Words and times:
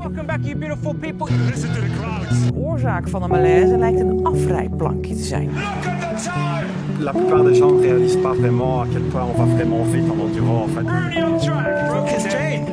Welcome 0.00 0.26
back, 0.26 0.40
you 0.44 0.54
beautiful 0.54 0.94
people. 0.94 1.26
Listen 1.26 1.74
to 1.74 1.80
the 1.80 1.90
crowds. 1.98 2.46
De 2.46 2.54
oorzaak 2.54 3.08
van 3.08 3.22
de 3.22 3.28
malaise 3.28 3.78
lijkt 3.78 4.00
een 4.00 4.20
afrijplankje 4.26 5.14
te 5.14 5.22
zijn. 5.22 5.44
Look 5.44 5.84
at 5.84 6.00
the 6.00 6.30
time. 6.30 6.66
La 6.98 7.10
plupart 7.10 7.44
des 7.44 7.58
gens 7.58 7.72
ne 7.72 7.80
réalisent 7.80 8.22
pas 8.22 8.36
vraiment 8.36 8.80
à 8.80 8.86
quel 8.92 9.02
point 9.02 9.24
on 9.24 9.36
va 9.36 9.44
vraiment 9.44 9.84
vite 9.84 10.10
en 10.10 10.20
enduro 10.20 10.62
en 10.62 10.68
fait. 10.68 10.82
Rooney 10.88 11.22
on 11.22 11.38
track. 11.38 11.88
broke 11.90 12.08
his 12.08 12.32
chain. 12.32 12.64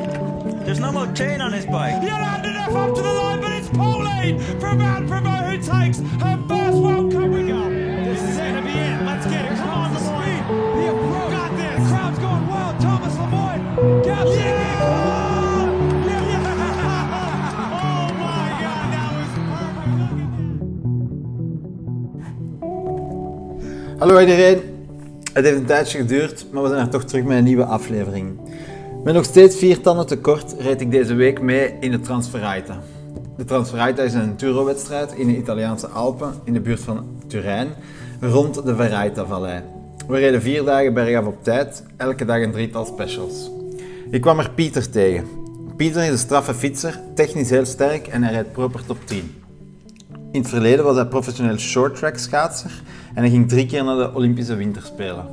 There's 0.64 0.80
no 0.80 0.92
more 0.92 1.08
chain 1.14 1.42
on 1.42 1.54
his 1.54 1.66
bike. 1.66 2.02
Jolanda 2.02 2.52
Neff 2.52 2.76
up 2.76 2.96
to 2.96 3.02
the 3.02 3.14
line, 3.14 3.40
but 3.42 3.52
it's 3.52 3.70
Pauline 3.70 4.40
from 4.60 4.78
Van 4.78 5.06
Provo 5.08 5.30
who 5.30 5.58
takes 5.58 6.00
her 6.00 6.38
first 6.48 6.78
World 6.78 7.12
Cup 7.12 7.47
Hallo 23.98 24.20
iedereen. 24.20 24.62
Het 25.34 25.46
heeft 25.46 25.58
een 25.58 25.66
tijdje 25.66 25.98
geduurd, 25.98 26.46
maar 26.52 26.64
we 26.64 26.70
zijn 26.70 26.82
er 26.82 26.90
toch 26.90 27.04
terug 27.04 27.24
met 27.24 27.38
een 27.38 27.44
nieuwe 27.44 27.66
aflevering. 27.66 28.40
Met 29.04 29.14
nog 29.14 29.26
steeds 29.26 29.56
vier 29.56 29.82
tanden 29.82 30.08
tekort 30.08 30.56
reed 30.60 30.82
ik 30.82 30.92
deze 30.92 31.14
week 31.14 31.42
mee 31.42 31.74
in 31.80 31.92
de 31.92 32.00
Transferrita. 32.00 32.82
De 33.38 33.46
Transferrita 33.46 34.04
is 34.04 34.14
een 34.14 34.22
enduro-wedstrijd 34.22 35.14
in 35.14 35.28
de 35.28 35.38
Italiaanse 35.38 35.88
Alpen 35.88 36.34
in 36.44 36.54
de 36.54 36.60
buurt 36.60 36.80
van 36.80 37.06
Turijn, 37.28 37.68
rond 38.22 38.66
de 38.66 38.76
Verraita-vallei. 38.76 39.62
We 40.08 40.18
reden 40.18 40.42
vier 40.42 40.64
dagen 40.64 40.94
bergaf 40.94 41.26
op 41.26 41.44
tijd, 41.44 41.84
elke 41.96 42.26
dag 42.26 42.42
een 42.42 42.52
drietal 42.52 42.86
specials. 42.86 43.52
Ik 44.10 44.22
kwam 44.22 44.40
er 44.40 44.50
Pieter 44.50 44.90
tegen. 44.90 45.26
Pieter 45.76 46.04
is 46.04 46.10
een 46.10 46.18
straffe 46.18 46.54
fietser, 46.54 47.00
technisch 47.16 47.50
heel 47.50 47.66
sterk 47.66 48.08
en 48.08 48.24
hij 48.24 48.34
rijdt 48.34 48.52
proper 48.52 48.86
top 48.86 48.98
10. 49.06 49.32
In 50.38 50.44
het 50.44 50.52
verleden 50.52 50.86
was 50.86 50.96
hij 50.96 51.06
professioneel 51.06 51.58
shorttrack 51.58 52.18
schaatser 52.18 52.72
en 53.14 53.22
hij 53.22 53.30
ging 53.30 53.50
drie 53.50 53.66
keer 53.66 53.84
naar 53.84 53.96
de 53.96 54.14
Olympische 54.14 54.56
Winterspelen. 54.56 55.26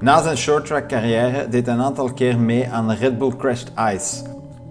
Na 0.00 0.22
zijn 0.22 0.36
shorttrack 0.36 0.88
carrière 0.88 1.48
deed 1.48 1.66
hij 1.66 1.74
een 1.74 1.82
aantal 1.82 2.12
keer 2.12 2.38
mee 2.38 2.68
aan 2.68 2.88
de 2.88 2.94
Red 2.94 3.18
Bull 3.18 3.36
Crashed 3.36 3.72
Ice. 3.94 4.22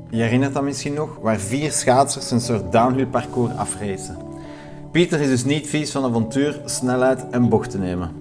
Je 0.10 0.22
herinnert 0.22 0.54
dat 0.54 0.64
misschien 0.64 0.94
nog, 0.94 1.18
waar 1.22 1.40
vier 1.40 1.72
schaatsers 1.72 2.32
een 2.32 2.42
soort 2.42 2.72
downhill 2.72 3.06
parcours 3.06 3.56
afracen. 3.56 4.18
Pieter 4.92 5.20
is 5.20 5.28
dus 5.28 5.46
niet 5.46 5.68
vies 5.68 5.92
van 5.92 6.04
avontuur, 6.04 6.62
snelheid 6.66 7.30
en 7.32 7.50
bochten 7.50 7.80
nemen. 7.80 8.12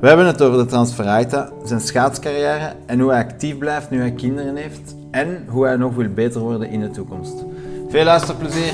We 0.00 0.08
hebben 0.08 0.26
het 0.26 0.42
over 0.42 0.58
de 0.58 0.66
Transferita, 0.66 1.50
zijn 1.64 1.80
schaatscarrière 1.80 2.72
en 2.86 3.00
hoe 3.00 3.10
hij 3.10 3.22
actief 3.22 3.58
blijft 3.58 3.90
nu 3.90 3.98
hij 3.98 4.12
kinderen 4.12 4.56
heeft 4.56 4.94
en 5.10 5.44
hoe 5.48 5.64
hij 5.64 5.76
nog 5.76 5.94
wil 5.94 6.08
beter 6.08 6.40
worden 6.40 6.68
in 6.68 6.80
de 6.80 6.90
toekomst. 6.90 7.44
Veel 7.88 8.04
luisterplezier! 8.04 8.72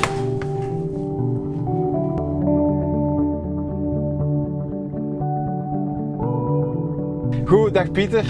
Goed, 7.50 7.74
dag 7.74 7.90
Pieter. 7.90 8.24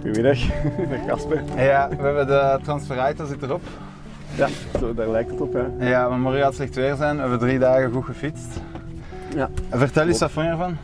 Goedemiddag, 0.00 0.38
dag 0.90 1.06
Casper. 1.06 1.42
Ja, 1.56 1.88
we 1.88 2.02
hebben 2.02 2.26
de 2.26 2.58
Transferita 2.62 3.24
zit 3.24 3.42
erop. 3.42 3.62
Ja, 4.36 4.48
zo, 4.78 4.94
daar 4.94 5.08
lijkt 5.08 5.30
het 5.30 5.40
op. 5.40 5.52
Ja. 5.52 5.88
Ja, 5.88 6.08
maar 6.08 6.18
morgen 6.18 6.40
gaat 6.40 6.48
het 6.48 6.56
slecht 6.56 6.74
weer 6.74 6.94
zijn. 6.94 7.14
We 7.14 7.20
hebben 7.20 7.38
drie 7.38 7.58
dagen 7.58 7.92
goed 7.92 8.04
gefietst. 8.04 8.60
Ja. 9.34 9.50
Vertel 9.70 10.06
eens 10.06 10.18
wat 10.18 10.30
vond 10.30 10.46
je 10.46 10.52
ervan? 10.52 10.76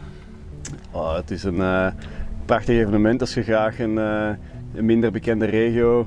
Oh, 0.90 1.14
het 1.14 1.30
is 1.30 1.44
een 1.44 1.60
eh, 1.60 1.86
prachtig 2.44 2.76
evenement 2.78 3.20
als 3.20 3.34
je 3.34 3.42
graag 3.42 3.78
een, 3.78 3.98
eh, 3.98 4.28
een 4.74 4.84
minder 4.84 5.10
bekende 5.10 5.46
regio 5.46 6.06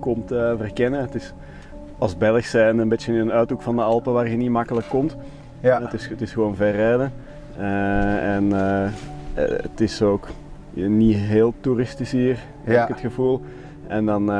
komt 0.00 0.30
eh, 0.30 0.52
verkennen. 0.58 1.00
Het 1.00 1.14
is 1.14 1.32
als 1.98 2.16
Belg 2.16 2.44
zijn 2.44 2.78
een 2.78 2.88
beetje 2.88 3.12
in 3.12 3.18
een 3.18 3.32
uithoek 3.32 3.62
van 3.62 3.76
de 3.76 3.82
Alpen 3.82 4.12
waar 4.12 4.28
je 4.28 4.36
niet 4.36 4.50
makkelijk 4.50 4.88
komt. 4.88 5.16
Ja. 5.60 5.82
Het, 5.82 5.92
is, 5.92 6.08
het 6.08 6.20
is 6.20 6.32
gewoon 6.32 6.56
ver 6.56 6.72
rijden. 6.72 7.12
En 8.20 8.52
het 9.34 9.80
is 9.80 10.02
ook 10.02 10.28
niet 10.74 11.16
heel 11.16 11.54
toeristisch 11.60 12.12
hier, 12.12 12.38
heb 12.64 12.82
ik 12.82 12.88
het 12.88 13.00
gevoel. 13.00 13.40
En 13.86 14.06
dan, 14.06 14.30
eh 14.30 14.36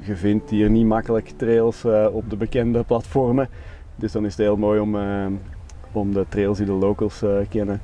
je 0.00 0.16
vindt 0.16 0.50
hier 0.50 0.70
niet 0.70 0.86
makkelijk 0.86 1.32
trails 1.36 1.84
eh, 1.84 2.06
op 2.12 2.30
de 2.30 2.36
bekende 2.36 2.82
platformen. 2.82 3.48
Dus 3.96 4.12
dan 4.12 4.24
is 4.24 4.36
het 4.36 4.46
heel 4.46 4.56
mooi 4.56 4.80
om, 4.80 4.96
eh, 4.96 5.26
om 5.92 6.12
de 6.12 6.26
trails 6.28 6.56
die 6.56 6.66
de 6.66 6.72
locals 6.72 7.24
kennen 7.48 7.80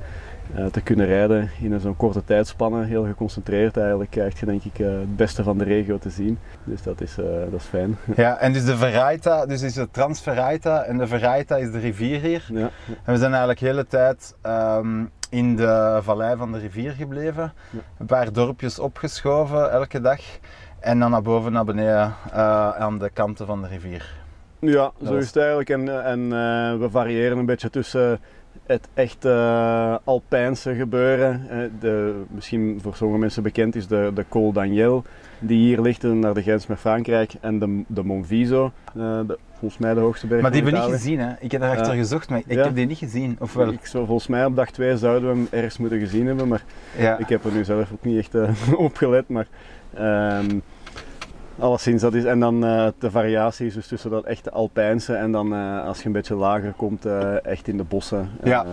te 0.71 0.81
kunnen 0.81 1.05
rijden 1.05 1.49
in 1.61 1.79
zo'n 1.79 1.97
korte 1.97 2.23
tijdspanne. 2.23 2.85
Heel 2.85 3.05
geconcentreerd 3.05 3.77
eigenlijk 3.77 4.11
krijg 4.11 4.39
je 4.39 4.45
denk 4.45 4.63
ik 4.63 4.79
eh, 4.79 4.87
het 4.87 5.15
beste 5.15 5.43
van 5.43 5.57
de 5.57 5.63
regio 5.63 5.97
te 5.97 6.09
zien. 6.09 6.39
Dus 6.63 6.83
dat 6.83 7.01
is, 7.01 7.17
eh, 7.17 7.25
dat 7.25 7.59
is 7.59 7.65
fijn. 7.65 7.97
Ja, 8.15 8.37
en 8.37 8.53
dus 8.53 8.65
de 8.65 8.77
Verraita, 8.77 9.45
dus 9.45 9.61
is 9.61 9.73
de 9.73 9.87
Transferraita 9.91 10.83
en 10.83 10.97
de 10.97 11.07
Verraita 11.07 11.57
is 11.57 11.71
de 11.71 11.79
rivier 11.79 12.21
hier. 12.21 12.45
ja. 12.53 12.69
En 12.87 13.13
we 13.13 13.17
zijn 13.17 13.31
eigenlijk 13.31 13.59
de 13.59 13.65
hele 13.65 13.87
tijd 13.87 14.35
ehm, 14.41 15.05
in 15.29 15.55
de 15.55 15.99
vallei 16.01 16.37
van 16.37 16.51
de 16.51 16.59
rivier 16.59 16.91
gebleven. 16.91 17.53
Ja. 17.69 17.79
Een 17.97 18.05
paar 18.05 18.33
dorpjes 18.33 18.79
opgeschoven 18.79 19.71
elke 19.71 20.01
dag. 20.01 20.21
En 20.79 20.99
dan 20.99 21.11
naar 21.11 21.21
boven, 21.21 21.51
naar 21.51 21.65
beneden 21.65 22.13
eh, 22.31 22.69
aan 22.69 22.97
de 22.99 23.09
kanten 23.09 23.45
van 23.45 23.61
de 23.61 23.67
rivier. 23.67 24.19
Ja, 24.59 24.91
zo 25.05 25.15
is 25.15 25.25
het 25.25 25.37
eigenlijk. 25.37 25.69
En, 25.69 26.03
en 26.03 26.23
eh, 26.23 26.79
we 26.79 26.87
variëren 26.89 27.37
een 27.37 27.45
beetje 27.45 27.69
tussen 27.69 28.19
het 28.71 28.87
echt 28.93 29.25
eh, 29.25 29.95
Alpijnse 30.03 30.75
gebeuren. 30.75 31.41
de, 31.79 32.21
misschien 32.29 32.79
voor 32.81 32.95
sommige 32.95 33.19
mensen 33.19 33.43
bekend 33.43 33.75
is 33.75 33.87
de, 33.87 34.11
de 34.13 34.25
Col 34.29 34.51
d'Agnel, 34.51 35.03
die 35.39 35.57
hier 35.57 35.81
ligt 35.81 36.03
eh, 36.03 36.11
naar 36.11 36.33
de 36.33 36.41
grens 36.41 36.67
met 36.67 36.79
Frankrijk. 36.79 37.33
En 37.41 37.59
de, 37.59 37.83
de 37.87 38.03
Monviso, 38.03 38.71
eh, 38.95 39.19
de, 39.27 39.37
volgens 39.59 39.81
mij 39.81 39.93
de 39.93 39.99
hoogste 39.99 40.27
berg 40.27 40.41
Maar 40.41 40.51
die 40.51 40.61
hebben 40.63 40.81
we 40.81 40.87
niet 40.87 40.95
gezien, 40.95 41.19
hè? 41.19 41.33
Ik 41.39 41.51
heb 41.51 41.61
daarachter 41.61 41.95
gezocht, 41.95 42.29
maar 42.29 42.41
ik 42.45 42.55
Ja. 42.57 42.63
heb 42.63 42.75
die 42.75 42.85
niet 42.85 42.97
gezien. 42.97 43.35
Of 43.39 43.53
wel? 43.53 43.71
Ik 43.71 43.85
volgens 43.85 44.27
mij 44.27 44.45
op 44.45 44.55
dag 44.55 44.71
2 44.71 44.97
zouden 44.97 45.29
we 45.29 45.35
hem 45.35 45.47
ergens 45.51 45.77
moeten 45.77 45.99
gezien 45.99 46.27
hebben, 46.27 46.47
maar 46.47 46.63
Ja. 46.97 47.17
ik 47.17 47.29
heb 47.29 47.45
er 47.45 47.51
nu 47.51 47.63
zelf 47.63 47.91
ook 47.91 48.03
niet 48.05 48.17
echt 48.17 48.35
op 48.77 48.95
gelet. 48.97 49.27
Maar 49.27 49.47
ehm 49.93 50.59
alleszins, 51.61 52.01
dat 52.01 52.13
is. 52.13 52.23
En 52.23 52.39
dan 52.39 52.65
eh, 52.65 52.87
de 52.99 53.11
variatie 53.11 53.65
is 53.65 53.73
dus 53.73 53.87
tussen 53.87 54.09
dat 54.09 54.23
echte 54.23 54.51
Alpijnse 54.51 55.15
en 55.15 55.31
dan 55.31 55.53
eh, 55.53 55.85
als 55.85 55.99
je 55.99 56.05
een 56.05 56.11
beetje 56.11 56.35
lager 56.35 56.73
komt, 56.73 57.05
eh, 57.05 57.45
echt 57.45 57.67
in 57.67 57.77
de 57.77 57.83
bossen. 57.83 58.29
Ja. 58.43 58.65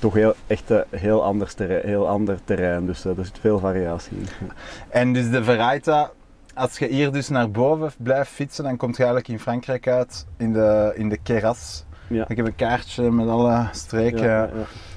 Toch 0.00 0.14
heel, 0.14 0.34
echt 0.46 0.72
heel, 0.90 1.24
anders 1.24 1.54
terrein, 1.54 1.86
heel 1.86 2.08
ander 2.08 2.38
terrein, 2.44 2.86
dus 2.86 3.04
er 3.04 3.14
zit 3.16 3.38
veel 3.40 3.58
variatie 3.58 4.16
in. 4.16 4.26
En 4.88 5.12
dus 5.12 5.30
de 5.30 5.44
Verraita, 5.44 6.10
als 6.54 6.78
je 6.78 6.86
hier 6.86 7.12
dus 7.12 7.28
naar 7.28 7.50
boven 7.50 7.92
blijft 7.96 8.30
fietsen, 8.30 8.64
dan 8.64 8.76
kom 8.76 8.90
je 8.90 8.96
eigenlijk 8.96 9.28
in 9.28 9.40
Frankrijk 9.40 9.88
uit, 9.88 10.26
in 10.36 10.52
de, 10.52 10.92
in 10.96 11.08
de 11.08 11.18
Keras. 11.22 11.84
Ja. 12.08 12.24
Ik 12.28 12.36
heb 12.36 12.46
een 12.46 12.54
kaartje 12.54 13.10
met 13.10 13.28
alle 13.28 13.68
streken. 13.72 14.22
Ja. 14.22 14.50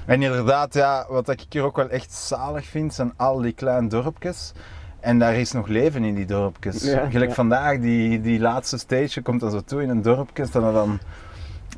En 0.06 0.22
inderdaad, 0.22 0.74
ja, 0.74 1.06
wat 1.08 1.28
ik 1.28 1.44
hier 1.48 1.62
ook 1.62 1.76
wel 1.76 1.88
echt 1.88 2.12
zalig 2.12 2.66
vind, 2.66 2.94
zijn 2.94 3.12
al 3.16 3.40
die 3.40 3.52
kleine 3.52 3.88
dorpjes. 3.88 4.52
En 5.00 5.18
daar 5.18 5.34
is 5.34 5.52
nog 5.52 5.66
leven 5.66 6.04
in 6.04 6.14
die 6.14 6.26
dorpjes. 6.26 6.84
Ja, 6.84 7.06
Gelijk 7.10 7.28
ja. 7.28 7.34
vandaag, 7.34 7.78
die, 7.78 8.20
die 8.20 8.40
laatste 8.40 8.78
stage, 8.78 9.22
komt 9.22 9.40
dan 9.40 9.50
zo 9.50 9.60
toe 9.60 9.82
in 9.82 9.88
een 9.88 10.02
dorpje, 10.02 10.46
staan 10.46 10.64
er 10.64 10.72
dan 10.72 10.98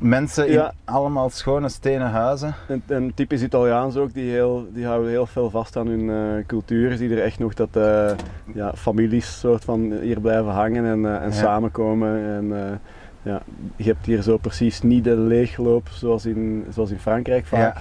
mensen 0.01 0.47
in 0.47 0.53
Ja. 0.53 0.73
allemaal 0.85 1.29
schone 1.29 1.69
stenen 1.69 2.09
huizen. 2.09 2.55
En, 2.67 2.83
en 2.87 3.13
typisch 3.13 3.41
Italiaans 3.41 3.95
ook, 3.95 4.13
die, 4.13 4.31
heel, 4.31 4.67
die 4.73 4.85
houden 4.85 5.09
heel 5.09 5.25
veel 5.25 5.49
vast 5.49 5.77
aan 5.77 5.87
hun 5.87 6.09
eh, 6.09 6.45
cultuur. 6.45 6.97
Zie 6.97 7.09
je 7.09 7.15
er 7.15 7.23
echt 7.23 7.39
nog 7.39 7.53
dat 7.53 7.75
eh, 7.75 8.11
ja, 8.53 8.73
families 8.75 9.39
soort 9.39 9.63
van 9.63 9.93
hier 10.01 10.19
blijven 10.19 10.51
hangen 10.51 10.85
en, 10.85 11.05
eh, 11.05 11.23
en 11.23 11.33
samenkomen. 11.33 12.25
En, 12.25 12.79
ja, 13.23 13.41
je 13.75 13.83
hebt 13.83 14.05
hier 14.05 14.21
zo 14.21 14.37
precies 14.37 14.81
niet 14.81 15.03
de 15.03 15.17
leegloop 15.17 15.87
zoals 15.89 16.25
in, 16.25 16.65
zoals 16.69 16.91
in 16.91 16.99
Frankrijk 16.99 17.45
vaak, 17.45 17.77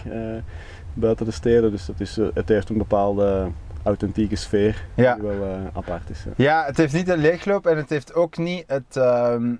buiten 0.95 1.27
de 1.27 1.33
steden. 1.33 1.71
Dus 1.71 1.87
dat 1.87 2.01
is, 2.01 2.17
het 2.35 2.49
heeft 2.49 2.69
een 2.69 2.79
bepaalde 2.79 3.47
authentieke 3.83 4.37
sfeer 4.37 4.85
Ja. 4.95 5.15
die 5.15 5.23
wel 5.29 5.47
eh, 5.49 5.59
apart 5.73 6.11
is. 6.11 6.25
ja. 6.25 6.31
Ja, 6.37 6.65
het 6.65 6.77
heeft 6.77 6.93
niet 6.93 7.07
de 7.07 7.17
leegloop 7.17 7.67
en 7.67 7.77
het 7.77 7.91
heeft 7.91 8.15
ook 8.15 8.37
niet 8.37 8.65
het, 8.67 8.97
ehm, 8.97 9.55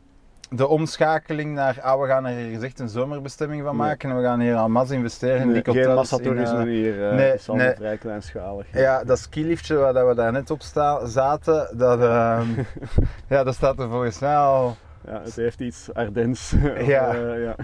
de 0.51 0.67
omschakeling 0.67 1.55
naar, 1.55 1.79
ah, 1.81 2.01
we 2.01 2.07
gaan 2.07 2.27
er 2.27 2.37
hier 2.37 2.63
echt 2.63 2.79
een 2.81 2.89
zomerbestemming 2.89 3.63
van 3.63 3.77
Nee. 3.77 3.87
maken 3.87 4.11
en 4.11 4.17
we 4.17 4.23
gaan 4.23 4.41
hier 4.41 4.55
al 4.57 4.69
mas 4.69 4.91
investeren 4.91 5.41
in 5.41 5.49
Nee, 5.53 5.63
die 5.63 5.75
geen 5.75 5.95
massatoerisme 5.95 6.59
eh, 6.59 6.65
hier, 6.65 7.09
eh, 7.09 7.15
nee, 7.17 7.31
het 7.31 7.41
is 7.41 7.49
allemaal 7.49 7.67
nee. 7.67 7.77
vrij 7.77 7.97
kleinschalig. 7.97 8.67
Ja, 8.73 9.05
dat 9.05 9.19
skiliftje 9.19 9.75
waar 9.75 9.93
dat 9.93 10.09
we 10.09 10.15
daar 10.15 10.33
net 10.33 10.51
op 10.51 10.63
sta- 10.63 11.07
zaten, 11.07 11.77
dat, 11.77 12.01
ehm, 12.01 12.47
ja, 13.29 13.45
dat 13.45 13.55
staat 13.55 13.79
er 13.79 13.89
volgens 13.89 14.19
mij 14.19 14.37
al... 14.37 14.77
Ja, 15.07 15.21
het 15.23 15.37
heeft 15.37 15.61
iets 15.61 15.93
Ardens. 15.95 16.55
Ja. 16.79 17.15
ja. 17.47 17.55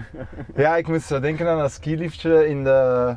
Ja, 0.55 0.75
ik 0.77 0.87
moest 0.87 1.07
zo 1.07 1.19
denken 1.19 1.47
aan 1.47 1.57
dat 1.57 1.71
skiliftje 1.71 2.47
in 2.47 2.63
de, 2.63 3.15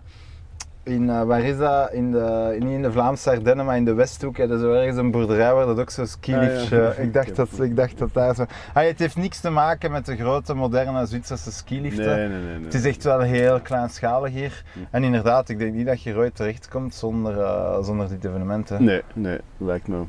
in, 0.82 1.11
eh, 1.11 1.23
waar 1.23 1.41
is 1.43 1.59
dat? 1.59 1.93
In 1.93 2.11
de, 2.11 2.56
niet 2.59 2.73
in 2.73 2.82
de 2.82 2.93
Vlaamse 2.93 3.31
Ardennen, 3.31 3.65
maar 3.67 3.77
in 3.77 3.85
de 3.85 3.94
Westhoek. 3.94 4.37
Hè, 4.37 4.47
dus 4.47 4.62
ergens 4.62 4.97
een 4.97 5.11
boerderij 5.11 5.55
waar 5.55 5.67
dat 5.67 5.79
ook 5.79 5.91
zo'n 5.91 6.06
skiliftje... 6.06 6.81
Ah, 6.88 6.97
ja. 6.97 7.03
ik, 7.05 7.12
dacht 7.12 7.37
dat, 7.37 7.61
ik 7.61 7.77
dacht 7.77 7.99
dat 7.99 8.12
daar 8.12 8.35
zo... 8.35 8.44
Ah, 8.75 8.85
het 8.85 8.99
heeft 8.99 9.17
niks 9.17 9.41
te 9.41 9.50
maken 9.50 9.91
met 9.91 10.06
de 10.06 10.17
grote, 10.17 10.55
moderne 10.55 11.06
Zwitserse 11.06 11.53
skiliften. 11.53 12.06
Nee, 12.06 12.29
nee, 12.29 12.38
nee. 12.41 12.55
nee. 12.55 12.65
Het 12.65 12.75
is 12.75 12.85
echt 12.85 13.05
wel 13.05 13.21
heel 13.21 13.61
kleinschalig 13.61 14.32
hier. 14.32 14.65
En 14.91 15.05
inderdaad, 15.05 15.49
ik 15.49 15.59
denk 15.59 15.75
niet 15.75 15.87
dat 15.87 16.03
je 16.03 16.17
ooit 16.17 16.37
terechtkomt 16.37 16.94
zonder, 16.94 17.41
eh, 17.41 17.83
zonder 17.83 18.09
dit 18.09 18.25
evenement. 18.25 18.69
Hè. 18.69 18.81
Nee, 18.81 19.03
nee, 19.12 19.38
lijkt 19.56 19.88
me 19.88 20.03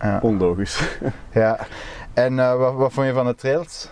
Ja. 0.00 0.18
onlogisch. 0.22 0.98
ja. 1.32 1.58
En 2.12 2.38
eh, 2.38 2.56
wat, 2.56 2.74
wat 2.74 2.92
vond 2.92 3.06
je 3.06 3.12
van 3.12 3.26
de 3.26 3.34
trails? 3.34 3.90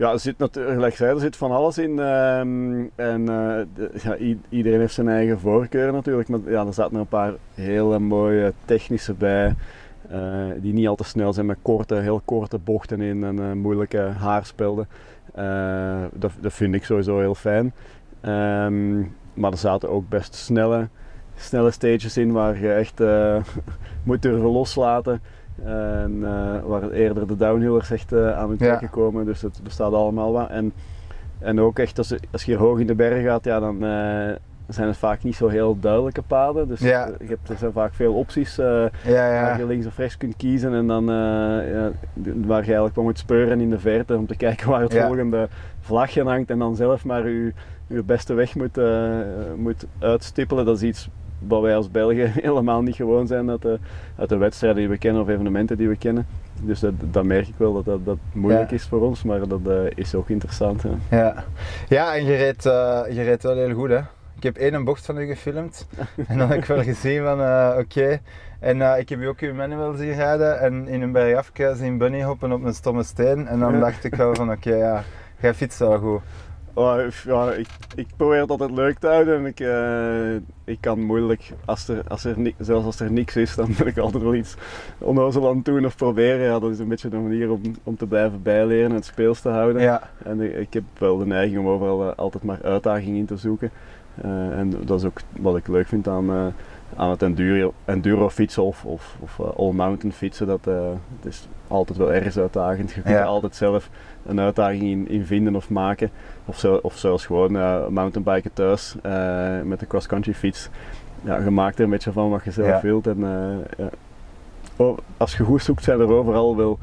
Ja, 0.00 0.12
er 0.12 0.20
zit 0.20 0.38
natuurlijk, 0.38 0.96
zei, 0.96 1.14
er 1.14 1.20
zit 1.20 1.36
van 1.36 1.50
alles 1.50 1.78
in. 1.78 1.98
ehm, 1.98 2.84
en 2.94 3.28
eh, 3.28 4.02
ja, 4.02 4.16
iedereen 4.48 4.80
heeft 4.80 4.94
zijn 4.94 5.08
eigen 5.08 5.38
voorkeur 5.38 5.92
natuurlijk. 5.92 6.28
Maar 6.28 6.40
ja, 6.46 6.66
er 6.66 6.74
zaten 6.74 6.94
er 6.94 7.00
een 7.00 7.06
paar 7.06 7.34
hele 7.54 7.98
mooie 7.98 8.52
technische 8.64 9.14
bij. 9.14 9.54
eh, 10.10 10.46
die 10.60 10.72
niet 10.72 10.88
al 10.88 10.94
te 10.94 11.04
snel 11.04 11.32
zijn 11.32 11.46
met 11.46 11.58
korte, 11.62 11.94
heel 11.94 12.22
korte 12.24 12.58
bochten 12.58 13.00
in 13.00 13.24
en 13.24 13.38
eh, 13.38 13.52
moeilijke 13.52 13.98
haarspelden. 14.00 14.88
Dat, 16.12 16.32
dat 16.40 16.52
vind 16.52 16.74
ik 16.74 16.84
sowieso 16.84 17.18
heel 17.18 17.34
fijn. 17.34 17.72
Ehm, 18.20 18.98
maar 19.34 19.50
er 19.52 19.58
zaten 19.58 19.90
ook 19.90 20.08
best 20.08 20.34
snelle, 20.34 20.88
snelle 21.36 21.70
stages 21.70 22.16
in 22.16 22.32
waar 22.32 22.60
je 22.60 22.72
echt 22.72 23.00
moet 24.04 24.22
durven 24.22 24.50
loslaten. 24.50 25.20
En 25.64 26.18
eh, 26.22 26.62
waar 26.64 26.90
eerder 26.90 27.26
de 27.26 27.36
downhillers 27.36 27.90
echt 27.90 28.12
eh, 28.12 28.38
aan 28.38 28.48
hun 28.48 28.56
Ja. 28.58 28.66
trekken 28.66 28.90
komen. 28.90 29.24
Dus 29.24 29.42
het 29.42 29.60
bestaat 29.62 29.92
allemaal 29.92 30.32
wat. 30.32 30.48
En, 30.50 30.72
en 31.38 31.60
ook 31.60 31.78
echt 31.78 31.98
als, 31.98 32.08
je- 32.08 32.20
als 32.30 32.44
je 32.44 32.50
hier 32.50 32.60
hoog 32.60 32.78
in 32.78 32.86
de 32.86 32.94
berg 32.94 33.24
gaat, 33.24 33.44
ja, 33.44 33.60
dan 33.60 33.84
eh, 33.84 34.34
zijn 34.68 34.88
het 34.88 34.96
vaak 34.96 35.22
niet 35.22 35.34
zo 35.36 35.48
heel 35.48 35.76
duidelijke 35.80 36.22
paden. 36.22 36.68
Dus 36.68 36.80
Ja. 36.80 37.06
je 37.18 37.26
hebt, 37.26 37.48
er 37.48 37.56
zijn 37.56 37.72
vaak 37.72 37.94
veel 37.94 38.14
opties 38.14 38.56
Ja, 38.56 38.90
waar 39.04 39.58
je 39.58 39.66
links 39.66 39.86
of 39.86 39.96
rechts 39.96 40.16
kunt 40.16 40.36
kiezen. 40.36 40.74
En 40.74 40.86
dan 40.86 41.06
waar 42.46 42.60
je 42.60 42.64
eigenlijk 42.64 42.94
wel 42.94 43.04
moet 43.04 43.18
speuren 43.18 43.60
in 43.60 43.70
de 43.70 43.78
verte 43.78 44.16
om 44.16 44.26
te 44.26 44.36
kijken 44.46 44.68
waar 44.68 44.80
het 44.80 44.94
volgende 44.98 45.48
vlagje 45.80 46.22
hangt. 46.24 46.50
En 46.50 46.58
dan 46.58 46.76
zelf 46.76 47.04
maar 47.04 47.28
je, 47.28 47.52
je 47.86 48.02
beste 48.02 48.34
weg 48.34 48.54
moet, 48.54 48.78
moet 49.56 49.86
uitstippelen. 49.98 50.64
Dat 50.64 50.76
is 50.76 50.82
iets 50.82 51.08
wat 51.48 51.62
wij 51.62 51.76
als 51.76 51.90
Belgen 51.90 52.30
helemaal 52.42 52.82
niet 52.82 52.94
gewoon 52.96 53.26
zijn 53.26 53.50
uit 53.50 53.62
de, 53.62 53.78
uit 54.18 54.28
de 54.28 54.36
wedstrijden 54.36 54.78
die 54.78 54.88
we 54.88 54.98
kennen 54.98 55.22
of 55.22 55.28
evenementen 55.28 55.76
die 55.76 55.88
we 55.88 55.96
kennen. 55.96 56.26
Dus 56.62 56.80
dat, 56.80 56.92
dat 57.00 57.24
merk 57.24 57.48
ik 57.48 57.54
wel 57.56 57.72
dat 57.72 57.84
dat, 57.84 58.04
dat 58.04 58.18
moeilijk 58.32 58.70
Ja. 58.70 58.76
is 58.76 58.84
voor 58.86 59.00
ons, 59.00 59.22
maar 59.22 59.48
dat 59.48 59.60
eh, 59.66 59.74
is 59.94 60.14
ook 60.14 60.28
interessant. 60.28 60.82
hè. 60.82 61.16
Ja, 61.16 61.44
ja 61.88 62.14
en 62.14 62.24
je 62.24 62.36
reed, 62.36 62.66
eh, 62.66 63.00
je 63.10 63.22
reed 63.22 63.42
wel 63.42 63.56
heel 63.56 63.74
goed 63.74 63.88
hè. 63.88 64.00
Ik 64.36 64.42
heb 64.42 64.56
één 64.56 64.84
bocht 64.84 65.04
van 65.06 65.18
u 65.18 65.26
gefilmd 65.26 65.86
en 66.28 66.38
dan 66.38 66.48
heb 66.48 66.58
ik 66.58 66.64
wel 66.64 66.82
gezien 66.82 67.22
van 67.22 67.40
eh, 67.40 67.74
oké. 67.78 68.20
En 68.60 68.98
ik 68.98 69.08
heb 69.08 69.18
u 69.20 69.26
ook 69.28 69.38
uw 69.38 69.54
manual 69.54 69.94
zien 69.94 70.14
rijden 70.14 70.60
en 70.60 70.88
in 70.88 71.02
een 71.02 71.12
bergafje 71.12 71.74
zien 71.76 71.98
bunny 71.98 72.22
hoppen 72.22 72.52
op 72.52 72.64
een 72.64 72.74
stomme 72.74 73.02
steen. 73.02 73.46
En 73.46 73.58
dan 73.58 73.80
dacht 73.80 74.04
ik 74.04 74.14
wel 74.14 74.34
van 74.34 74.50
oké, 74.50 74.74
ja, 74.74 75.02
jij 75.40 75.54
fietst 75.54 75.78
wel 75.78 75.98
goed. 75.98 76.20
Oh, 76.74 76.96
ja, 77.24 77.52
ik, 77.52 77.66
ik 77.94 78.06
probeer 78.16 78.40
het 78.40 78.50
altijd 78.50 78.70
leuk 78.70 78.98
te 78.98 79.06
houden 79.06 79.36
en 79.38 79.46
ik, 79.46 79.60
eh, 79.60 80.34
ik 80.64 80.78
kan 80.80 81.00
moeilijk, 81.04 81.52
als 81.64 81.88
er, 81.88 82.02
als 82.08 82.24
er 82.24 82.38
ni- 82.38 82.54
zelfs 82.58 82.84
als 82.86 83.00
er 83.00 83.12
niks 83.12 83.36
is, 83.36 83.54
dan 83.54 83.74
wil 83.76 83.86
ik 83.86 83.98
altijd 83.98 84.22
wel 84.22 84.34
iets 84.34 84.54
onnozel 84.98 85.48
aan 85.48 85.60
doen 85.62 85.84
of 85.84 85.96
proberen. 85.96 86.44
Ja, 86.46 86.58
dat 86.58 86.70
is 86.70 86.78
een 86.78 86.88
beetje 86.88 87.08
een 87.12 87.22
manier 87.22 87.50
om, 87.50 87.60
om 87.82 87.96
te 87.96 88.06
blijven 88.06 88.42
bijleren 88.42 88.88
en 88.90 88.94
het 88.94 89.04
speels 89.04 89.40
te 89.40 89.48
houden. 89.48 89.82
Ja, 89.82 90.02
En 90.24 90.40
ik, 90.40 90.54
ik 90.56 90.72
heb 90.72 90.82
wel 90.98 91.18
de 91.18 91.26
neiging 91.26 91.58
om 91.58 91.66
overal 91.68 92.10
eh, 92.10 92.16
altijd 92.16 92.44
maar 92.44 92.58
uitdaging 92.62 93.16
in 93.16 93.26
te 93.26 93.36
zoeken. 93.36 93.70
Eh, 94.22 94.30
en 94.58 94.70
dat 94.84 94.98
is 94.98 95.06
ook 95.06 95.20
wat 95.40 95.56
ik 95.56 95.68
leuk 95.68 95.86
vind 95.88 96.08
aan, 96.08 96.30
aan 96.96 97.10
het 97.10 97.22
enduro, 97.22 97.72
enduro 97.84 98.28
fietsen 98.30 98.62
of, 98.62 98.84
of, 98.84 99.16
of 99.20 99.40
all-mountain 99.56 100.12
fietsen. 100.12 100.46
Dat, 100.46 100.64
het 100.64 101.24
is 101.28 101.48
altijd 101.68 101.98
wel 101.98 102.12
ergens 102.12 102.38
uitdagend. 102.38 102.92
Je 102.92 103.02
kunt 103.02 103.14
Ja. 103.14 103.24
altijd 103.24 103.56
zelf 103.56 103.88
een 104.26 104.40
uitdaging 104.40 104.82
in, 104.82 105.08
in 105.08 105.26
vinden 105.26 105.56
of 105.56 105.68
maken. 105.70 106.10
Of, 106.44 106.58
zo, 106.58 106.74
of 106.82 106.96
zelfs 106.98 107.26
gewoon 107.26 107.56
eh, 107.56 107.86
mountainbiken 107.86 108.52
thuis 108.52 108.94
eh, 109.02 109.60
met 109.62 109.80
de 109.80 109.86
cross-country 109.86 110.34
fiets. 110.34 110.68
Ja, 111.22 111.36
je 111.36 111.50
maakt 111.50 111.78
er 111.78 111.84
een 111.84 111.90
beetje 111.90 112.12
van 112.12 112.30
wat 112.30 112.44
je 112.44 112.50
zelf 112.50 112.68
Ja. 112.68 112.80
wilt. 112.80 113.06
En, 113.06 113.24
eh, 113.24 113.78
ja. 113.78 113.90
Oh, 114.76 114.98
als 115.16 115.36
je 115.36 115.44
goed 115.44 115.62
zoekt 115.62 115.84
zijn 115.84 116.00
er 116.00 116.08
overal 116.12 116.56
wel 116.56 116.78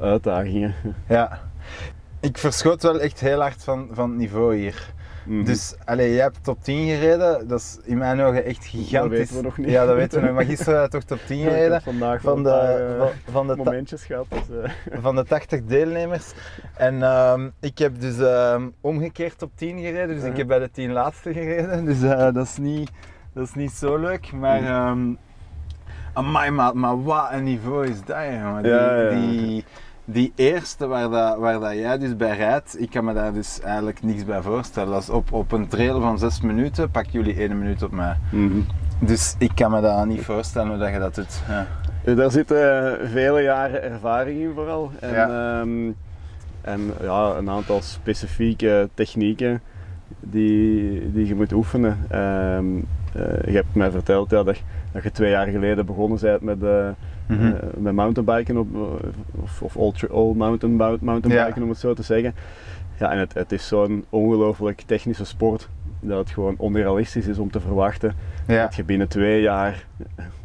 uitdagingen. 0.00 0.74
ja. 1.08 1.40
Ik 2.20 2.38
verschoot 2.38 2.82
wel 2.82 3.00
echt 3.00 3.20
heel 3.20 3.40
hard 3.40 3.64
van, 3.64 3.88
van 3.92 4.08
het 4.10 4.18
niveau 4.18 4.56
hier. 4.56 4.92
Mhm. 5.24 5.44
Dus 5.44 5.74
allee, 5.84 6.12
jij 6.14 6.22
hebt 6.22 6.44
top 6.44 6.62
10 6.62 6.86
gereden, 6.88 7.48
dat 7.48 7.58
is 7.60 7.78
in 7.84 7.98
mijn 7.98 8.20
ogen 8.20 8.44
echt 8.44 8.64
gigantisch. 8.66 9.18
weten 9.18 9.36
we 9.36 9.42
nog 9.42 9.56
niet. 9.58 9.68
Ja, 9.68 9.86
dat 9.86 9.94
weten 9.96 10.20
we 10.20 10.26
nog. 10.26 10.34
Maar 10.34 10.44
gisteren 10.44 10.78
had 10.80 10.90
toch 10.90 11.02
top 11.02 11.18
10 11.26 11.36
Ik 11.38 11.44
heb 11.44 11.52
gereden. 11.52 11.82
vandaag 11.82 12.20
Van 12.20 12.36
een 12.36 12.42
paar, 12.42 12.66
de, 12.76 12.82
eh, 12.82 12.98
van, 12.98 13.08
van 13.32 13.46
de 13.46 13.56
momentjes 13.56 14.04
gehad. 14.04 14.26
Dus, 14.28 14.42
eh, 14.62 14.98
van 15.02 15.14
de 15.16 15.24
80 15.24 15.64
deelnemers. 15.64 16.32
En 16.76 17.02
ehm, 17.02 17.48
ik 17.60 17.78
heb 17.78 18.00
dus 18.00 18.18
ehm, 18.18 18.68
omgekeerd 18.80 19.42
op 19.42 19.50
10 19.54 19.78
gereden, 19.80 20.08
dus 20.08 20.16
ik 20.16 20.22
Uh-huh. 20.22 20.36
heb 20.38 20.46
bij 20.46 20.58
de 20.58 20.70
10 20.70 20.92
laatste 20.92 21.32
gereden. 21.32 21.84
Dus 21.84 22.02
eh, 22.02 22.18
dat, 22.32 22.44
is 22.46 22.56
niet, 22.56 22.90
dat 23.34 23.44
is 23.46 23.54
niet 23.54 23.72
zo 23.72 23.96
leuk. 23.96 24.32
Maar, 24.32 24.62
ehm 24.64 25.00
amai, 26.14 26.50
maar, 26.50 26.76
maar 26.76 27.02
wat 27.02 27.28
een 27.32 27.44
niveau 27.44 27.86
is 27.88 28.04
dat, 28.04 28.16
jongen. 28.42 28.62
Die, 28.62 28.72
Ja, 28.72 28.96
ja. 29.00 29.08
die, 29.10 29.64
die 30.04 30.32
eerste 30.34 30.86
waar, 30.86 31.10
dat, 31.10 31.38
waar 31.38 31.60
dat 31.60 31.72
jij 31.72 31.98
dus 31.98 32.16
bij 32.16 32.36
rijdt, 32.36 32.80
ik 32.80 32.90
kan 32.90 33.04
me 33.04 33.12
daar 33.14 33.32
dus 33.32 33.60
eigenlijk 33.60 34.02
niks 34.02 34.24
bij 34.24 34.42
voorstellen. 34.42 34.94
Als 34.94 35.10
op, 35.10 35.32
op 35.32 35.52
een 35.52 35.68
trail 35.68 36.00
van 36.00 36.18
6 36.18 36.40
minuten 36.40 36.90
pak 36.90 37.06
jullie 37.06 37.34
1 37.34 37.58
minuut 37.58 37.82
op 37.82 37.90
mij. 37.92 38.16
mhm. 38.30 38.60
Dus 38.98 39.34
ik 39.38 39.50
kan 39.54 39.70
me 39.70 39.80
dat 39.80 40.06
niet 40.06 40.24
voorstellen 40.24 40.68
hoe 40.68 40.78
dat 40.78 40.92
je 40.92 40.98
dat 40.98 41.14
doet. 41.14 41.40
Ja. 41.48 41.66
Eh, 42.04 42.16
Daar 42.16 42.30
zitten 42.30 42.98
vele 43.10 43.42
jaren 43.42 43.82
ervaring 43.82 44.40
in 44.40 44.52
vooral. 44.54 44.90
En, 45.00 45.12
Ja. 45.12 45.60
ehm, 45.60 45.90
en 46.60 46.92
ja, 47.00 47.34
een 47.36 47.50
aantal 47.50 47.80
specifieke 47.82 48.88
technieken 48.94 49.60
die, 50.30 51.12
die 51.12 51.26
je 51.26 51.34
moet 51.34 51.52
oefenen. 51.52 51.98
Ehm, 52.10 52.64
eh, 53.14 53.44
je 53.46 53.52
hebt 53.52 53.74
mij 53.74 53.90
verteld 53.90 54.30
ja, 54.30 54.42
dat, 54.42 54.60
dat 54.92 55.02
je 55.02 55.10
twee 55.10 55.30
jaar 55.30 55.46
geleden 55.46 55.86
begonnen 55.86 56.18
bent 56.20 56.40
met, 56.42 56.62
eh, 56.62 56.88
met 57.78 57.92
mountainbiken 57.94 58.56
op, 58.56 58.68
of, 59.42 59.62
of 59.62 59.76
all, 60.10 60.32
mountain, 60.34 60.76
mou- 60.76 60.98
mountainbiken 61.00 61.54
Ja. 61.56 61.62
om 61.62 61.68
het 61.68 61.78
zo 61.78 61.94
te 61.94 62.02
zeggen. 62.02 62.34
Ja, 62.98 63.10
en 63.12 63.18
het, 63.18 63.34
het 63.34 63.52
is 63.52 63.68
zo'n 63.68 64.04
ongelooflijk 64.08 64.80
technische 64.86 65.24
sport 65.24 65.68
dat 66.00 66.18
het 66.18 66.30
gewoon 66.30 66.54
onrealistisch 66.58 67.26
is 67.26 67.38
om 67.38 67.50
te 67.50 67.60
verwachten 67.60 68.14
Ja. 68.46 68.62
dat 68.62 68.74
je 68.74 68.84
binnen 68.84 69.08
twee 69.08 69.40
jaar 69.42 69.86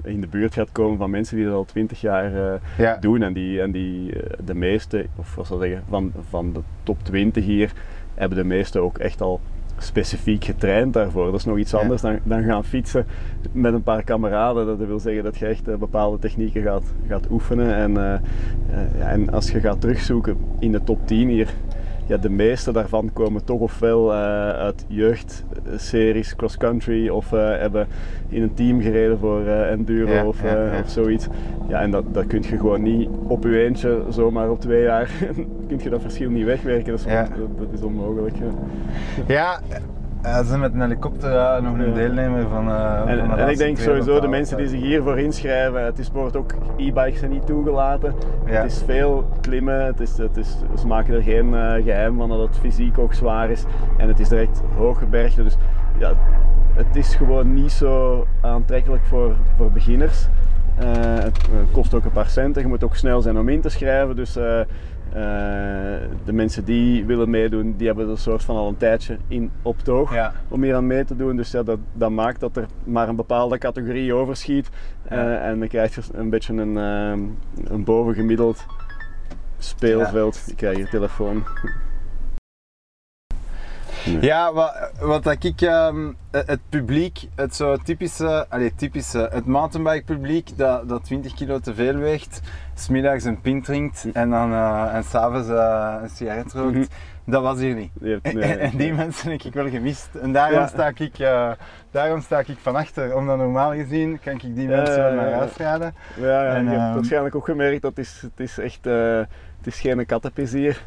in 0.03 0.21
de 0.21 0.27
buurt 0.27 0.53
gaat 0.53 0.71
komen 0.71 0.97
van 0.97 1.09
mensen 1.09 1.35
die 1.35 1.45
dat 1.45 1.53
al 1.55 1.65
twintig 1.65 2.01
jaar 2.01 2.59
Ja. 2.77 2.97
doen. 2.99 3.21
En 3.21 3.33
die, 3.33 3.61
en 3.61 3.71
die 3.71 4.13
de 4.45 4.53
meeste, 4.55 5.05
of 5.15 5.35
wat 5.35 5.47
zal 5.47 5.63
ik 5.63 5.69
zeggen, 5.69 5.85
van, 5.89 6.11
van 6.29 6.53
de 6.53 6.59
top 6.83 7.03
20 7.03 7.45
hier, 7.45 7.71
hebben 8.15 8.37
de 8.37 8.43
meeste 8.43 8.79
ook 8.79 8.97
echt 8.97 9.21
al 9.21 9.39
specifiek 9.77 10.43
getraind 10.43 10.93
daarvoor. 10.93 11.25
Dat 11.25 11.39
is 11.39 11.45
nog 11.45 11.57
iets 11.57 11.71
Ja. 11.71 11.77
anders 11.77 12.01
dan, 12.01 12.19
dan 12.23 12.43
gaan 12.43 12.63
fietsen 12.63 13.05
met 13.51 13.73
een 13.73 13.83
paar 13.83 14.03
kameraden. 14.03 14.65
Dat 14.65 14.87
wil 14.87 14.99
zeggen 14.99 15.23
dat 15.23 15.37
je 15.37 15.45
echt 15.45 15.67
eh, 15.67 15.75
bepaalde 15.75 16.19
technieken 16.19 16.61
gaat, 16.61 16.93
gaat 17.07 17.29
oefenen. 17.31 17.75
En, 17.75 17.97
eh, 17.97 18.13
eh, 18.13 18.19
ja, 18.97 19.07
en 19.09 19.29
als 19.29 19.51
je 19.51 19.59
gaat 19.59 19.81
terugzoeken 19.81 20.37
in 20.59 20.71
de 20.71 20.83
top 20.83 21.07
10 21.07 21.29
hier, 21.29 21.53
ja, 22.07 22.17
de 22.17 22.29
meeste 22.29 22.71
daarvan 22.71 23.09
komen 23.13 23.43
toch 23.43 23.59
ofwel 23.59 24.13
eh, 24.13 24.49
uit 24.49 24.85
jeugdseries, 24.87 26.35
cross-country, 26.35 27.09
of 27.09 27.33
eh, 27.33 27.39
hebben 27.39 27.87
in 28.29 28.41
een 28.41 28.53
team 28.53 28.81
gereden 28.81 29.17
voor 29.19 29.45
eh, 29.45 29.71
enduro 29.71 30.11
Ja, 30.11 30.25
of, 30.25 30.41
ja, 30.43 30.63
ja. 30.63 30.79
of 30.79 30.89
zoiets. 30.89 31.27
Ja, 31.67 31.81
en 31.81 31.91
dat, 31.91 32.13
dat 32.13 32.27
kun 32.27 32.41
je 32.41 32.57
gewoon 32.57 32.81
niet 32.81 33.09
op 33.27 33.43
je 33.43 33.63
eentje, 33.63 34.01
zomaar 34.09 34.49
op 34.49 34.59
twee 34.59 34.83
jaar, 34.83 35.09
kun 35.67 35.79
je 35.83 35.89
dat 35.89 36.01
verschil 36.01 36.29
niet 36.29 36.45
wegwerken. 36.45 36.91
Dat 36.91 36.99
is, 36.99 37.05
dat 37.57 37.73
is 37.73 37.81
onmogelijk. 37.81 38.35
ja. 39.27 39.59
Ja, 40.23 40.41
ze 40.41 40.47
zijn 40.47 40.59
met 40.59 40.73
een 40.73 40.81
helikopter 40.81 41.31
ja, 41.31 41.59
nog 41.59 41.77
een 41.77 41.93
deelnemer 41.93 42.41
van. 42.41 42.65
van 42.65 43.07
En, 43.07 43.29
de 43.29 43.35
en 43.35 43.49
ik 43.49 43.57
denk 43.57 43.77
sowieso 43.77 44.19
de 44.19 44.27
mensen 44.27 44.57
die 44.57 44.67
zich 44.67 44.79
hiervoor 44.79 45.19
inschrijven, 45.19 45.85
het 45.85 45.99
is 45.99 46.11
wordt 46.11 46.35
ook 46.35 46.53
e-bikes 46.77 47.19
zijn 47.19 47.31
niet 47.31 47.45
toegelaten. 47.45 48.13
Ja. 48.45 48.51
Het 48.51 48.71
is 48.71 48.83
veel 48.85 49.29
klimmen, 49.41 49.85
het 49.85 49.99
is, 49.99 50.17
het 50.17 50.37
is, 50.37 50.57
ze 50.79 50.87
maken 50.87 51.13
er 51.13 51.23
geen 51.23 51.55
eh, 51.55 51.83
geheim 51.83 52.17
van 52.17 52.29
dat 52.29 52.39
het 52.39 52.57
fysiek 52.57 52.97
ook 52.97 53.13
zwaar 53.13 53.49
is. 53.49 53.63
En 53.97 54.07
het 54.07 54.19
is 54.19 54.29
direct 54.29 54.61
hooggebergte, 54.75 55.43
dus 55.43 55.57
ja, 55.97 56.13
het 56.73 56.95
is 56.95 57.15
gewoon 57.15 57.53
niet 57.53 57.71
zo 57.71 58.25
aantrekkelijk 58.41 59.03
voor, 59.03 59.35
voor 59.57 59.71
beginners. 59.71 60.27
Eh, 60.77 60.87
het 61.23 61.39
kost 61.71 61.93
ook 61.93 62.05
een 62.05 62.11
paar 62.11 62.29
centen, 62.29 62.61
je 62.61 62.67
moet 62.67 62.83
ook 62.83 62.95
snel 62.95 63.21
zijn 63.21 63.37
om 63.37 63.49
in 63.49 63.61
te 63.61 63.69
schrijven. 63.69 64.15
Dus 64.15 64.37
eh, 65.13 65.21
de 66.25 66.33
mensen 66.33 66.65
die 66.65 67.05
willen 67.05 67.29
meedoen, 67.29 67.73
die 67.77 67.87
hebben 67.87 68.05
er 68.05 68.11
een 68.11 68.17
soort 68.17 68.43
van 68.43 68.55
al 68.55 68.67
een 68.67 68.77
tijdje 68.77 69.17
in 69.27 69.51
op 69.61 69.77
het 69.77 69.89
oog 69.89 70.13
Ja. 70.13 70.33
om 70.47 70.63
hier 70.63 70.75
aan 70.75 70.87
mee 70.87 71.05
te 71.05 71.15
doen. 71.15 71.35
Dus 71.35 71.51
ja, 71.51 71.63
dat, 71.63 71.79
dat 71.93 72.09
maakt 72.11 72.39
dat 72.39 72.57
er 72.57 72.65
maar 72.83 73.09
een 73.09 73.15
bepaalde 73.15 73.57
categorie 73.57 74.13
overschiet. 74.13 74.69
Eh, 75.03 75.17
Ja. 75.17 75.37
en 75.39 75.59
dan 75.59 75.67
krijg 75.67 75.95
je 75.95 76.01
een 76.13 76.29
beetje 76.29 76.53
een, 76.53 76.77
ehm, 76.77 77.19
een 77.73 77.83
bovengemiddeld 77.83 78.65
speelveld. 79.57 80.43
Ik 80.47 80.55
krijg 80.57 80.75
hier 80.77 80.89
telefoon. 80.89 81.43
Ja, 84.21 84.53
wat, 84.53 84.91
wat 84.99 85.23
dat 85.23 85.43
ik, 85.43 85.61
ehm, 85.61 86.11
het 86.31 86.59
publiek, 86.69 87.27
het 87.35 87.55
zo 87.55 87.75
typische, 87.77 88.45
allee, 88.49 88.75
typische, 88.75 89.29
het 89.31 89.45
mountainbike 89.45 90.03
publiek 90.03 90.57
dat, 90.57 90.89
dat 90.89 91.03
20 91.03 91.33
kilo 91.33 91.59
te 91.59 91.73
veel 91.75 91.95
weegt, 91.95 92.41
smiddags 92.73 93.23
een 93.23 93.41
pint 93.41 93.65
drinkt 93.65 94.05
en 94.13 94.29
dan 94.29 94.51
eh, 94.53 94.95
en 94.95 95.03
s'avonds 95.03 95.49
uh, 95.49 95.95
een 96.01 96.09
sigaret 96.09 96.53
rookt, 96.53 96.73
Mhm. 96.75 96.85
dat 97.25 97.41
was 97.41 97.59
hier 97.59 97.75
niet. 97.75 97.91
En, 98.01 98.19
nee, 98.35 98.43
en 98.43 98.69
die 98.69 98.79
nee. 98.79 98.93
mensen 98.93 99.31
heb 99.31 99.41
ik 99.41 99.53
wel 99.53 99.69
gemist. 99.69 100.09
En 100.21 100.31
daarom, 100.31 100.59
Ja. 100.59 100.67
sta 100.67 100.91
ik, 100.95 101.19
eh, 101.19 101.51
daarom 101.91 102.21
sta 102.21 102.39
ik 102.39 102.57
van 102.61 102.75
achter, 102.75 103.15
omdat 103.15 103.37
normaal 103.37 103.73
gezien 103.73 104.19
kan 104.23 104.33
ik 104.33 104.55
die 104.55 104.67
mensen 104.67 104.95
wel 105.03 105.13
naar 105.13 105.31
huis 105.31 105.55
raden. 105.57 105.95
Ja, 106.19 106.43
ja 106.43 106.55
En, 106.55 106.63
je 106.63 106.69
hebt 106.69 106.81
ehm, 106.81 106.93
waarschijnlijk 106.93 107.35
ook 107.35 107.45
gemerkt 107.45 107.81
dat 107.81 107.95
het 107.95 108.05
is, 108.05 108.21
het 108.21 108.39
is 108.39 108.57
echt 108.57 108.85
eh, 108.85 109.19
het 109.57 109.67
is 109.67 109.79
geen 109.79 110.05
kattenplezier. 110.05 110.81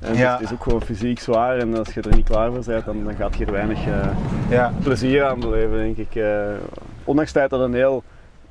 En 0.00 0.16
Ja. 0.16 0.32
Het 0.32 0.40
is 0.40 0.52
ook 0.52 0.62
gewoon 0.62 0.82
fysiek 0.82 1.20
zwaar 1.20 1.58
en 1.58 1.76
als 1.78 1.94
je 1.94 2.00
er 2.02 2.14
niet 2.14 2.24
klaar 2.28 2.50
voor 2.52 2.64
bent, 2.64 2.84
dan, 2.84 3.04
dan 3.04 3.14
gaat 3.14 3.36
je 3.36 3.44
er 3.44 3.52
weinig 3.52 3.86
eh, 3.86 4.06
Ja. 4.48 4.72
plezier 4.82 5.24
aan 5.24 5.40
beleven, 5.40 5.76
denk 5.76 5.96
ik. 5.96 6.14
Eh, 6.14 6.44
ondanks 7.04 7.30
het 7.30 7.38
feit 7.40 7.50
dat 7.50 7.60
het 7.60 7.68
een 7.68 7.74
heel, 7.74 8.02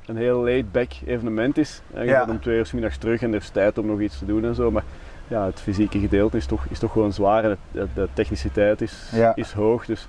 een 0.06 0.16
heel 0.16 0.42
laid-back 0.44 0.90
evenement 1.06 1.58
is. 1.58 1.82
En 1.94 2.02
je 2.04 2.10
Ja. 2.10 2.18
gaat 2.18 2.28
om 2.28 2.40
twee 2.40 2.56
uur 2.58 2.66
's 2.66 2.72
middags 2.72 2.96
terug 2.98 3.22
en 3.22 3.28
er 3.32 3.40
is 3.40 3.48
tijd 3.48 3.78
om 3.78 3.86
nog 3.86 4.00
iets 4.00 4.18
te 4.18 4.26
doen 4.26 4.44
en 4.44 4.54
zo. 4.54 4.70
Maar 4.70 4.82
ja, 5.28 5.44
het 5.46 5.60
fysieke 5.60 5.98
gedeelte 5.98 6.36
is 6.36 6.46
toch, 6.46 6.64
is 6.70 6.78
toch 6.78 6.92
gewoon 6.92 7.12
zwaar 7.12 7.44
en 7.44 7.50
het- 7.50 7.58
de, 7.70 7.86
de 7.94 8.08
techniciteit 8.12 8.80
is, 8.80 9.10
is 9.34 9.52
hoog. 9.52 9.84
Dus 9.86 10.08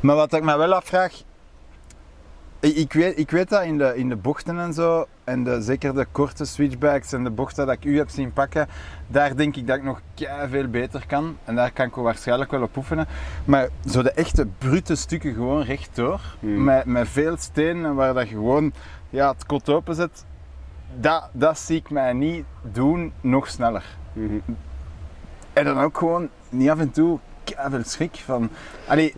Maar 0.00 0.16
wat 0.16 0.32
ik 0.32 0.42
me 0.42 0.56
wel 0.56 0.74
afvraag, 0.74 1.12
ik, 2.60 2.76
ik 2.76 2.92
weet, 2.92 3.18
ik 3.18 3.30
weet 3.30 3.48
dat 3.48 3.62
in 3.64 3.78
de, 3.78 3.96
in 3.96 4.08
de 4.08 4.16
bochten 4.16 4.58
en 4.58 4.72
zo, 4.72 5.06
en 5.24 5.44
de, 5.44 5.62
zeker 5.62 5.94
de 5.94 6.06
korte 6.12 6.44
switchbacks 6.44 7.12
en 7.12 7.24
de 7.24 7.30
bochten 7.30 7.66
dat 7.66 7.74
ik 7.74 7.84
u 7.84 7.96
heb 7.96 8.08
zien 8.08 8.32
pakken, 8.32 8.68
daar 9.06 9.36
denk 9.36 9.56
ik 9.56 9.66
dat 9.66 9.76
ik 9.76 9.82
nog 9.82 10.00
veel 10.50 10.68
beter 10.68 11.06
kan. 11.06 11.36
En 11.44 11.54
daar 11.54 11.72
kan 11.72 11.86
ik 11.86 11.94
waarschijnlijk 11.94 12.50
wel 12.50 12.62
op 12.62 12.76
oefenen. 12.76 13.06
Maar 13.44 13.68
zo 13.90 14.02
de 14.02 14.10
echte 14.12 14.46
brute 14.58 14.94
stukken 14.94 15.34
gewoon 15.34 15.62
rechtdoor, 15.62 16.20
Hmm. 16.40 16.64
met, 16.64 16.84
met 16.84 17.08
veel 17.08 17.36
stenen 17.36 17.94
waar 17.94 18.14
dat 18.14 18.28
je 18.28 18.34
gewoon 18.34 18.72
ja, 19.10 19.32
het 19.32 19.46
kot 19.46 19.68
open 19.68 19.94
zet, 19.94 20.24
dat, 21.00 21.28
dat 21.32 21.58
zie 21.58 21.76
ik 21.76 21.90
mij 21.90 22.12
niet 22.12 22.44
doen 22.62 23.12
nog 23.20 23.48
sneller. 23.48 23.84
mhm. 24.12 24.38
En 25.52 25.64
dan 25.64 25.78
ook 25.78 25.98
gewoon 25.98 26.28
niet 26.48 26.70
af 26.70 26.78
en 26.78 26.90
toe 26.90 27.18
veel 27.56 27.84
schrik 27.84 28.16
van. 28.24 28.50
Allee, 28.86 29.14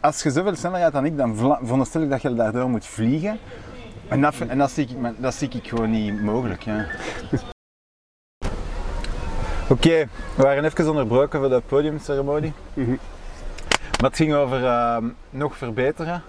als 0.00 0.22
je 0.22 0.30
zoveel 0.30 0.56
sneller 0.56 0.80
gaat 0.80 0.92
dan 0.92 1.04
ik, 1.04 1.16
dan 1.16 1.36
veronderstel 1.36 2.02
ik 2.02 2.10
dat 2.10 2.22
je 2.22 2.34
daardoor 2.34 2.68
moet 2.70 2.86
vliegen. 2.86 3.38
En 4.08 4.20
dat, 4.20 4.34
en 4.48 4.58
dat, 4.58 4.70
zie, 4.70 4.88
ik, 4.88 4.96
dat 5.16 5.34
zie 5.34 5.48
ik 5.48 5.68
gewoon 5.68 5.90
niet 5.90 6.22
mogelijk. 6.22 6.64
Oké, 9.68 10.08
we 10.36 10.42
waren 10.42 10.64
even 10.64 10.88
onderbroken 10.88 11.40
voor 11.40 11.48
de 11.48 11.62
podiumceremonie. 11.66 12.52
Maar 14.00 14.10
het 14.10 14.16
ging 14.16 14.34
over 14.34 14.64
ehm, 14.64 15.08
nog 15.30 15.56
verbeteren. 15.56 16.22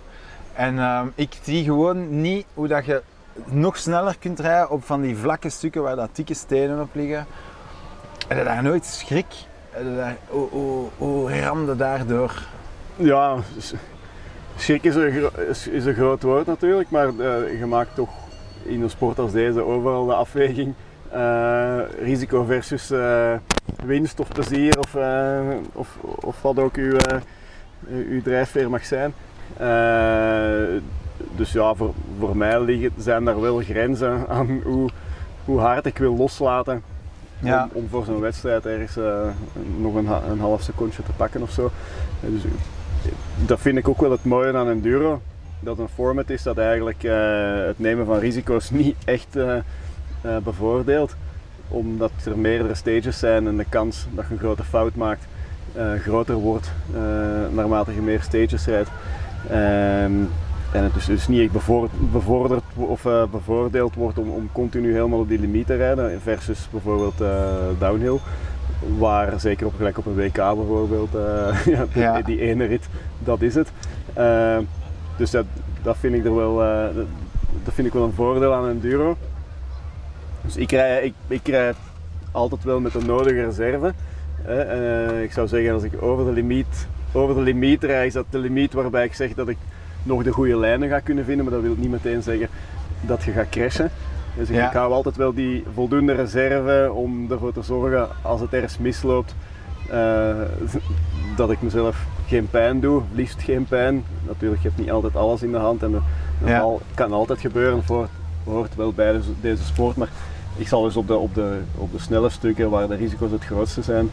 En 0.53 0.79
ehm, 0.79 1.07
ik 1.15 1.37
zie 1.41 1.63
gewoon 1.63 2.21
niet 2.21 2.45
hoe 2.53 2.67
dat 2.67 2.85
je 2.85 3.01
nog 3.45 3.77
sneller 3.77 4.17
kunt 4.19 4.39
rijden 4.39 4.69
op 4.69 4.83
van 4.83 5.01
die 5.01 5.17
vlakke 5.17 5.49
stukken 5.49 5.83
waar 5.83 5.95
dat 5.95 6.15
dikke 6.15 6.33
stenen 6.33 6.81
op 6.81 6.89
liggen. 6.91 7.25
Heb 8.27 8.37
je 8.37 8.43
daar 8.43 8.63
nooit 8.63 8.85
schrik? 8.85 9.25
Hoe, 10.27 10.47
hoe, 10.49 10.87
hoe 10.97 11.39
ramde 11.39 11.75
daardoor? 11.75 12.41
Ja, 12.95 13.37
schrik 14.55 14.83
is 14.83 14.95
een, 14.95 15.29
is, 15.71 15.85
een 15.85 15.93
groot 15.93 16.21
woord 16.21 16.45
natuurlijk, 16.45 16.89
maar 16.89 17.07
eh, 17.07 17.59
je 17.59 17.65
maakt 17.65 17.95
toch 17.95 18.09
in 18.63 18.81
een 18.81 18.89
sport 18.89 19.19
als 19.19 19.31
deze 19.31 19.63
overal 19.63 20.05
de 20.05 20.13
afweging. 20.13 20.73
eh, 21.09 21.79
risico 22.01 22.43
versus 22.43 22.91
eh, 22.91 23.33
winst 23.85 24.19
of 24.19 24.27
plezier 24.27 24.79
of, 24.79 24.95
of, 25.73 25.97
of 26.01 26.41
wat 26.41 26.59
ook 26.59 26.75
uw, 26.75 26.97
uw 27.87 28.21
drijfveer 28.21 28.69
mag 28.69 28.85
zijn. 28.85 29.13
Dus 31.35 31.51
ja, 31.51 31.73
voor, 31.73 31.93
voor 32.19 32.37
mij 32.37 32.61
liggen, 32.61 32.91
zijn 32.97 33.25
daar 33.25 33.41
wel 33.41 33.57
grenzen 33.57 34.27
aan 34.27 34.61
hoe, 34.63 34.89
hoe 35.45 35.59
hard 35.59 35.85
ik 35.85 35.97
wil 35.97 36.15
loslaten 36.15 36.83
Ja. 37.39 37.69
om, 37.73 37.81
om 37.81 37.89
voor 37.89 38.05
zo'n 38.05 38.19
wedstrijd 38.19 38.65
ergens 38.65 38.97
eh, 38.97 39.27
nog 39.77 39.95
een, 39.95 40.07
een 40.31 40.39
half 40.39 40.61
secondje 40.61 41.03
te 41.03 41.11
pakken 41.11 41.41
of 41.41 41.51
zo. 41.51 41.71
Dus, 42.19 42.43
eh, 42.43 42.51
dat 43.45 43.59
vind 43.59 43.77
ik 43.77 43.87
ook 43.87 44.01
wel 44.01 44.11
het 44.11 44.25
mooie 44.25 44.53
aan 44.53 44.69
enduro. 44.69 45.21
Dat 45.59 45.79
een 45.79 45.87
format 45.87 46.29
is 46.29 46.43
dat 46.43 46.57
eigenlijk 46.57 47.03
eh, 47.03 47.65
het 47.65 47.79
nemen 47.79 48.05
van 48.05 48.19
risico's 48.19 48.69
niet 48.81 48.95
echt 49.05 49.35
eh, 49.35 49.57
bevoordeelt. 50.43 51.15
Omdat 51.67 52.11
er 52.25 52.37
meerdere 52.37 52.75
stages 52.75 53.19
zijn 53.19 53.47
en 53.47 53.57
de 53.57 53.65
kans 53.69 54.07
dat 54.11 54.25
je 54.27 54.33
een 54.33 54.39
grote 54.39 54.63
fout 54.63 54.95
maakt 54.95 55.27
groter 56.01 56.35
wordt 56.35 56.71
naarmate 57.51 57.93
je 57.93 58.01
meer 58.01 58.21
stages 58.21 58.65
rijdt. 58.65 58.89
Ehm, 59.49 60.11
en 60.75 60.83
het 60.83 60.93
dus, 60.93 61.05
dus 61.05 61.27
niet 61.27 61.51
bevorderd 62.11 62.61
of 62.75 63.05
eh, 63.05 63.23
bevoordeeld 63.31 63.95
wordt 63.95 64.17
om, 64.17 64.29
om 64.29 64.49
continu 64.51 64.93
helemaal 64.93 65.19
op 65.19 65.27
die 65.27 65.39
limiet 65.39 65.67
te 65.67 65.75
rijden 65.75 66.21
versus 66.21 66.67
bijvoorbeeld 66.71 67.21
eh, 67.21 67.29
downhill. 67.79 68.17
Waar 68.97 69.39
zeker 69.39 69.65
op, 69.65 69.73
gelijk 69.75 69.97
op 69.97 70.05
een 70.05 70.15
WK 70.15 70.35
bijvoorbeeld, 70.35 71.15
eh, 71.15 71.65
ja, 71.75 71.85
die, 71.93 72.01
Ja. 72.01 72.21
die 72.21 72.41
ene 72.41 72.65
rit, 72.65 72.87
dat 73.19 73.41
is 73.41 73.55
het. 73.55 73.71
Dus 75.17 75.31
dat, 75.31 75.45
dat 75.81 75.97
vind 75.97 76.15
ik 76.15 76.25
er 76.25 76.35
wel, 76.35 76.55
dat, 77.63 77.73
vind 77.73 77.87
ik 77.87 77.93
wel 77.93 78.03
een 78.03 78.13
voordeel 78.13 78.53
aan 78.53 78.69
enduro. 78.69 79.17
Dus 80.41 80.55
ik 80.57 80.71
rij, 80.71 81.03
ik, 81.03 81.13
ik 81.27 81.47
rij 81.47 81.73
altijd 82.31 82.63
wel 82.63 82.79
met 82.79 82.91
de 82.91 83.05
nodige 83.05 83.45
reserve. 83.45 83.93
ik 85.21 85.31
zou 85.31 85.47
zeggen, 85.47 85.73
als 85.73 85.83
ik 85.83 86.01
over 86.01 86.25
de 86.25 86.31
limiet, 86.31 86.87
over 87.11 87.35
de 87.35 87.41
limiet 87.41 87.83
rijd, 87.83 88.07
is 88.07 88.13
dat 88.13 88.25
de 88.29 88.37
limiet 88.37 88.73
waarbij 88.73 89.05
ik 89.05 89.13
zeg 89.13 89.33
dat 89.33 89.47
ik 89.47 89.57
nog 90.05 90.23
de 90.23 90.31
goede 90.31 90.57
lijnen 90.57 90.89
ga 90.89 90.99
kunnen 90.99 91.25
vinden. 91.25 91.45
Maar 91.45 91.53
dat 91.53 91.63
wil 91.63 91.75
niet 91.77 91.89
meteen 91.91 92.21
zeggen 92.21 92.47
dat 93.01 93.23
je 93.23 93.31
gaat 93.31 93.49
crashen. 93.49 93.91
Dus 94.37 94.49
ik, 94.49 94.55
Ja. 94.55 94.71
hou 94.73 94.91
altijd 94.93 95.15
wel 95.15 95.33
die 95.33 95.63
voldoende 95.73 96.13
reserve 96.13 96.91
om 96.93 97.31
ervoor 97.31 97.53
te 97.53 97.61
zorgen 97.61 98.07
als 98.21 98.41
het 98.41 98.53
ergens 98.53 98.77
misloopt. 98.77 99.35
eh, 99.89 100.35
dat 101.35 101.51
ik 101.51 101.61
mezelf 101.61 102.05
geen 102.27 102.47
pijn 102.49 102.79
doe, 102.79 103.01
liefst 103.13 103.41
geen 103.41 103.65
pijn. 103.65 104.03
Natuurlijk, 104.27 104.61
je 104.61 104.67
hebt 104.67 104.79
niet 104.79 104.91
altijd 104.91 105.15
alles 105.15 105.43
in 105.43 105.51
de 105.51 105.57
hand 105.57 105.83
en 105.83 105.93
het 105.93 106.01
Ja. 106.49 106.65
kan 106.93 107.13
altijd 107.13 107.39
gebeuren, 107.39 107.83
voor, 107.83 108.07
hoort 108.43 108.75
wel 108.75 108.93
bij 108.93 109.11
deze, 109.11 109.29
deze 109.41 109.63
sport. 109.63 109.95
Maar 109.95 110.07
ik 110.55 110.67
zal 110.67 110.83
dus 110.83 110.95
op 110.97 111.07
de, 111.07 111.15
op, 111.15 111.33
de, 111.35 111.57
op 111.77 111.91
de 111.91 111.99
snelle 111.99 112.29
stukken 112.29 112.69
waar 112.69 112.87
de 112.87 112.95
risico's 112.95 113.31
het 113.31 113.45
grootste 113.45 113.81
zijn, 113.81 114.09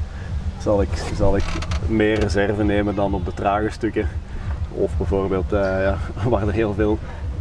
zal 0.61 0.83
ik, 0.83 0.89
zal 1.17 1.37
ik 1.37 1.45
meer 1.89 2.19
reserve 2.21 2.65
nemen 2.65 2.95
dan 2.95 3.15
op 3.15 3.25
de 3.25 3.35
trage 3.35 3.71
stukken. 3.71 4.09
Of 4.75 4.97
bijvoorbeeld 4.97 5.53
eh, 5.53 5.61
ja, 5.61 5.97
waar 6.29 6.47
er 6.47 6.53
heel 6.53 6.75
veel 6.75 6.99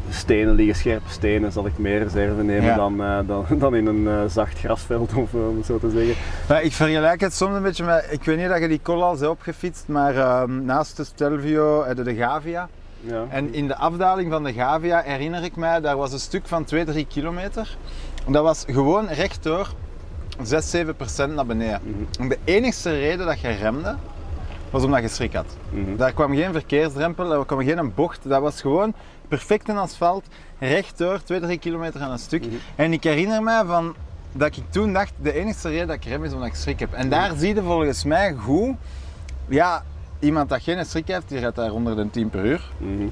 stenen 0.09 0.55
liggen, 0.55 0.75
scherpe 0.75 1.09
stenen, 1.09 1.51
zal 1.51 1.65
ik 1.65 1.77
meer 1.77 2.03
reserve 2.03 2.43
nemen 2.43 2.65
Ja. 2.65 2.75
dan, 2.75 3.03
eh, 3.03 3.19
dan, 3.27 3.45
dan 3.59 3.75
in 3.75 3.85
een 3.85 4.07
eh, 4.07 4.19
zacht 4.27 4.59
grasveld, 4.59 5.13
of, 5.13 5.33
om 5.33 5.57
het 5.57 5.65
zo 5.65 5.79
te 5.79 5.89
zeggen. 5.89 6.15
Maar 6.47 6.63
ik 6.63 6.73
vergelijk 6.73 7.21
het 7.21 7.33
soms 7.33 7.55
een 7.55 7.61
beetje 7.61 7.83
met, 7.83 8.07
ik 8.09 8.23
weet 8.23 8.37
niet 8.37 8.47
dat 8.49 8.59
je 8.59 8.67
die 8.67 8.81
Collals 8.83 9.19
hebt 9.19 9.31
opgefietst, 9.31 9.87
maar 9.87 10.15
ehm, 10.15 10.65
naast 10.65 10.97
de 10.97 11.03
Stelvio 11.03 11.85
je 11.87 12.03
de 12.03 12.15
Gavia. 12.15 12.69
Ja. 13.01 13.25
En 13.29 13.53
in 13.53 13.67
de 13.67 13.75
afdaling 13.75 14.31
van 14.31 14.43
de 14.43 14.53
Gavia 14.53 15.01
herinner 15.05 15.43
ik 15.43 15.55
mij, 15.55 15.81
daar 15.81 15.97
was 15.97 16.13
een 16.13 16.19
stuk 16.19 16.47
van 16.47 16.65
2-3 16.65 17.07
kilometer. 17.07 17.77
Dat 18.27 18.43
was 18.43 18.63
gewoon 18.67 19.07
rechtdoor 19.07 19.69
6, 20.43 20.69
7 20.69 20.95
procent 20.95 21.35
naar 21.35 21.45
beneden. 21.45 21.79
Mhm. 21.83 22.21
En 22.21 22.29
de 22.29 22.37
enigste 22.43 22.91
reden 22.99 23.25
dat 23.25 23.39
je 23.39 23.49
remde, 23.49 23.95
was 24.71 24.83
omdat 24.83 25.01
je 25.01 25.07
schrik 25.07 25.33
had. 25.33 25.57
Mhm. 25.69 25.95
Daar 25.95 26.13
kwam 26.13 26.35
geen 26.35 26.51
verkeersdrempel, 26.51 27.33
er 27.33 27.45
kwam 27.45 27.63
geen 27.63 27.93
bocht. 27.95 28.19
Dat 28.23 28.41
was 28.41 28.61
gewoon 28.61 28.93
perfect 29.27 29.69
in 29.69 29.77
asfalt, 29.77 30.25
rechtdoor, 30.59 31.23
2, 31.23 31.39
3 31.39 31.57
kilometer 31.57 32.01
aan 32.01 32.11
een 32.11 32.19
stuk. 32.19 32.45
Mhm. 32.45 32.55
En 32.75 32.93
ik 32.93 33.03
herinner 33.03 33.43
mij 33.43 33.65
van, 33.65 33.95
dat 34.31 34.57
ik 34.57 34.63
toen 34.69 34.93
dacht, 34.93 35.13
de 35.21 35.33
enige 35.33 35.69
reden 35.69 35.87
dat 35.87 35.95
ik 35.95 36.05
rem 36.05 36.23
is 36.23 36.33
omdat 36.33 36.47
ik 36.47 36.55
schrik 36.55 36.79
heb. 36.79 36.93
En 36.93 37.09
daar 37.09 37.31
zie 37.35 37.55
je 37.55 37.61
volgens 37.63 38.03
mij 38.03 38.33
goed, 38.33 38.75
ja, 39.47 39.83
iemand 40.19 40.49
dat 40.49 40.61
geen 40.61 40.85
schrik 40.85 41.07
heeft, 41.07 41.29
die 41.29 41.39
rijdt 41.39 41.55
daar 41.55 41.71
onder 41.71 41.95
de 41.95 42.09
10 42.09 42.29
per 42.29 42.45
uur. 42.45 42.71
Mhm. 42.77 43.07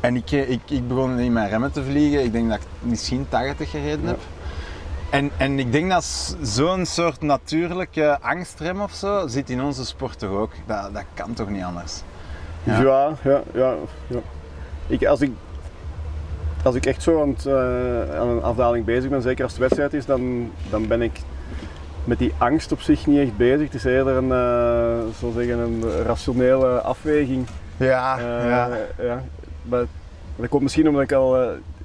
En 0.00 0.16
ik, 0.16 0.30
ik, 0.30 0.60
ik 0.70 0.88
begon 0.88 1.18
in 1.18 1.32
mijn 1.32 1.48
remmen 1.48 1.72
te 1.72 1.84
vliegen. 1.84 2.24
Ik 2.24 2.32
denk 2.32 2.48
dat 2.48 2.58
ik 2.58 2.66
misschien 2.78 3.26
80 3.28 3.70
gereden 3.70 4.06
heb. 4.06 4.18
En, 5.14 5.30
en 5.36 5.58
ik 5.58 5.72
denk 5.72 5.90
dat 5.90 6.36
zo'n 6.42 6.86
soort 6.86 7.20
natuurlijke 7.20 8.18
angstrem 8.20 8.80
of 8.80 8.92
zo 8.92 9.26
zit 9.26 9.50
in 9.50 9.62
onze 9.62 9.84
sport 9.84 10.18
toch 10.18 10.30
ook. 10.30 10.52
Dat, 10.66 10.90
dat 10.92 11.04
kan 11.14 11.32
toch 11.34 11.48
niet 11.48 11.62
anders? 11.62 12.02
Ja. 12.62 12.80
Ja, 12.80 13.12
ja, 13.22 13.42
ja. 13.52 13.74
ja. 14.06 14.18
Ik, 14.86 15.06
als, 15.06 15.20
ik, 15.20 15.30
als 16.62 16.74
ik 16.74 16.86
echt 16.86 17.02
zo 17.02 17.22
aan, 17.22 17.28
het, 17.28 17.46
eh, 17.46 18.18
aan 18.20 18.28
een 18.28 18.42
afdaling 18.42 18.84
bezig 18.84 19.10
ben, 19.10 19.22
zeker 19.22 19.42
als 19.42 19.52
het 19.52 19.60
wedstrijd 19.60 19.94
is, 19.94 20.06
dan, 20.06 20.52
dan 20.70 20.86
ben 20.86 21.02
ik 21.02 21.20
met 22.04 22.18
die 22.18 22.32
angst 22.38 22.72
op 22.72 22.80
zich 22.80 23.06
niet 23.06 23.18
echt 23.20 23.36
bezig. 23.36 23.64
Het 23.64 23.74
is 23.74 23.84
eerder 23.84 24.16
een, 24.16 24.28
zo 25.18 25.32
zeggen, 25.36 25.58
een 25.58 25.82
rationele 26.04 26.80
afweging. 26.80 27.46
Ja, 27.76 28.18
Eh, 28.18 28.48
ja, 28.48 28.68
ja. 28.98 29.22
Maar 29.62 29.84
dat 30.36 30.48
komt 30.48 30.62
misschien 30.62 30.88
omdat 30.88 31.02
ik 31.02 31.12
al 31.12 31.36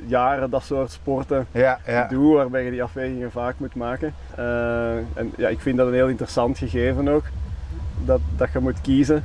jaren 0.10 0.50
dat 0.50 0.64
soort 0.64 0.92
sporten 0.92 1.48
ja, 1.52 1.80
ja. 1.86 2.08
doe, 2.08 2.36
waarbij 2.36 2.64
je 2.64 2.72
die 2.72 2.84
afwegingen 2.84 3.32
vaak 3.32 3.56
moet 3.58 3.76
maken. 3.76 4.14
Eh, 4.36 4.96
en 4.96 5.32
ja, 5.38 5.48
ik 5.48 5.60
vind 5.60 5.78
dat 5.78 5.88
een 5.88 5.94
heel 5.94 6.08
interessant 6.08 6.58
gegeven 6.58 7.08
ook, 7.08 7.24
dat, 8.06 8.20
dat 8.38 8.52
je 8.54 8.60
moet 8.60 8.82
kiezen. 8.82 9.24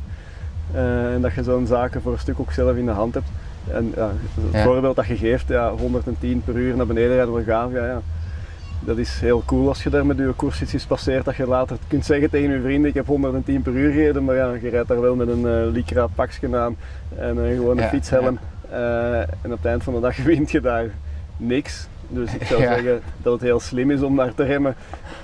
Eh, 0.75 1.15
en 1.15 1.21
dat 1.21 1.35
je 1.35 1.43
zo'n 1.43 1.67
zaken 1.67 2.03
voor 2.03 2.13
een 2.13 2.19
stuk 2.19 2.41
ook 2.41 2.53
zelf 2.53 2.77
in 2.77 2.87
de 2.87 2.93
hand 2.93 3.15
hebt. 3.15 3.29
En 3.69 3.93
ja, 3.97 4.11
het 4.51 4.63
voorbeeld 4.63 4.97
dat 4.97 5.07
je 5.07 5.17
geeft, 5.17 5.49
ja, 5.49 5.71
110 5.71 6.43
per 6.45 6.55
uur 6.55 6.77
naar 6.77 6.87
beneden 6.87 7.09
rijden 7.09 7.27
door 7.27 7.43
Gavia, 7.43 7.87
ja, 7.87 8.01
dat 8.81 8.97
is 8.97 9.21
heel 9.21 9.43
cool 9.47 9.69
als 9.69 9.83
je 9.83 9.91
daar 9.91 10.07
met 10.07 10.19
je 10.19 10.33
koersfietsjes 10.37 10.85
passeert. 10.85 11.25
Dat 11.25 11.37
je 11.37 11.47
later 11.47 11.77
kunt 11.89 12.05
zeggen 12.05 12.31
tegen 12.31 12.51
je 12.51 12.61
vrienden, 12.61 12.89
ik 12.89 12.95
heb 12.95 13.07
110 13.07 13.63
per 13.63 13.73
uur 13.73 13.93
gereden, 13.93 14.25
maar 14.25 14.35
ja, 14.35 14.53
je 14.53 14.69
rijdt 14.69 14.89
daar 14.89 15.01
wel 15.01 15.15
met 15.15 15.29
een 15.29 15.47
eh 15.47 15.73
lycra 15.73 16.07
pakje 16.07 16.57
aan 16.57 16.77
en 17.17 17.37
gewoon 17.37 17.79
een 17.79 17.89
fietshelm. 17.89 18.39
Eh, 18.75 19.21
en 19.21 19.29
op 19.45 19.51
het 19.51 19.65
eind 19.67 19.83
van 19.83 19.95
de 19.95 20.01
dag 20.01 20.17
wint 20.33 20.51
je 20.51 20.61
daar 20.61 20.87
niks. 21.37 21.87
Dus 22.09 22.35
ik 22.35 22.43
zou 22.47 22.63
Ja. 22.63 22.75
zeggen 22.75 23.01
dat 23.23 23.33
het 23.33 23.43
heel 23.43 23.61
slim 23.61 23.91
is 23.91 24.03
om 24.03 24.17
daar 24.17 24.35
te 24.35 24.43
remmen 24.45 24.75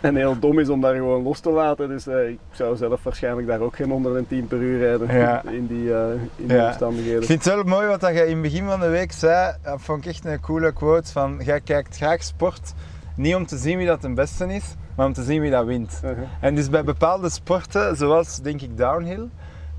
en 0.01 0.17
heel 0.17 0.39
dom 0.39 0.59
is 0.59 0.69
om 0.69 0.81
daar 0.81 0.95
gewoon 0.95 1.23
los 1.23 1.41
te 1.41 1.51
laten. 1.51 1.89
Dus 1.89 2.07
eh, 2.07 2.29
ik 2.29 2.39
zou 2.51 2.77
zelf 2.77 3.03
waarschijnlijk 3.03 3.47
daar 3.47 3.61
ook 3.61 3.77
geen 3.77 3.91
110 3.91 4.47
per 4.47 4.59
uur 4.59 4.79
rijden 4.79 5.17
Ja. 5.19 5.43
in 5.59 5.67
die, 5.67 5.95
eh, 5.95 6.13
in 6.37 6.47
die 6.47 6.57
Ja. 6.57 6.67
omstandigheden. 6.67 7.21
Ik 7.21 7.27
vind 7.27 7.45
het 7.45 7.55
wel 7.55 7.65
mooi 7.65 7.87
wat 7.87 8.01
dat 8.01 8.15
je 8.15 8.21
in 8.27 8.33
het 8.33 8.43
begin 8.43 8.65
van 8.67 8.81
de 8.81 8.89
week 8.89 9.13
zei. 9.13 9.55
Dat 9.63 9.81
vond 9.81 10.05
ik 10.05 10.11
echt 10.11 10.25
een 10.25 10.41
coole 10.41 10.73
quote 10.73 11.13
van 11.13 11.41
jij 11.45 11.61
kijkt 11.61 11.97
graag 11.97 12.23
sport 12.23 12.73
niet 13.15 13.35
om 13.35 13.47
te 13.47 13.57
zien 13.57 13.77
wie 13.79 13.87
dat 13.87 14.03
de 14.03 14.13
beste 14.13 14.55
is, 14.55 14.75
maar 14.97 15.07
om 15.07 15.13
te 15.13 15.23
zien 15.23 15.41
wie 15.41 15.51
dat 15.51 15.65
wint. 15.65 16.01
Uh-huh. 16.05 16.19
En 16.41 16.55
dus 16.55 16.71
bij 16.71 16.85
bepaalde 16.85 17.31
sporten, 17.31 17.97
zoals 17.97 18.41
denk 18.41 18.61
ik 18.61 18.77
downhill, 18.79 19.29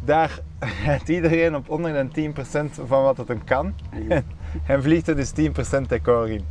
daar 0.06 0.40
rijdt 0.86 1.10
iedereen 1.10 1.56
op 1.56 1.70
onder 1.70 2.10
de 2.14 2.32
10% 2.34 2.34
van 2.88 3.04
wat 3.04 3.18
het 3.18 3.28
hem 3.28 3.44
kan. 3.44 3.74
en 4.68 4.84
vliegt 4.84 5.08
er 5.08 5.16
dus 5.16 5.32
10% 5.32 5.82
decor 5.88 6.30
in. 6.30 6.46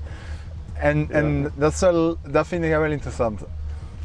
En, 0.72 1.06
en 1.10 1.50
dat, 1.54 1.72
is 1.72 1.80
wel, 1.80 2.16
dat 2.28 2.46
vind 2.46 2.64
ik 2.64 2.70
wel 2.70 2.84
interessant. 2.84 3.40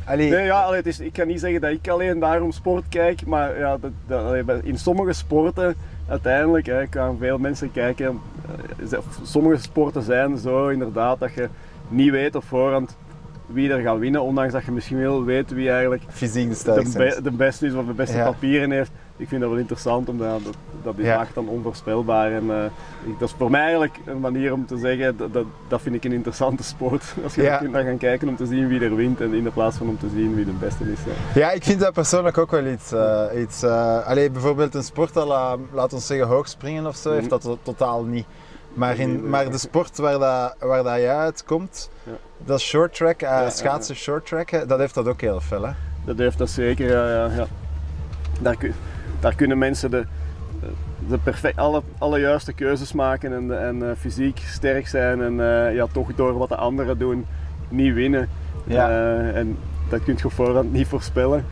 Allee, 0.05 0.29
Nee, 0.29 0.45
ja, 0.45 0.61
allee, 0.63 0.77
het 0.77 0.87
is, 0.87 0.99
ik 0.99 1.13
kan 1.13 1.27
niet 1.27 1.39
zeggen 1.39 1.61
dat 1.61 1.71
ik 1.71 1.87
alleen 1.87 2.19
daarom 2.19 2.51
sport 2.51 2.83
kijk, 2.89 3.25
maar 3.25 3.57
ja, 3.57 3.77
dat, 3.77 3.91
dat, 4.07 4.25
allee, 4.25 4.43
in 4.63 4.77
sommige 4.77 5.13
sporten 5.13 5.75
uiteindelijk 6.07 6.65
hè, 6.65 6.87
kan 6.87 7.17
veel 7.17 7.37
mensen 7.37 7.71
kijken. 7.71 8.19
eh, 8.91 8.99
Sommige 9.23 9.61
sporten 9.61 10.01
zijn 10.03 10.37
zo 10.37 10.67
inderdaad 10.67 11.19
dat 11.19 11.33
je 11.33 11.49
niet 11.87 12.11
weet 12.11 12.35
op 12.35 12.43
voorhand 12.43 12.95
wie 13.47 13.71
er 13.71 13.81
gaat 13.81 13.97
winnen, 13.99 14.21
ondanks 14.21 14.53
dat 14.53 14.65
je 14.65 14.71
misschien 14.71 14.99
wel 14.99 15.23
weet 15.23 15.51
wie 15.51 15.69
eigenlijk 15.69 16.03
fysiek 16.09 16.49
de 16.63 16.83
de, 17.21 17.21
be- 17.21 17.31
beste 17.31 17.65
is 17.65 17.73
of 17.73 17.85
de 17.85 17.93
beste 17.93 18.17
Ja. 18.17 18.23
papieren 18.25 18.71
heeft. 18.71 18.91
Ik 19.17 19.27
vind 19.27 19.41
dat 19.41 19.49
wel 19.49 19.59
interessant, 19.59 20.09
omdat 20.09 20.43
dat, 20.43 20.53
dat 20.83 20.93
Ja. 20.97 21.17
maakt 21.17 21.35
dan 21.35 21.47
onvoorspelbaar. 21.47 22.31
En, 22.31 22.51
eh, 22.51 22.63
ik- 23.05 23.19
dat 23.19 23.29
is 23.29 23.35
voor 23.37 23.49
mij 23.51 23.61
eigenlijk 23.61 23.97
een 24.05 24.19
manier 24.19 24.53
om 24.53 24.65
te 24.65 24.77
zeggen, 24.77 25.17
dat, 25.17 25.33
dat, 25.33 25.45
dat 25.67 25.81
vind 25.81 25.95
ik 25.95 26.03
een 26.03 26.11
interessante 26.11 26.63
sport. 26.63 27.03
Als 27.23 27.35
je 27.35 27.41
Ja. 27.41 27.57
kunt 27.57 27.71
naar 27.71 27.83
gaan 27.83 27.97
kijken 27.97 28.27
om 28.27 28.35
te 28.35 28.45
zien 28.45 28.67
wie 28.67 28.79
er 28.81 28.95
wint 28.95 29.21
en 29.21 29.33
in 29.33 29.43
de 29.43 29.51
plaats 29.51 29.77
van 29.77 29.87
om 29.87 29.97
te 29.99 30.09
zien 30.13 30.35
wie 30.35 30.45
de 30.45 30.51
beste 30.51 30.83
is. 30.91 30.99
Ja, 31.33 31.51
ik 31.51 31.63
vind 31.63 31.79
dat 31.79 31.93
persoonlijk 31.93 32.37
ook 32.37 32.51
wel 32.51 32.65
iets. 32.65 32.93
iets 33.37 33.63
allee, 34.03 34.31
bijvoorbeeld 34.31 34.73
een 34.73 34.83
sport, 34.83 35.15
la, 35.15 35.55
laat 35.71 35.93
ons 35.93 36.07
zeggen 36.07 36.27
hoogspringen 36.27 36.85
of 36.85 36.95
zo, 36.95 37.11
heeft 37.11 37.29
dat 37.29 37.41
to- 37.41 37.57
totaal 37.61 38.03
niet. 38.03 38.25
Maar, 38.73 38.99
in, 38.99 39.29
maar 39.29 39.51
de 39.51 39.57
sport 39.57 39.97
waar, 39.97 40.19
dat, 40.19 40.55
waar 40.59 40.83
dat 40.83 40.95
jij 40.95 41.15
uitkomt, 41.15 41.89
Ja. 42.03 42.11
Dat 42.37 42.61
short 42.61 42.95
track, 42.95 43.19
ja, 43.19 43.49
schaatsen 43.49 43.95
short 43.95 44.25
track, 44.25 44.67
dat 44.67 44.79
heeft 44.79 44.93
dat 44.93 45.07
ook 45.07 45.21
heel 45.21 45.41
fel. 45.41 45.65
Hè? 45.65 45.71
Dat 46.05 46.17
heeft 46.17 46.37
dat 46.37 46.49
zeker, 46.49 46.87
ja. 46.89 47.09
ja, 47.09 47.35
ja. 47.35 47.45
Daar, 48.41 48.57
daar 49.19 49.35
kunnen 49.35 49.57
mensen 49.57 49.91
de, 49.91 50.05
de 51.07 51.17
perfect, 51.17 51.57
alle, 51.57 51.81
alle 51.97 52.19
juiste 52.19 52.53
keuzes 52.53 52.93
maken 52.93 53.33
en, 53.33 53.65
en 53.65 53.89
eh, 53.89 53.95
fysiek 53.97 54.39
sterk 54.45 54.87
zijn 54.87 55.21
en 55.21 55.39
eh, 55.39 55.75
ja, 55.75 55.87
toch 55.91 56.15
door 56.15 56.37
wat 56.37 56.49
de 56.49 56.55
anderen 56.55 56.97
doen 56.97 57.25
niet 57.69 57.93
winnen. 57.93 58.29
Ja. 58.63 58.89
En 59.33 59.57
dat 59.89 60.03
kun 60.03 60.15
je 60.17 60.25
op 60.25 60.31
voorhand 60.31 60.71
niet 60.71 60.87
voorspellen. 60.87 61.45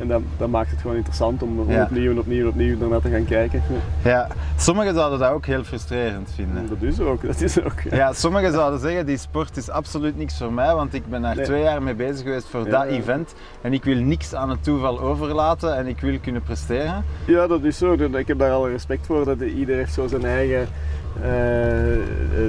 En 0.00 0.08
dat, 0.08 0.20
dat 0.36 0.48
maakt 0.48 0.70
het 0.70 0.80
gewoon 0.80 0.96
interessant 0.96 1.42
om 1.42 1.70
Ja. 1.70 1.82
opnieuw 1.82 2.10
en 2.10 2.18
opnieuw 2.18 2.42
en 2.42 2.48
opnieuw 2.48 2.80
ernaar 2.80 3.00
te 3.00 3.10
gaan 3.10 3.24
kijken. 3.24 3.62
Ja. 4.04 4.28
Sommigen 4.56 4.94
zouden 4.94 5.18
dat 5.18 5.30
ook 5.30 5.46
heel 5.46 5.64
frustrerend 5.64 6.30
vinden. 6.34 6.68
Dat 6.68 6.82
is 6.82 7.00
ook, 7.00 7.26
dat 7.26 7.40
is 7.40 7.62
ook. 7.62 7.80
Ja, 7.90 8.12
sommigen 8.12 8.52
zouden 8.52 8.80
zeggen, 8.80 9.06
die 9.06 9.16
sport 9.18 9.56
is 9.56 9.70
absoluut 9.70 10.16
niks 10.16 10.38
voor 10.38 10.52
mij, 10.52 10.74
want 10.74 10.94
ik 10.94 11.06
ben 11.06 11.22
daar 11.22 11.36
Nee. 11.36 11.44
twee 11.44 11.62
jaar 11.62 11.82
mee 11.82 11.94
bezig 11.94 12.22
geweest 12.22 12.46
voor 12.48 12.64
Ja, 12.64 12.70
dat 12.70 12.84
event 12.84 13.34
en 13.62 13.72
ik 13.72 13.84
wil 13.84 13.96
niks 13.96 14.34
aan 14.34 14.50
het 14.50 14.64
toeval 14.64 15.00
overlaten 15.00 15.76
en 15.76 15.86
ik 15.86 16.00
wil 16.00 16.18
kunnen 16.22 16.42
presteren. 16.42 17.04
Ja, 17.26 17.46
dat 17.46 17.62
is 17.64 17.78
zo. 17.78 17.92
Ik 17.92 18.26
heb 18.26 18.38
daar 18.38 18.50
alle 18.52 18.68
respect 18.70 19.06
voor. 19.06 19.24
Dat 19.24 19.40
ieder 19.40 19.76
heeft 19.76 19.92
zo 19.94 20.06
zijn 20.06 20.24
eigen 20.24 20.66
eh, 21.22 21.92
eh, 21.94 22.00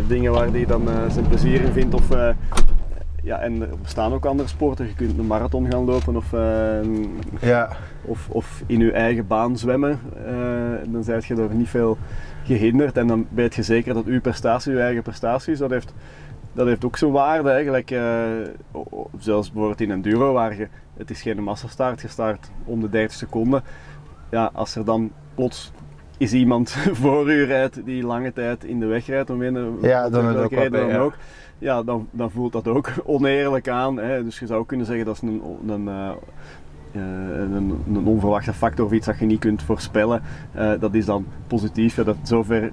dingen 0.07 0.31
waar 0.31 0.47
hij 0.51 0.65
dan 0.65 0.89
eh, 0.89 0.95
zijn 1.11 1.27
plezier 1.27 1.61
in 1.61 1.71
vindt. 1.71 1.93
Of, 1.95 2.09
ja, 3.27 3.39
en 3.39 3.61
er 3.61 3.69
bestaan 3.81 4.13
ook 4.13 4.25
andere 4.25 4.49
sporten. 4.49 4.87
Je 4.87 4.93
kunt 4.93 5.17
een 5.17 5.27
marathon 5.27 5.71
gaan 5.71 5.85
lopen 5.85 6.15
of, 6.15 6.33
eh, 6.33 6.79
Ja. 7.41 7.69
of, 8.01 8.29
of 8.29 8.63
in 8.65 8.79
je 8.79 8.91
eigen 8.91 9.27
baan 9.27 9.57
zwemmen. 9.57 9.99
Eh, 10.25 10.33
dan 10.91 11.03
zijt 11.03 11.25
je 11.25 11.35
door 11.35 11.53
niet 11.53 11.69
veel 11.69 11.97
gehinderd. 12.43 12.97
En 12.97 13.07
dan 13.07 13.27
weet 13.29 13.55
je 13.55 13.63
zeker 13.63 13.93
dat 13.93 14.05
uw 14.05 14.21
prestatie 14.21 14.71
je 14.73 14.79
eigen 14.81 15.03
prestatie 15.03 15.53
is. 15.53 15.59
Dat 15.59 15.69
heeft, 15.69 15.93
dat 16.53 16.67
heeft 16.67 16.85
ook 16.85 16.97
zijn 16.97 17.11
waarde. 17.11 17.49
Eigenlijk, 17.49 17.89
zelfs 19.19 19.51
bijvoorbeeld 19.51 19.81
in 19.81 19.91
enduro, 19.91 20.33
waar 20.33 20.57
je, 20.57 20.67
het 20.97 21.09
is 21.09 21.21
geen 21.21 21.43
massastart, 21.43 22.01
je 22.01 22.07
start 22.07 22.49
om 22.65 22.81
de 22.81 22.89
30 22.89 23.17
seconden. 23.17 23.63
Ja, 24.31 24.49
als 24.53 24.75
er 24.75 24.85
dan 24.85 25.11
plots 25.35 25.71
is 26.17 26.33
iemand 26.33 26.71
voor 27.01 27.31
u 27.31 27.43
rijdt 27.43 27.85
die 27.85 28.03
lange 28.03 28.33
tijd 28.33 28.63
in 28.63 28.79
de 28.79 28.85
weg 28.85 29.05
rijdt, 29.05 29.29
om 29.29 29.41
een, 29.41 29.77
Ja, 29.81 30.09
dan 30.09 30.23
welke 30.25 30.43
ook 30.43 30.51
reden 30.51 30.71
dan 30.71 30.87
ja. 30.87 30.97
ook. 30.97 31.13
Ja, 31.59 31.83
dan, 31.83 32.07
dan 32.11 32.31
voelt 32.31 32.51
dat 32.51 32.67
ook 32.67 32.89
oneerlijk 33.05 33.69
aan. 33.69 33.97
Hè. 33.97 34.23
Dus 34.23 34.39
je 34.39 34.45
zou 34.45 34.65
kunnen 34.65 34.85
zeggen 34.85 35.05
dat 35.05 35.15
is 35.15 35.21
een, 35.21 35.41
een, 35.67 35.87
eh, 35.87 36.09
eh, 36.91 37.01
een, 37.39 37.83
een 37.93 38.05
onverwachte 38.05 38.53
factor 38.53 38.85
of 38.85 38.91
iets 38.91 39.05
dat 39.05 39.19
je 39.19 39.25
niet 39.25 39.39
kunt 39.39 39.63
voorspellen. 39.63 40.21
Eh, 40.51 40.71
dat 40.79 40.93
is 40.93 41.05
dan 41.05 41.25
positief. 41.47 41.95
Ja, 41.95 42.03
dat, 42.03 42.17
zover 42.23 42.71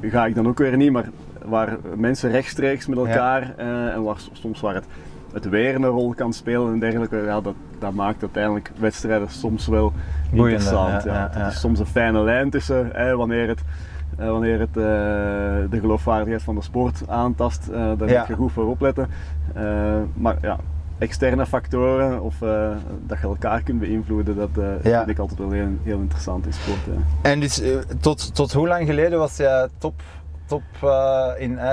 ga 0.00 0.26
ik 0.26 0.34
dan 0.34 0.48
ook 0.48 0.58
weer 0.58 0.76
niet, 0.76 0.92
maar 0.92 1.10
waar 1.44 1.78
mensen 1.96 2.30
rechtstreeks 2.30 2.86
met 2.86 2.98
elkaar 2.98 3.54
en 3.56 4.02
waar, 4.02 4.16
soms 4.32 4.60
waar 4.60 4.74
het, 4.74 4.86
het 5.36 5.48
weer 5.48 5.74
een 5.74 5.84
rol 5.84 6.14
kan 6.14 6.32
spelen 6.32 6.72
en 6.72 6.78
dergelijke, 6.78 7.16
ja, 7.16 7.40
dat, 7.40 7.54
dat 7.78 7.92
maakt 7.92 8.22
uiteindelijk 8.22 8.70
wedstrijden 8.78 9.28
soms 9.30 9.66
wel 9.66 9.92
interessant. 10.32 11.02
ja, 11.02 11.12
Ja, 11.12 11.30
ja, 11.34 11.40
Het 11.42 11.52
is 11.52 11.60
soms 11.60 11.78
een 11.78 11.86
fijne 11.86 12.20
lijn 12.22 12.50
tussen 12.50 12.90
hè, 12.92 13.16
wanneer 13.16 13.48
het, 13.48 13.60
eh, 14.18 14.28
wanneer 14.30 14.58
het 14.60 14.68
eh, 14.76 14.82
de 15.70 15.78
geloofwaardigheid 15.80 16.42
van 16.42 16.54
de 16.54 16.62
sport 16.62 17.02
aantast. 17.08 17.68
eh 17.68 17.74
daar 17.74 17.96
moet 18.18 18.26
je 18.26 18.34
goed 18.34 18.52
voor 18.52 18.66
opletten. 18.66 19.08
Eh, 19.54 19.62
maar 20.14 20.36
ja, 20.42 20.56
externe 20.98 21.46
factoren 21.46 22.22
of 22.22 22.34
dat 23.06 23.18
je 23.20 23.26
elkaar 23.26 23.62
kunt 23.62 23.78
beïnvloeden, 23.80 24.36
dat 24.36 24.48
Ja. 24.82 24.96
vind 24.98 25.08
ik 25.08 25.18
altijd 25.18 25.38
wel 25.38 25.50
heel, 25.50 25.68
heel 25.82 25.98
interessant 25.98 26.46
in 26.46 26.52
sport. 26.52 26.78
En 27.22 27.40
dus 27.40 27.62
tot, 28.00 28.34
tot 28.34 28.52
hoe 28.52 28.68
lang 28.68 28.86
geleden 28.86 29.18
was 29.18 29.36
jij 29.36 29.68
top, 29.78 29.94
top 30.46 30.62
eh, 30.82 31.28
in 31.38 31.58
eh 31.58 31.72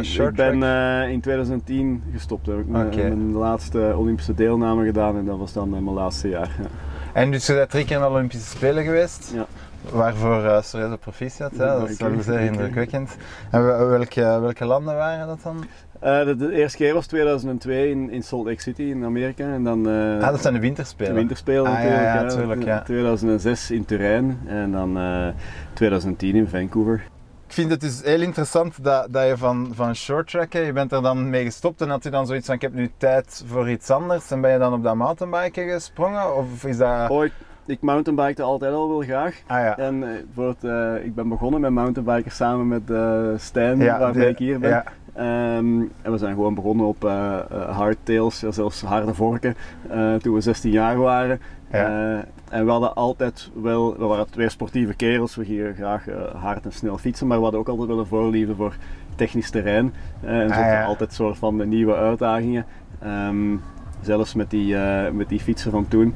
Ik- 0.00 0.18
ik 0.28 0.34
ben 0.34 0.62
eh, 0.62 1.10
in 1.10 1.20
2010 1.20 2.02
gestopt. 2.12 2.46
Heb 2.46 2.58
ik 2.58 2.66
mijn, 2.68 2.86
Oké. 2.86 2.96
mijn 2.96 3.32
laatste 3.32 3.92
Olympische 3.96 4.34
deelname 4.34 4.84
gedaan 4.84 5.16
en 5.16 5.24
dat 5.24 5.38
was 5.38 5.52
dan 5.52 5.70
mijn 5.70 5.90
laatste 5.92 6.28
jaar. 6.28 6.50
Ja. 6.60 6.66
En 7.12 7.30
dus 7.30 7.46
je 7.46 7.54
bent 7.54 7.70
drie 7.70 7.84
keer 7.84 7.98
naar 7.98 8.08
de 8.08 8.14
Olympische 8.14 8.46
Spelen 8.48 8.84
geweest? 8.84 9.32
Ja. 9.34 9.46
Waarvoor 9.92 10.44
uh, 10.44 10.62
serieuze 10.62 10.96
proficiat, 10.98 11.50
hè? 11.50 11.66
dat 11.66 11.88
is 11.88 11.96
wel 11.98 12.22
zeer 12.22 12.40
indrukwekkend. 12.40 13.16
En 13.50 13.64
wel- 13.64 13.86
welke, 13.88 14.20
welke 14.40 14.64
landen 14.64 14.94
waren 14.94 15.26
dat 15.26 15.38
dan? 15.42 15.64
De, 16.00 16.34
de 16.38 16.52
eerste 16.52 16.76
keer 16.76 16.94
was 16.94 17.06
2002 17.06 17.90
in, 17.90 18.10
in 18.10 18.22
Salt 18.22 18.46
Lake 18.46 18.62
City 18.62 18.82
in 18.82 19.04
Amerika 19.04 19.44
en 19.44 19.64
dan 19.64 19.86
Ah, 20.20 20.30
dat 20.30 20.42
zijn 20.42 20.54
de 20.54 20.60
winterspelen. 20.60 21.12
de 21.12 21.18
winterspelen 21.18 21.66
Ah, 21.66 21.72
natuurlijk. 21.72 22.02
ja, 22.02 22.14
ja, 22.14 22.22
hè. 22.24 22.28
tuurlijk, 22.30 22.64
ja. 22.64 22.82
2006 22.82 23.70
in 23.70 23.84
Turijn 23.84 24.38
en 24.46 24.72
dan 24.72 24.98
eh, 24.98 25.26
2010 25.72 26.34
in 26.34 26.48
Vancouver. 26.48 27.02
Ik 27.48 27.54
vind 27.54 27.70
het 27.70 27.80
dus 27.80 28.02
heel 28.02 28.20
interessant 28.20 28.84
dat, 28.84 29.06
dat 29.10 29.26
je 29.26 29.36
van, 29.36 29.70
van 29.74 29.94
short 29.94 30.30
tracken, 30.30 30.64
je 30.64 30.72
bent 30.72 30.92
er 30.92 31.02
dan 31.02 31.30
mee 31.30 31.44
gestopt 31.44 31.80
en 31.80 31.88
had 31.88 32.02
je 32.04 32.10
dan 32.10 32.26
zoiets 32.26 32.46
van 32.46 32.54
ik 32.54 32.60
heb 32.60 32.74
nu 32.74 32.90
tijd 32.96 33.44
voor 33.46 33.70
iets 33.70 33.90
anders 33.90 34.30
en 34.30 34.40
ben 34.40 34.52
je 34.52 34.58
dan 34.58 34.72
op 34.72 34.82
dat 34.82 34.94
mountainbiken 34.94 35.68
gesprongen? 35.68 36.36
Of 36.36 36.64
is 36.64 36.76
dat... 36.76 37.10
Oh, 37.10 37.24
ik, 37.24 37.32
ik 37.66 37.80
mountainbikte 37.80 38.42
altijd 38.42 38.72
al 38.72 38.88
wel 38.88 39.00
graag. 39.00 39.42
Ah 39.46 39.58
ja. 39.58 39.78
En 39.78 40.02
eh, 40.02 40.08
bijvoorbeeld, 40.24 40.64
eh, 40.64 41.04
ik 41.04 41.14
ben 41.14 41.28
begonnen 41.28 41.60
met 41.60 41.70
mountainbiken 41.70 42.30
samen 42.32 42.68
met 42.68 42.90
eh 42.90 43.28
Stijn, 43.36 43.78
Ja, 43.78 43.98
waarmee 43.98 44.28
ik 44.28 44.38
hier 44.38 44.58
ben. 44.58 44.70
ja. 44.70 44.84
Ehm, 45.18 45.80
en 46.02 46.12
we 46.12 46.18
zijn 46.18 46.34
gewoon 46.34 46.54
begonnen 46.54 46.86
op 46.86 47.04
eh 47.04 47.38
eh, 47.50 47.76
hardtails, 47.76 48.38
zelfs 48.48 48.82
harde 48.82 49.14
vorken, 49.14 49.54
eh, 49.88 50.14
toen 50.14 50.34
we 50.34 50.40
16 50.40 50.70
jaar 50.70 50.96
waren. 50.96 51.40
Ja. 51.72 52.24
En 52.50 52.64
we 52.64 52.70
hadden 52.70 52.94
altijd 52.94 53.50
wel, 53.62 53.96
we 53.98 54.04
waren 54.04 54.30
twee 54.30 54.48
sportieve 54.48 54.94
kerels, 54.94 55.36
we 55.36 55.44
gingen 55.44 55.74
graag 55.74 56.04
hard 56.34 56.64
en 56.64 56.72
snel 56.72 56.98
fietsen, 56.98 57.26
maar 57.26 57.36
we 57.36 57.42
hadden 57.42 57.60
ook 57.60 57.68
altijd 57.68 57.88
wel 57.88 57.98
een 57.98 58.06
voorliefde 58.06 58.54
voor 58.54 58.76
technisch 59.16 59.50
terrein. 59.50 59.92
eh, 60.20 60.30
en 60.40 60.48
Ah, 60.50 60.56
zochten 60.56 60.66
ja. 60.74 60.84
altijd 60.84 61.12
soort 61.12 61.38
van 61.38 61.58
de 61.58 61.66
nieuwe 61.66 61.94
uitdagingen. 61.94 62.64
Ehm, 62.98 63.56
zelfs 64.00 64.34
met 64.34 64.50
die, 64.50 64.76
met 65.12 65.28
die 65.28 65.40
fietsen 65.40 65.70
van 65.70 65.88
toen. 65.88 66.14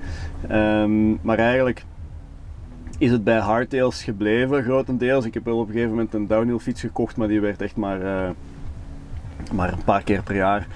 Ehm, 0.48 1.10
maar 1.22 1.38
eigenlijk 1.38 1.84
is 2.98 3.10
het 3.10 3.24
bij 3.24 3.38
hardtails 3.38 4.04
gebleven, 4.04 4.62
grotendeels. 4.62 5.24
Ik 5.24 5.34
heb 5.34 5.44
wel 5.44 5.58
op 5.58 5.66
een 5.66 5.72
gegeven 5.72 5.90
moment 5.90 6.14
een 6.14 6.26
downhill 6.26 6.58
fiets 6.58 6.80
gekocht, 6.80 7.16
maar 7.16 7.28
die 7.28 7.40
werd 7.40 7.62
echt 7.62 7.76
maar, 7.76 7.98
maar 9.52 9.72
een 9.72 9.84
paar 9.84 10.02
keer 10.02 10.22
per 10.22 10.34
jaar 10.34 10.66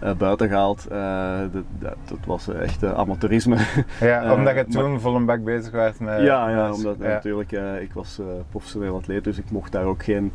eh, 0.00 0.12
buiten 0.14 0.48
gehaald. 0.48 0.86
Eh, 0.86 1.38
dat, 1.78 1.94
dat, 2.04 2.18
was 2.26 2.48
echt 2.48 2.82
eh, 2.82 2.92
amateurisme. 2.92 3.56
Ja, 4.00 4.22
omdat 4.34 4.54
je 4.54 4.64
maar- 4.68 4.82
toen 4.84 5.00
vol 5.00 5.16
een 5.16 5.24
bak 5.24 5.44
bezig 5.44 5.72
was 5.72 5.98
met... 5.98 6.20
ja, 6.20 6.50
ja, 6.50 6.72
omdat 6.72 6.96
ja. 6.98 7.06
natuurlijk, 7.06 7.52
ik 7.80 7.92
was 7.92 8.20
professioneel 8.50 8.96
atleet, 8.96 9.24
dus 9.24 9.38
ik 9.38 9.50
mocht 9.50 9.72
daar 9.72 9.84
ook 9.84 10.04
geen, 10.04 10.32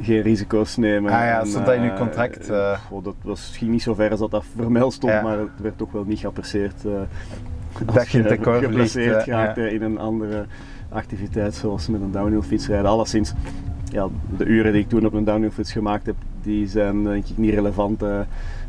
geen 0.00 0.20
risico's 0.22 0.76
nemen. 0.76 1.12
Ah 1.12 1.18
ja, 1.18 1.40
En, 1.40 1.46
stond 1.46 1.66
dat 1.66 1.74
in 1.74 1.90
eh, 1.90 1.96
contract, 1.96 2.46
dat 3.02 3.14
was 3.22 3.46
misschien 3.46 3.70
niet 3.70 3.82
zo 3.82 3.94
ver 3.94 4.10
als 4.10 4.20
dat 4.20 4.30
dat 4.30 4.44
vermeld 4.56 4.92
stond, 4.92 5.12
Ja. 5.12 5.22
maar 5.22 5.38
het 5.38 5.60
werd 5.62 5.78
toch 5.78 5.92
wel 5.92 6.04
niet 6.04 6.18
geapprecieerd. 6.18 6.82
Dat 7.86 8.10
je 8.10 9.22
ja. 9.24 9.56
eh, 9.56 9.72
in 9.72 9.82
een 9.82 9.98
andere 9.98 10.46
activiteit, 10.88 11.54
zoals 11.54 11.88
met 11.88 12.00
een 12.00 12.10
downhill 12.10 12.42
fiets 12.42 12.66
rijden. 12.68 12.90
Alleszins, 12.90 13.32
ja, 13.90 14.08
de 14.36 14.44
uren 14.44 14.72
die 14.72 14.82
ik 14.82 14.88
toen 14.88 15.06
op 15.06 15.12
een 15.12 15.24
downhill 15.24 15.50
fiets 15.50 15.72
gemaakt 15.72 16.06
heb, 16.06 16.16
die 16.42 16.68
zijn 16.68 17.04
denk 17.04 17.26
ik 17.26 17.38
niet 17.38 17.54
relevant 17.54 18.02
eh, 18.02 18.20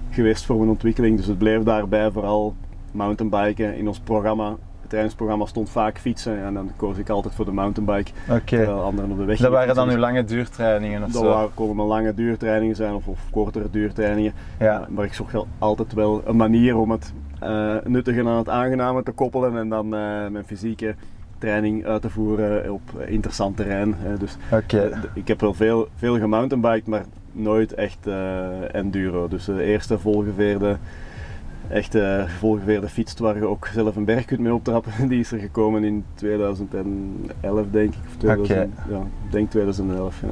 geweest 0.09 0.45
voor 0.45 0.57
mijn 0.57 0.69
ontwikkeling. 0.69 1.17
Dus 1.17 1.25
het 1.25 1.37
bleef 1.37 1.63
daarbij 1.63 2.11
vooral 2.11 2.55
mountainbiken. 2.91 3.77
In 3.77 3.87
ons 3.87 3.99
programma, 3.99 4.49
het 4.81 4.89
trainingsprogramma 4.89 5.45
stond 5.45 5.69
vaak 5.69 5.97
fietsen 5.99 6.43
en 6.43 6.53
dan 6.53 6.71
koos 6.75 6.97
ik 6.97 7.09
altijd 7.09 7.33
voor 7.33 7.45
de 7.45 7.51
mountainbike, 7.51 8.11
Oké. 8.29 8.41
terwijl 8.43 8.81
anderen 8.81 9.11
op 9.11 9.17
de 9.17 9.23
weg 9.25 9.39
Dat 9.39 9.51
waren 9.51 9.75
dan 9.75 9.89
uw 9.89 9.97
lange 9.97 10.23
duurtrainingen 10.23 11.03
of 11.03 11.11
Dat 11.11 11.21
zo? 11.21 11.51
konden 11.53 11.75
maar 11.75 11.85
lange 11.85 12.13
duurtrainingen 12.13 12.75
zijn 12.75 12.93
of, 12.93 13.07
of 13.07 13.19
kortere 13.31 13.69
duurtrainingen. 13.71 14.33
Ja. 14.59 14.81
Eh, 14.81 14.87
Maar 14.87 15.05
ik 15.05 15.13
zocht 15.13 15.35
altijd 15.57 15.93
wel 15.93 16.21
een 16.25 16.35
manier 16.35 16.77
om 16.77 16.91
het 16.91 17.13
eh, 17.39 17.75
nuttige 17.83 18.19
aan 18.19 18.37
het 18.37 18.49
aangename 18.49 19.03
te 19.03 19.11
koppelen 19.11 19.57
en 19.57 19.69
dan 19.69 19.85
eh, 19.85 20.27
mijn 20.27 20.45
fysieke 20.45 20.95
training 21.41 21.85
uit 21.85 22.01
te 22.01 22.09
voeren 22.09 22.71
op 22.71 22.81
interessant 23.05 23.57
terrein. 23.57 23.95
Eh, 24.05 24.19
dus 24.19 24.37
eh, 24.49 24.97
ik 25.13 25.27
heb 25.27 25.41
wel 25.41 25.53
veel, 25.53 25.87
veel 25.95 26.19
gemountainbiked, 26.19 26.87
maar 26.87 27.03
nooit 27.31 27.73
echt 27.73 28.07
eh, 28.07 28.75
enduro. 28.75 29.27
Dus 29.27 29.45
de 29.45 29.63
eerste 29.63 29.99
volgeveerde, 29.99 30.77
echt 31.69 31.95
eh, 31.95 32.23
volgeveerde 32.27 32.89
fiets 32.89 33.19
waar 33.19 33.35
je 33.35 33.47
ook 33.47 33.67
zelf 33.73 33.95
een 33.95 34.05
berg 34.05 34.25
kunt 34.25 34.39
mee 34.39 34.53
optrappen, 34.53 34.91
die 35.09 35.19
is 35.19 35.31
er 35.31 35.39
gekomen 35.39 35.83
in 35.83 36.05
2011 36.15 37.65
denk 37.71 37.93
ik. 37.93 37.99
Of 38.07 38.15
2000, 38.17 38.73
Ja, 38.89 39.01
denk 39.31 39.49
2011. 39.49 40.21
Ja. 40.21 40.27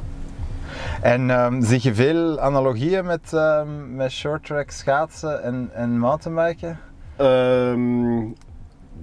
En 1.02 1.30
ehm, 1.30 1.62
zie 1.62 1.78
je 1.82 1.94
veel 1.94 2.40
analogieën 2.40 3.04
met, 3.04 3.32
ehm, 3.32 3.94
met 3.94 4.10
short 4.10 4.44
track 4.44 4.70
schaatsen 4.70 5.42
en, 5.42 5.70
en 5.72 5.98
mountainbiken? 5.98 6.78
Ehm, 7.16 8.22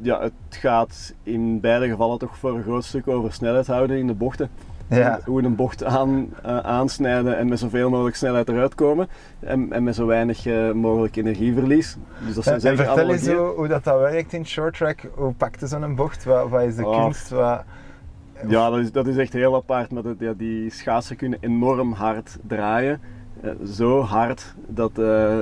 ja, 0.01 0.21
het 0.21 0.33
gaat 0.49 1.13
in 1.23 1.59
beide 1.59 1.87
gevallen 1.89 2.17
toch 2.19 2.37
voor 2.37 2.55
een 2.55 2.63
groot 2.63 2.83
stuk 2.83 3.07
over 3.07 3.33
snelheid 3.33 3.67
houden 3.67 3.97
in 3.97 4.07
de 4.07 4.13
bochten. 4.13 4.49
Ja. 4.89 5.19
Hoe 5.25 5.43
een 5.43 5.55
bocht 5.55 5.83
aan, 5.83 6.29
eh, 6.43 6.57
aansnijden 6.57 7.37
en 7.37 7.47
met 7.47 7.59
zoveel 7.59 7.89
mogelijk 7.89 8.15
snelheid 8.15 8.49
eruit 8.49 8.75
komen. 8.75 9.07
En, 9.39 9.71
en 9.71 9.83
met 9.83 9.95
zo 9.95 10.05
weinig 10.05 10.45
eh, 10.45 10.71
mogelijk 10.71 11.15
energieverlies. 11.15 11.97
Dus 12.25 12.35
dat 12.35 12.43
zijn 12.43 12.55
En, 12.55 12.61
en 12.61 12.77
zeker 12.77 12.93
vertel 12.93 13.13
eens 13.13 13.27
hoe, 13.27 13.55
hoe 13.55 13.67
dat, 13.67 13.83
dat 13.83 13.99
werkt 13.99 14.33
in 14.33 14.45
short 14.45 14.77
track. 14.77 15.09
Hoe 15.15 15.33
pakt 15.33 15.59
je 15.59 15.67
zo'n 15.67 15.95
bocht? 15.95 16.23
Wat, 16.23 16.49
wat 16.49 16.61
is 16.61 16.75
de 16.75 16.85
Oh. 16.85 17.03
kunst? 17.03 17.29
Wat... 17.29 17.63
Ja, 18.47 18.69
dat 18.69 18.79
is, 18.79 18.91
dat 18.91 19.07
is 19.07 19.17
echt 19.17 19.33
heel 19.33 19.55
apart. 19.55 19.91
Maar 19.91 20.03
dat, 20.03 20.15
ja, 20.19 20.33
die 20.37 20.69
schaatsen 20.69 21.15
kunnen 21.15 21.39
enorm 21.41 21.91
hard 21.91 22.37
draaien. 22.47 22.99
Eh, 23.41 23.51
zo 23.65 24.01
hard 24.01 24.55
dat, 24.67 24.97
eh, 24.99 25.37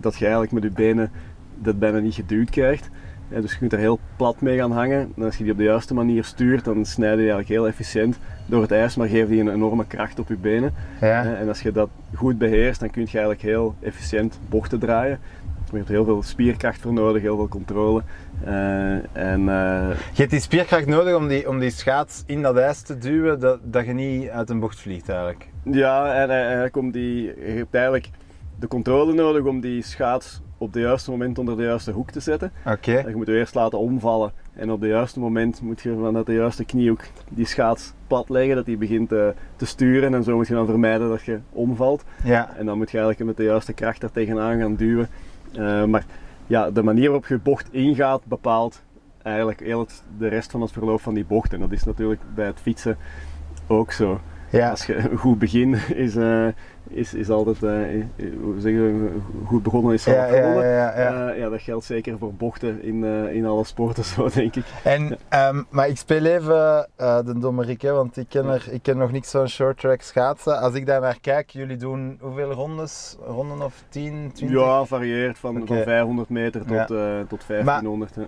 dat 0.00 0.16
je 0.16 0.24
eigenlijk 0.24 0.52
met 0.52 0.62
je 0.62 0.70
benen 0.70 1.10
dat 1.54 1.78
bijna 1.78 1.98
niet 1.98 2.14
geduwd 2.14 2.50
krijgt. 2.50 2.90
Eh, 3.34 3.40
dus 3.40 3.52
je 3.52 3.58
kunt 3.58 3.72
er 3.72 3.78
heel 3.78 3.98
plat 4.16 4.40
mee 4.40 4.58
gaan 4.58 4.72
hangen. 4.72 5.12
En 5.16 5.22
als 5.22 5.36
je 5.36 5.42
die 5.42 5.52
op 5.52 5.58
de 5.58 5.64
juiste 5.64 5.94
manier 5.94 6.24
stuurt, 6.24 6.64
dan 6.64 6.84
snij 6.84 7.10
je 7.10 7.16
die 7.16 7.24
eigenlijk 7.30 7.54
heel 7.54 7.66
efficiënt 7.68 8.18
door 8.46 8.62
het 8.62 8.72
ijs, 8.72 8.96
maar 8.96 9.08
geeft 9.08 9.28
die 9.28 9.40
een 9.40 9.52
enorme 9.52 9.86
kracht 9.86 10.18
op 10.18 10.28
je 10.28 10.36
benen. 10.36 10.74
Ja. 11.00 11.24
Eh, 11.24 11.40
En 11.40 11.48
als 11.48 11.60
je 11.60 11.72
dat 11.72 11.88
goed 12.14 12.38
beheerst, 12.38 12.80
dan 12.80 12.90
kun 12.90 13.02
je 13.02 13.08
eigenlijk 13.08 13.42
heel 13.42 13.74
efficiënt 13.80 14.38
bochten 14.48 14.78
draaien. 14.78 15.18
Je 15.70 15.76
hebt 15.80 15.88
heel 15.92 16.04
veel 16.04 16.22
spierkracht 16.22 16.80
voor 16.80 16.92
nodig, 16.92 17.22
heel 17.22 17.36
veel 17.36 17.48
controle. 17.48 18.02
Eh, 18.44 18.92
en, 19.12 19.48
eh, 19.48 19.88
Je 20.12 20.20
hebt 20.20 20.30
die 20.30 20.40
spierkracht 20.40 20.86
nodig 20.86 21.14
om 21.16 21.28
die, 21.28 21.48
om 21.48 21.58
die 21.58 21.70
schaats 21.70 22.22
in 22.26 22.42
dat 22.42 22.56
ijs 22.56 22.82
te 22.82 22.98
duwen, 22.98 23.40
dat, 23.40 23.58
dat 23.62 23.86
je 23.86 23.92
niet 23.92 24.28
uit 24.28 24.50
een 24.50 24.60
bocht 24.60 24.80
vliegt 24.80 25.08
eigenlijk. 25.08 25.48
Ja, 25.62 26.14
en 26.22 26.30
eigenlijk 26.30 26.76
om 26.76 26.90
die, 26.90 27.22
je 27.22 27.52
hebt 27.56 27.74
eigenlijk 27.74 28.10
de 28.58 28.66
controle 28.66 29.14
nodig 29.14 29.44
om 29.44 29.60
die 29.60 29.82
schaats 29.82 30.40
op 30.64 30.72
het 30.72 30.82
juiste 30.82 31.10
moment 31.10 31.38
onder 31.38 31.56
de 31.56 31.62
juiste 31.62 31.90
hoek 31.90 32.10
te 32.10 32.20
zetten. 32.20 32.52
Oké. 32.66 32.98
Je 32.98 33.16
moet 33.16 33.26
je 33.26 33.38
eerst 33.38 33.54
laten 33.54 33.78
omvallen 33.78 34.32
en 34.54 34.70
op 34.70 34.80
het 34.80 34.90
juiste 34.90 35.20
moment 35.20 35.62
moet 35.62 35.80
je 35.80 35.94
vanuit 36.02 36.26
de 36.26 36.34
juiste 36.34 36.64
kniehoek 36.64 37.00
die 37.28 37.46
schaats 37.46 37.92
plat 38.06 38.28
leggen, 38.28 38.56
dat 38.56 38.66
die 38.66 38.76
begint 38.76 39.12
eh, 39.12 39.26
te 39.56 39.66
sturen 39.66 40.14
en 40.14 40.24
zo 40.24 40.36
moet 40.36 40.46
je 40.46 40.54
dan 40.54 40.66
vermijden 40.66 41.08
dat 41.08 41.22
je 41.22 41.38
omvalt. 41.50 42.04
Ja. 42.24 42.56
En 42.56 42.66
dan 42.66 42.78
moet 42.78 42.90
je 42.90 42.98
eigenlijk 42.98 43.28
met 43.28 43.36
de 43.36 43.52
juiste 43.52 43.72
kracht 43.72 44.02
er 44.02 44.10
tegenaan 44.10 44.58
gaan 44.58 44.74
duwen. 44.74 45.08
Eh, 45.52 45.84
maar 45.84 46.04
ja, 46.46 46.70
de 46.70 46.82
manier 46.82 47.04
waarop 47.04 47.26
je 47.26 47.38
bocht 47.38 47.72
ingaat 47.72 48.24
bepaalt 48.24 48.82
eigenlijk 49.22 49.60
heel 49.60 49.80
het, 49.80 50.02
de 50.18 50.28
rest 50.28 50.50
van 50.50 50.60
het 50.60 50.72
verloop 50.72 51.00
van 51.00 51.14
die 51.14 51.24
bocht. 51.24 51.52
En 51.52 51.60
dat 51.60 51.72
is 51.72 51.84
natuurlijk 51.84 52.20
bij 52.34 52.46
het 52.46 52.60
fietsen 52.60 52.96
ook 53.66 53.92
zo. 53.92 54.20
Ja. 54.56 54.70
Als 54.70 54.86
je 54.86 54.96
een 54.96 55.18
goed 55.18 55.38
begin 55.38 55.74
is, 55.94 56.16
eh, 56.16 56.46
is, 56.88 57.14
is 57.14 57.30
altijd, 57.30 57.62
eh, 57.62 58.02
hoe 58.40 58.60
zeggen 58.60 59.04
we, 59.04 59.10
goed 59.46 59.62
begonnen 59.62 59.92
is 59.94 60.04
half 60.04 60.16
Ja, 60.16 60.26
ja, 60.26 60.42
gewonnen. 60.42 60.68
ja, 60.68 61.00
ja. 61.00 61.30
Ja, 61.30 61.48
dat 61.48 61.60
geldt 61.60 61.84
zeker 61.84 62.18
voor 62.18 62.34
bochten 62.34 62.82
in, 62.82 63.04
in 63.32 63.46
alle 63.46 63.64
sporten 63.64 64.04
zo, 64.14 64.28
denk 64.28 64.56
ik. 64.56 64.64
En, 64.82 65.18
ehm, 65.28 65.62
maar 65.68 65.88
ik 65.88 65.96
speel 65.96 66.24
even 66.24 66.88
de 66.96 67.38
dommerik, 67.38 67.82
hè, 67.82 67.92
want 67.92 68.16
ik 68.16 68.28
ken, 68.28 68.46
er, 68.46 68.66
ik 68.70 68.82
ken 68.82 68.96
nog 68.96 69.12
niks 69.12 69.30
van 69.30 69.48
short 69.48 69.78
track 69.78 70.02
schaatsen. 70.02 70.60
Als 70.60 70.74
ik 70.74 70.86
daar 70.86 71.00
naar 71.00 71.18
kijk, 71.20 71.50
jullie 71.50 71.76
doen 71.76 72.18
hoeveel 72.20 72.52
rondes? 72.52 73.16
Ronden 73.26 73.62
of 73.62 73.84
10, 73.88 74.30
20? 74.34 74.58
Ja, 74.58 74.84
varieert 74.84 75.38
van, 75.38 75.62
van 75.66 75.76
500 75.82 76.28
meter 76.28 76.60
tot, 76.60 76.86
tot 77.28 77.46
1500. 77.46 78.14
hè. 78.14 78.22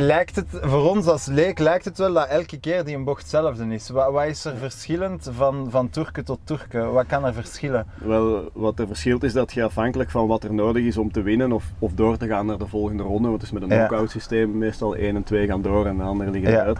Lijkt 0.00 0.36
het, 0.36 0.46
voor 0.50 0.90
ons 0.90 1.06
als 1.06 1.26
leek 1.26 1.58
lijkt 1.58 1.84
het 1.84 1.98
wel 1.98 2.12
dat 2.12 2.26
elke 2.28 2.60
keer 2.60 2.84
die 2.84 2.96
een 2.96 3.04
bocht 3.04 3.20
hetzelfde 3.22 3.66
is. 3.74 3.88
Wat, 3.88 4.12
wat 4.12 4.24
is 4.26 4.44
er 4.44 4.56
verschillend 4.56 5.30
van, 5.32 5.66
van 5.70 5.90
Turken 5.90 6.24
tot 6.24 6.38
Turken? 6.44 6.92
Wat 6.92 7.06
kan 7.06 7.24
er 7.24 7.32
verschillen? 7.34 7.86
Wel, 8.04 8.50
wat 8.52 8.78
er 8.78 8.86
verschilt 8.86 9.22
is 9.22 9.32
dat 9.32 9.52
je 9.52 9.64
afhankelijk 9.64 10.10
van 10.10 10.26
wat 10.26 10.44
er 10.44 10.54
nodig 10.54 10.84
is 10.84 10.96
om 10.96 11.12
te 11.12 11.22
winnen 11.22 11.52
of, 11.52 11.64
of 11.78 11.92
door 11.94 12.16
te 12.16 12.26
gaan 12.26 12.46
naar 12.46 12.58
de 12.58 12.66
volgende 12.66 13.02
ronde, 13.02 13.28
want 13.28 13.40
het 13.42 13.42
is 13.42 13.58
met 13.58 13.62
een 13.62 13.68
Ja. 13.76 13.86
knockout 13.86 14.10
systeem 14.10 14.58
meestal 14.58 14.96
1 14.96 15.16
en 15.16 15.22
2 15.24 15.46
gaan 15.46 15.62
door 15.62 15.86
en 15.86 15.96
de 15.96 16.02
andere 16.02 16.30
liggen 16.30 16.50
Ja. 16.50 16.60
eruit. 16.60 16.78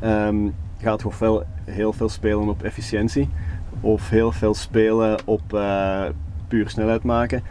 Ehm, 0.00 0.36
gaat 0.82 1.00
je 1.00 1.06
ofwel 1.06 1.42
heel 1.64 1.92
veel 1.92 2.08
spelen 2.08 2.48
op 2.48 2.62
efficiëntie 2.62 3.28
of 3.80 4.08
heel 4.10 4.32
veel 4.32 4.54
spelen 4.54 5.18
op 5.24 5.54
eh, 5.54 6.02
puur 6.48 6.68
snelheid 6.70 7.02
maken 7.02 7.42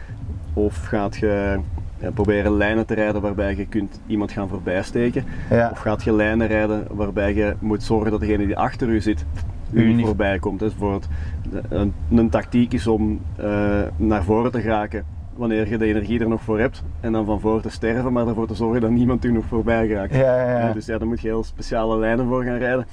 of 0.52 0.84
gaat 0.86 1.16
je 1.16 1.58
ja, 2.00 2.10
proberen 2.10 2.56
lijnen 2.56 2.86
te 2.86 2.94
rijden 2.94 3.20
waarbij 3.20 3.56
je 3.56 3.66
kunt 3.66 4.00
iemand 4.06 4.32
gaan 4.32 4.48
voorbijsteken 4.48 5.24
Ja. 5.50 5.68
of 5.72 5.78
gaat 5.78 6.02
je 6.04 6.12
lijnen 6.12 6.46
rijden 6.46 6.86
waarbij 6.90 7.34
je 7.34 7.54
moet 7.58 7.82
zorgen 7.82 8.10
dat 8.10 8.20
degene 8.20 8.46
die 8.46 8.56
achter 8.56 8.88
u 8.88 9.00
zit 9.00 9.24
u 9.72 9.92
niet 9.92 10.06
voorbij 10.06 10.38
komt. 10.38 10.58
Dus 10.58 10.70
bijvoorbeeld 10.70 11.08
de- 11.50 11.62
een, 11.68 11.92
een 12.10 12.28
tactiek 12.30 12.72
is 12.72 12.86
om 12.86 13.20
eh, 13.36 13.80
naar 13.96 14.24
voren 14.24 14.50
te 14.52 14.60
geraken 14.60 15.04
wanneer 15.36 15.68
je 15.68 15.78
de 15.78 15.84
energie 15.86 16.20
er 16.20 16.28
nog 16.28 16.42
voor 16.42 16.58
hebt 16.58 16.82
en 17.00 17.12
dan 17.12 17.24
van 17.24 17.40
voor 17.40 17.60
te 17.60 17.70
sterven, 17.70 18.12
maar 18.12 18.26
ervoor 18.28 18.46
te 18.46 18.54
zorgen 18.54 18.80
dat 18.80 18.90
niemand 18.90 19.24
u 19.24 19.32
nog 19.32 19.44
voorbij 19.44 19.88
raakt. 19.88 20.14
Ja. 20.14 20.68
Eh, 20.68 20.72
Dus 20.74 20.86
ja, 20.86 20.98
daar 20.98 21.08
moet 21.08 21.20
je 21.20 21.28
heel 21.28 21.44
speciale 21.44 21.98
lijnen 21.98 22.26
voor 22.26 22.44
gaan 22.44 22.58
rijden. 22.58 22.86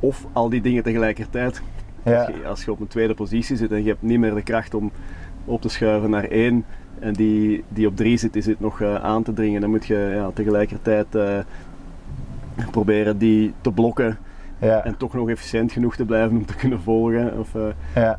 Of 0.00 0.26
al 0.32 0.48
die 0.48 0.60
dingen 0.60 0.82
tegelijkertijd. 0.82 1.62
Als, 2.04 2.26
je, 2.26 2.46
als 2.48 2.64
je 2.64 2.70
op 2.72 2.80
een 2.80 2.86
tweede 2.86 3.14
positie 3.14 3.56
zit 3.56 3.72
en 3.72 3.82
je 3.82 3.88
hebt 3.88 4.02
niet 4.02 4.18
meer 4.18 4.34
de 4.34 4.42
kracht 4.42 4.74
om 4.74 4.90
op 5.44 5.60
te 5.60 5.68
schuiven 5.68 6.10
naar 6.10 6.24
één 6.24 6.64
en 7.00 7.12
die, 7.12 7.64
die 7.68 7.86
op 7.86 7.96
drie 7.96 8.16
zit, 8.16 8.32
die 8.32 8.42
zit 8.42 8.60
nog 8.60 8.80
eh, 8.80 8.94
aan 8.94 9.22
te 9.22 9.32
dringen, 9.32 9.60
dan 9.60 9.70
moet 9.70 9.86
je 9.86 10.12
ja, 10.14 10.30
tegelijkertijd 10.34 11.14
eh, 11.14 11.38
proberen 12.70 13.18
die 13.18 13.54
te 13.60 13.72
blokken 13.72 14.18
Ja. 14.60 14.84
en 14.84 14.96
toch 14.96 15.14
nog 15.14 15.28
efficiënt 15.28 15.72
genoeg 15.72 15.96
te 15.96 16.04
blijven 16.04 16.36
om 16.36 16.46
te 16.46 16.54
kunnen 16.54 16.80
volgen. 16.80 17.38
Of, 17.38 17.54
eh, 17.54 17.62
Ja. 17.94 18.18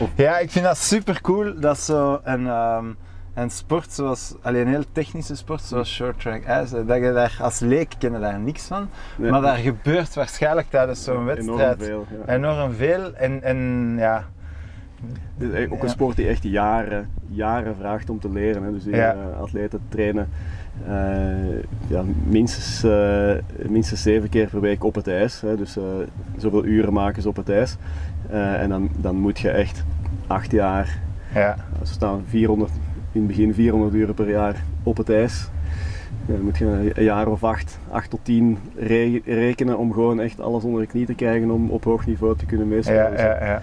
Of- 0.00 0.10
ja, 0.14 0.38
ik 0.38 0.50
vind 0.50 0.64
dat 0.64 0.76
super 0.78 1.20
cool 1.20 1.60
dat 1.60 1.78
zo 1.78 2.20
een, 2.24 2.46
ehm, 2.46 2.84
een 3.34 3.50
sport 3.50 3.92
zoals, 3.92 4.34
alleen 4.42 4.60
een 4.66 4.72
heel 4.72 4.84
technische 4.92 5.36
sport 5.36 5.60
zoals 5.62 5.94
short 5.94 6.20
track 6.20 6.44
ijs, 6.44 6.70
dat 6.70 6.86
je 6.96 7.12
daar 7.12 7.38
als 7.42 7.58
leek 7.60 7.92
ken 7.98 8.12
je 8.12 8.18
daar 8.18 8.38
niks 8.40 8.66
van, 8.66 8.88
nee, 9.16 9.30
maar 9.30 9.40
daar 9.40 9.56
gebeurt 9.56 10.14
waarschijnlijk 10.14 10.66
tijdens 10.70 11.04
zo'n 11.04 11.24
wedstrijd 11.24 11.82
enorm 11.82 12.06
veel. 12.06 12.18
Ja. 12.26 12.34
enorm 12.34 12.72
veel. 12.72 13.14
En, 13.14 13.42
en 13.42 13.94
ja, 13.98 14.24
Het 15.38 15.52
is 15.52 15.70
ook 15.70 15.82
een 15.82 15.88
sport 15.88 16.16
die 16.16 16.26
echt 16.28 16.42
jaren, 16.42 17.08
jaren 17.28 17.76
vraagt 17.76 18.10
om 18.10 18.20
te 18.20 18.30
leren. 18.30 18.62
Hè. 18.62 18.72
Dus 18.72 18.82
die 18.84 18.94
Ja. 18.96 19.12
eh, 19.12 19.40
atleten 19.40 19.80
trainen 19.88 20.28
eh, 20.86 20.92
ja, 21.86 22.02
minstens, 22.26 22.84
eh, 22.84 23.32
minstens 23.68 24.02
zeven 24.02 24.28
keer 24.28 24.46
per 24.48 24.60
week 24.60 24.84
op 24.84 24.94
het 24.94 25.06
ijs. 25.08 25.40
Hè. 25.40 25.56
Dus 25.56 25.76
zoveel 26.36 26.64
uren 26.64 26.92
maken 26.92 27.22
ze 27.22 27.28
op 27.28 27.36
het 27.36 27.48
ijs. 27.48 27.76
En 28.30 28.68
dan, 28.68 28.88
dan 28.96 29.16
moet 29.16 29.38
je 29.38 29.50
echt 29.50 29.84
acht 30.26 30.50
jaar, 30.50 30.98
ja, 31.34 31.56
ze 31.84 31.92
staan 31.92 32.22
400, 32.26 32.70
in 33.12 33.20
het 33.20 33.26
begin 33.26 33.54
400 33.54 33.94
uren 33.94 34.14
per 34.14 34.30
jaar 34.30 34.56
op 34.82 34.96
het 34.96 35.10
ijs. 35.10 35.48
Ja, 36.26 36.34
dan 36.34 36.42
moet 36.42 36.58
je 36.58 36.90
een 36.94 37.04
jaar 37.04 37.26
of 37.28 37.44
acht, 37.44 37.78
acht 37.90 38.10
tot 38.10 38.20
tien 38.22 38.58
re- 38.76 39.20
rekenen 39.24 39.78
om 39.78 39.92
gewoon 39.92 40.20
echt 40.20 40.40
alles 40.40 40.64
onder 40.64 40.80
de 40.80 40.86
knie 40.86 41.06
te 41.06 41.14
krijgen 41.14 41.50
om 41.50 41.70
op 41.70 41.84
hoog 41.84 42.06
niveau 42.06 42.36
te 42.36 42.46
kunnen 42.46 42.68
meespelen. 42.68 43.12
ja, 43.12 43.22
ja, 43.22 43.44
ja. 43.44 43.62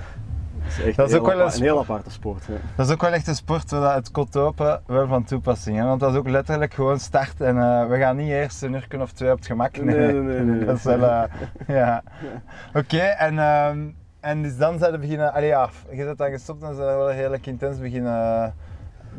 Dat 0.66 0.78
is 0.78 0.84
echt 0.84 0.98
Dat 0.98 1.08
is 1.08 1.14
een, 1.14 1.20
ook 1.20 1.28
heel 1.28 1.38
wel 1.38 1.54
een 1.54 1.62
heel 1.62 1.80
aparte 1.80 2.12
sport. 2.12 2.46
Ja. 2.46 2.54
Dat 2.76 2.88
is 2.88 2.94
ook 2.94 3.02
wel 3.02 3.12
echt 3.12 3.28
een 3.28 3.36
sport 3.36 3.72
waar 3.72 3.96
het 3.96 4.12
kot 4.12 4.38
open 4.38 4.82
wel 4.86 5.08
van 5.08 5.24
toepassing 5.24 5.78
is. 5.78 5.84
Want 5.84 6.00
dat 6.00 6.12
is 6.12 6.18
ook 6.18 6.30
letterlijk 6.30 6.74
gewoon 6.74 7.00
start 7.00 7.42
en 7.42 7.58
eh, 7.58 7.88
we 7.88 7.98
gaan 7.98 8.16
niet 8.16 8.30
eerst 8.30 8.62
een 8.62 8.74
uur 8.74 9.02
of 9.02 9.12
twee 9.12 9.32
op 9.32 9.38
het 9.38 9.46
gemak. 9.46 9.78
Nee, 9.78 9.96
nee, 9.96 10.14
nee, 10.14 10.40
nee. 10.40 10.66
dat 10.66 10.78
is 10.78 10.84
wel, 10.84 11.04
eh, 11.04 11.24
ja. 11.68 12.04
Oké, 12.80 12.98
en, 12.98 13.40
ehm, 13.40 13.80
en 14.20 14.42
dus 14.42 14.58
dan 14.58 14.80
zijn 14.80 14.92
we 14.92 14.98
beginnen, 14.98 15.34
allee 15.34 15.48
ja, 15.48 15.70
je 15.92 16.06
bent 16.06 16.18
dan 16.18 16.32
gestopt 16.32 16.64
en 16.64 16.76
zijn 16.76 16.88
we 16.88 16.94
wel 16.94 17.12
redelijk 17.12 17.46
intens 17.46 17.80
beginnen, 17.80 18.54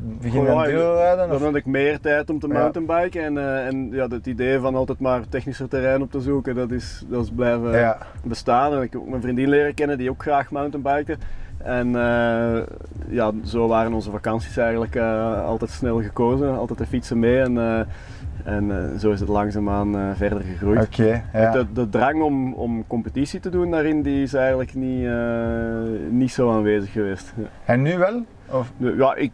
beginnen 0.02 0.54
ja, 0.54 0.62
rijden? 0.62 1.28
Dan 1.28 1.42
had 1.42 1.54
ik 1.54 1.66
meer 1.66 2.00
tijd 2.00 2.30
om 2.30 2.38
te 2.38 2.48
mountainbiken 2.48 3.24
en, 3.24 3.38
eh, 3.38 3.66
en 3.66 3.88
ja, 3.92 4.06
het 4.09 4.26
idee 4.26 4.59
van 4.59 4.74
altijd 4.74 5.00
maar 5.00 5.28
technischer 5.28 5.68
terrein 5.68 6.02
op 6.02 6.11
te 6.11 6.20
zoeken, 6.20 6.54
dat 6.54 6.70
is, 6.70 7.04
dat 7.09 7.24
is 7.24 7.30
blijven 7.30 7.78
Ja, 7.78 7.98
bestaan. 8.24 8.72
En 8.72 8.82
ik 8.82 8.92
heb 8.92 9.00
ook 9.00 9.09
mijn 9.09 9.22
vriendin 9.22 9.48
leren 9.48 9.74
kennen 9.74 9.98
die 9.98 10.11
ook 10.11 10.22
graag 10.22 10.50
mountainbikte. 10.50 11.16
En 11.59 11.87
eh, 11.87 12.62
ja, 13.09 13.32
zo 13.44 13.68
waren 13.68 13.92
onze 13.92 14.11
vakanties 14.11 14.56
eigenlijk 14.56 14.94
eh, 14.94 15.44
altijd 15.44 15.70
snel 15.70 16.02
gekozen, 16.02 16.59
altijd 16.59 16.78
de 16.78 16.87
fietsen 16.87 17.18
mee 17.18 17.40
en, 17.40 17.87
en 18.44 18.92
zo 19.00 19.11
is 19.11 19.20
het 19.20 19.28
langzaamaan 19.28 19.96
eh 19.96 20.11
verder 20.14 20.42
gegroeid. 20.42 20.96
ja. 20.96 21.50
De, 21.50 21.66
de 21.72 21.88
drang 21.88 22.22
om, 22.22 22.52
om 22.54 22.87
competitie 22.87 23.40
te 23.40 23.50
doen 23.50 23.70
daarin, 23.70 24.02
die 24.02 24.22
is 24.22 24.35
eigenlijk 24.35 24.74
niet, 24.74 25.09
niet 26.11 26.32
zo 26.32 26.52
aanwezig 26.52 26.92
geweest. 26.92 27.35
En 27.64 27.82
nu 27.82 27.98
wel? 27.98 28.24
Of? 28.50 28.72
Ja, 28.76 29.14
ik, 29.14 29.32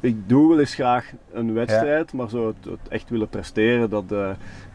ik 0.00 0.28
doe 0.28 0.48
wel 0.48 0.58
eens 0.60 0.74
graag 0.74 1.12
een 1.32 1.52
wedstrijd, 1.54 2.12
maar 2.12 2.28
zo 2.28 2.46
het, 2.46 2.64
het 2.64 2.88
echt 2.88 3.10
willen 3.10 3.28
presteren, 3.28 3.90
dat, 3.90 4.04
eh, 4.12 4.28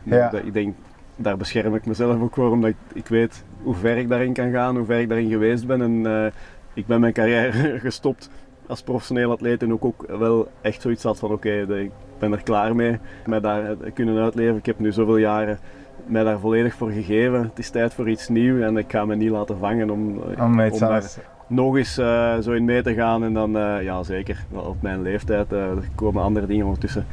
Ja. 0.03 0.29
dat- 0.29 0.45
ik 0.45 0.53
denk, 0.53 0.75
daar 1.15 1.37
bescherm 1.37 1.75
ik 1.75 1.85
mezelf 1.85 2.21
ook 2.21 2.33
voor, 2.33 2.51
omdat 2.51 2.69
ik, 2.69 2.75
ik 2.93 3.07
weet 3.07 3.43
hoe 3.63 3.75
ver 3.75 3.97
ik 3.97 4.09
daarin 4.09 4.33
kan 4.33 4.51
gaan, 4.51 4.75
hoe 4.77 4.85
ver 4.85 4.99
ik 4.99 5.09
daarin 5.09 5.29
geweest 5.29 5.67
ben. 5.67 5.81
En 5.81 6.05
eh, 6.05 6.31
ik 6.73 6.85
ben 6.85 6.99
mijn 6.99 7.13
carrière 7.13 7.79
gestopt 7.79 8.29
als 8.67 8.81
professioneel 8.81 9.31
atleet 9.31 9.63
en 9.63 9.73
ook, 9.73 9.85
ook 9.85 10.05
wel 10.17 10.47
echt 10.61 10.81
zoiets 10.81 11.03
had 11.03 11.19
van 11.19 11.31
oké, 11.31 11.51
ik 11.79 11.91
ben 12.19 12.31
er 12.31 12.43
klaar 12.43 12.75
mee, 12.75 12.97
mij 13.25 13.39
daar 13.39 13.65
eh, 13.71 13.93
kunnen 13.93 14.17
uitleven. 14.23 14.55
Ik 14.55 14.65
heb 14.65 14.79
nu 14.79 14.91
zoveel 14.91 15.17
jaren 15.17 15.59
mij 16.05 16.23
daar 16.23 16.39
volledig 16.39 16.73
voor 16.73 16.89
gegeven. 16.91 17.41
Het 17.41 17.59
is 17.59 17.69
tijd 17.69 17.93
voor 17.93 18.09
iets 18.09 18.27
nieuws 18.29 18.61
en 18.61 18.77
ik 18.77 18.91
ga 18.91 19.05
me 19.05 19.15
niet 19.15 19.29
laten 19.29 19.57
vangen 19.57 19.89
om, 19.89 20.17
Om 20.17 20.57
daar 20.57 20.71
anders. 20.71 21.17
Nog 21.51 21.77
eens 21.77 21.97
eh, 21.97 22.37
zo 22.37 22.51
in 22.51 22.65
mee 22.65 22.81
te 22.81 22.93
gaan. 22.93 23.23
En 23.23 23.33
dan, 23.33 23.57
eh, 23.57 23.83
ja 23.83 24.03
zeker, 24.03 24.45
op 24.51 24.81
mijn 24.81 25.01
leeftijd, 25.01 25.51
eh, 25.53 25.59
er 25.59 25.77
komen 25.95 26.23
andere 26.23 26.45
dingen 26.47 26.65
ondertussen. 26.65 27.05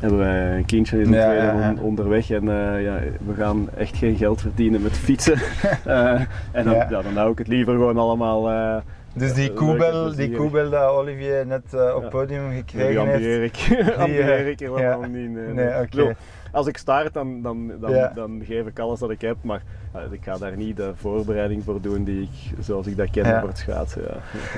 Hebben 0.00 0.18
wij 0.18 0.56
een 0.56 0.64
kindje 0.64 1.00
in 1.02 1.10
de 1.10 1.16
Ja, 1.16 1.24
tweede 1.24 1.46
ja, 1.46 1.60
ja. 1.60 1.70
on- 1.70 1.80
onderweg 1.80 2.30
en 2.30 2.44
ja, 2.80 2.98
we 3.26 3.34
gaan 3.36 3.68
echt 3.76 3.96
geen 3.96 4.16
geld 4.16 4.40
verdienen 4.40 4.82
met 4.82 4.92
fietsen. 4.98 5.38
En 6.52 6.64
dan, 6.64 6.74
Ja. 6.74 6.84
dan 6.88 7.04
hou 7.16 7.30
ik 7.30 7.38
het 7.38 7.48
liever 7.48 7.72
gewoon 7.72 7.96
allemaal. 7.98 8.50
Dus 9.14 9.32
die 9.34 9.52
koebel, 9.52 10.14
die 10.14 10.30
koebel 10.36 10.70
dat 10.70 10.90
Olivier 10.90 11.46
net 11.46 11.62
op 11.96 12.02
Ja. 12.02 12.08
podium 12.08 12.48
Die 12.50 12.56
gekregen 12.66 13.00
ambieer 13.00 13.38
heeft. 13.40 13.70
ik, 13.70 13.94
ambieer 13.98 14.46
ik 14.46 14.60
eh, 14.60 14.68
helemaal 14.74 15.00
ja. 15.00 15.06
niet. 15.06 15.30
Nee, 15.30 15.44
Nee, 15.54 15.64
nee. 15.64 15.66
oké. 15.82 16.16
Als 16.52 16.66
ik 16.66 16.76
start, 16.76 17.14
dan, 17.14 17.42
dan, 17.42 17.70
dan, 17.80 17.90
Ja. 17.90 18.12
dan 18.14 18.42
geef 18.44 18.66
ik 18.66 18.78
alles 18.78 19.00
wat 19.00 19.10
ik 19.10 19.20
heb, 19.20 19.36
maar 19.40 19.62
eh, 19.92 20.00
ik 20.10 20.24
ga 20.24 20.38
daar 20.38 20.56
niet 20.56 20.76
de 20.76 20.92
voorbereiding 20.94 21.64
voor 21.64 21.80
doen 21.80 22.04
die 22.04 22.22
ik, 22.22 22.64
zoals 22.64 22.86
ik 22.86 22.96
dat 22.96 23.10
ken 23.10 23.24
Ja. 23.26 23.38
voor 23.40 23.48
het 23.48 23.58
schaatsen. 23.58 24.02
Ja. 24.02 24.16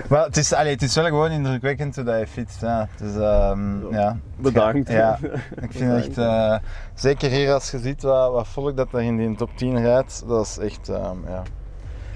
Maar 0.09 0.24
het 0.24 0.37
is, 0.37 0.53
allee, 0.53 0.72
het 0.72 0.83
is 0.83 0.94
wel 0.94 1.05
gewoon 1.05 1.31
indrukwekkend 1.31 1.94
hoe 1.94 2.05
dat 2.05 2.18
je 2.18 2.27
fietst. 2.27 2.61
Ja. 2.61 2.88
Dus, 2.96 3.16
ehm, 3.16 3.92
Ja. 3.92 4.16
Bedankt. 4.37 4.90
Ja, 4.90 5.18
ik 5.66 5.72
vind 5.72 5.92
echt, 6.05 6.18
eh, 6.18 6.57
zeker 6.94 7.31
hier 7.31 7.53
als 7.53 7.70
je 7.70 7.79
ziet 7.79 8.03
wat, 8.03 8.33
wat 8.33 8.46
volk 8.48 8.77
dat 8.77 8.92
er 8.92 9.03
in 9.03 9.16
die 9.16 9.37
top 9.37 9.51
10 9.57 9.83
rijdt, 9.83 10.24
dat 10.29 10.46
is 10.46 10.59
echt, 10.59 10.88
ehm, 10.88 11.16
ja. 11.29 11.42